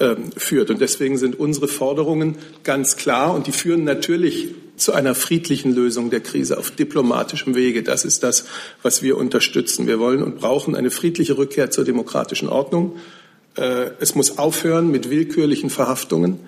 ähm, 0.01 0.33
führt. 0.37 0.71
Und 0.71 0.81
deswegen 0.81 1.19
sind 1.19 1.39
unsere 1.39 1.69
Forderungen 1.69 2.37
ganz 2.65 2.97
klar 2.97 3.35
und 3.35 3.47
die 3.47 3.53
führen 3.53 3.85
natürlich 3.85 4.49
zu 4.77 4.93
einer 4.95 5.15
friedlichen 5.15 5.75
Lösung 5.75 6.09
der 6.09 6.21
Krise 6.21 6.59
auf 6.59 6.71
diplomatischem 6.71 7.55
Wege. 7.55 7.83
Das 7.83 8.07
ist 8.07 8.23
das, 8.23 8.47
was 8.83 9.03
wir 9.03 9.19
unterstützen. 9.19 9.87
Wir 9.87 9.99
wollen 9.99 10.23
und 10.23 10.39
brauchen 10.39 10.75
eine 10.75 10.91
friedliche 10.91 11.37
Rückkehr 11.37 11.71
zur 11.71 11.85
demokratischen 11.85 12.49
Ordnung. 12.49 12.97
Äh, 13.57 13.91
es 14.01 14.15
muss 14.15 14.39
aufhören 14.39 14.91
mit 14.91 15.11
willkürlichen 15.11 15.69
Verhaftungen 15.69 16.41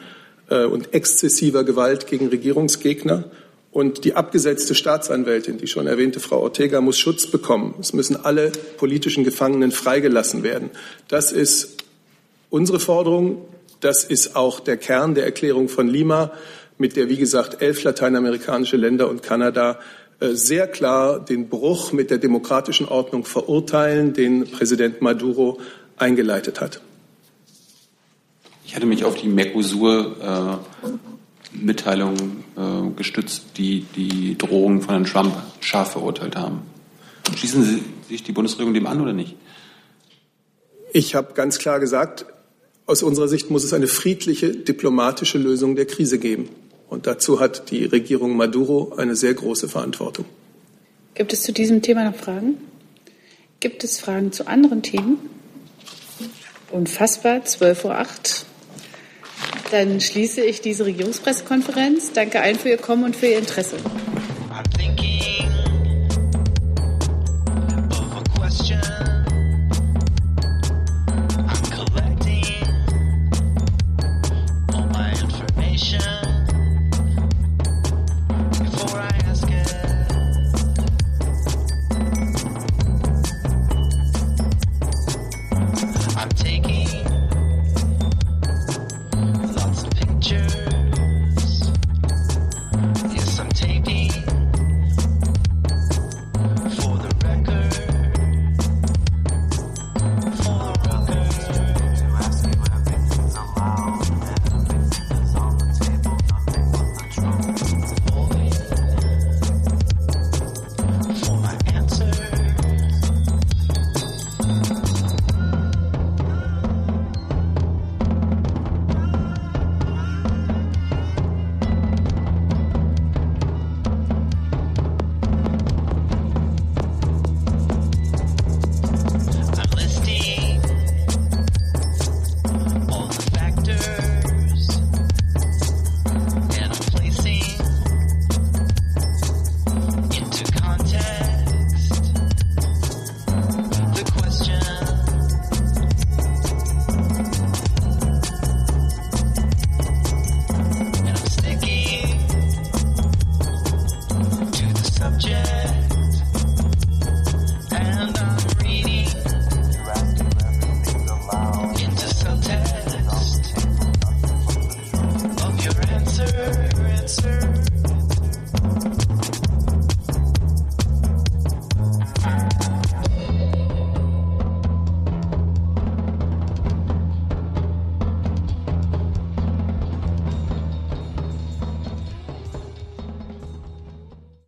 äh, 0.49 0.65
und 0.65 0.95
exzessiver 0.95 1.65
Gewalt 1.65 2.07
gegen 2.07 2.29
Regierungsgegner. 2.29 3.25
Und 3.71 4.05
die 4.05 4.15
abgesetzte 4.15 4.75
Staatsanwältin, 4.75 5.59
die 5.59 5.67
schon 5.67 5.87
erwähnte 5.87 6.21
Frau 6.21 6.41
Ortega, 6.41 6.81
muss 6.81 6.99
Schutz 6.99 7.27
bekommen. 7.27 7.75
Es 7.81 7.93
müssen 7.93 8.17
alle 8.17 8.53
politischen 8.77 9.25
Gefangenen 9.25 9.73
freigelassen 9.73 10.43
werden. 10.43 10.71
Das 11.09 11.33
ist 11.33 11.82
unsere 12.53 12.79
Forderung. 12.79 13.39
Das 13.81 14.05
ist 14.05 14.37
auch 14.37 14.61
der 14.61 14.77
Kern 14.77 15.17
der 15.17 15.25
Erklärung 15.25 15.69
von 15.69 15.89
Lima, 15.89 16.31
mit 16.79 16.95
der, 16.97 17.09
wie 17.09 17.17
gesagt, 17.17 17.61
elf 17.63 17.83
lateinamerikanische 17.83 18.77
Länder 18.77 19.09
und 19.09 19.23
Kanada 19.23 19.79
äh, 20.21 20.35
sehr 20.35 20.69
klar 20.69 21.19
den 21.19 21.49
Bruch 21.49 21.93
mit 21.93 22.11
der 22.11 22.19
demokratischen 22.19 22.87
Ordnung 22.87 23.25
verurteilen, 23.25 24.13
den 24.13 24.51
Präsident 24.51 25.01
Maduro 25.01 25.59
eingeleitet 25.97 26.61
hat. 26.61 26.83
Ich 28.65 28.77
hatte 28.77 28.87
mich 28.87 29.05
auf 29.05 29.17
die 29.17 29.29
Mercosur-Mitteilung 29.29 32.15
äh, 32.57 32.61
äh, 32.61 32.91
gestützt, 32.97 33.45
die 33.57 33.85
die 33.97 34.39
Drohungen 34.39 34.83
von 34.83 34.95
Herrn 34.95 35.05
Trump 35.05 35.35
scharf 35.61 35.91
verurteilt 35.93 36.37
haben. 36.37 36.63
Schließen 37.37 37.65
Sie 37.65 37.83
sich 38.09 38.23
die 38.23 38.33
Bundesregierung 38.33 38.75
dem 38.75 38.87
an 38.87 39.01
oder 39.01 39.13
nicht? 39.13 39.37
Ich 40.93 41.15
habe 41.15 41.35
ganz 41.35 41.59
klar 41.59 41.81
gesagt, 41.81 42.27
aus 42.93 43.03
unserer 43.03 43.27
Sicht 43.27 43.51
muss 43.51 43.65
es 43.65 43.73
eine 43.73 43.89
friedliche, 43.89 44.51
diplomatische 44.51 45.39
Lösung 45.39 45.77
der 45.77 45.87
Krise 45.87 46.19
geben. 46.19 46.51
Und 46.89 47.07
dazu 47.07 47.41
hat 47.41 47.71
die 47.71 47.87
Regierung 47.87 48.37
Maduro 48.37 48.93
eine 48.99 49.17
sehr 49.17 49.33
große 49.33 49.67
Verantwortung. 49.67 50.27
Gibt 51.15 51.33
es 51.33 51.43
zu 51.43 51.53
diesem 51.53 51.81
Thema 51.81 52.05
noch 52.05 52.15
Fragen? 52.17 52.59
Gibt 53.61 53.83
es 53.83 53.99
Fragen 53.99 54.31
zu 54.31 54.47
anderen 54.47 54.83
Themen? 54.83 55.19
Unfassbar, 56.71 57.39
12.08 57.39 57.85
Uhr. 57.85 58.47
Dann 59.71 60.01
schließe 60.01 60.43
ich 60.43 60.61
diese 60.61 60.85
Regierungspressekonferenz. 60.85 62.13
Danke 62.13 62.43
allen 62.43 62.59
für 62.59 62.69
Ihr 62.69 62.77
Kommen 62.77 63.05
und 63.05 63.17
für 63.17 63.27
Ihr 63.27 63.39
Interesse. 63.39 63.77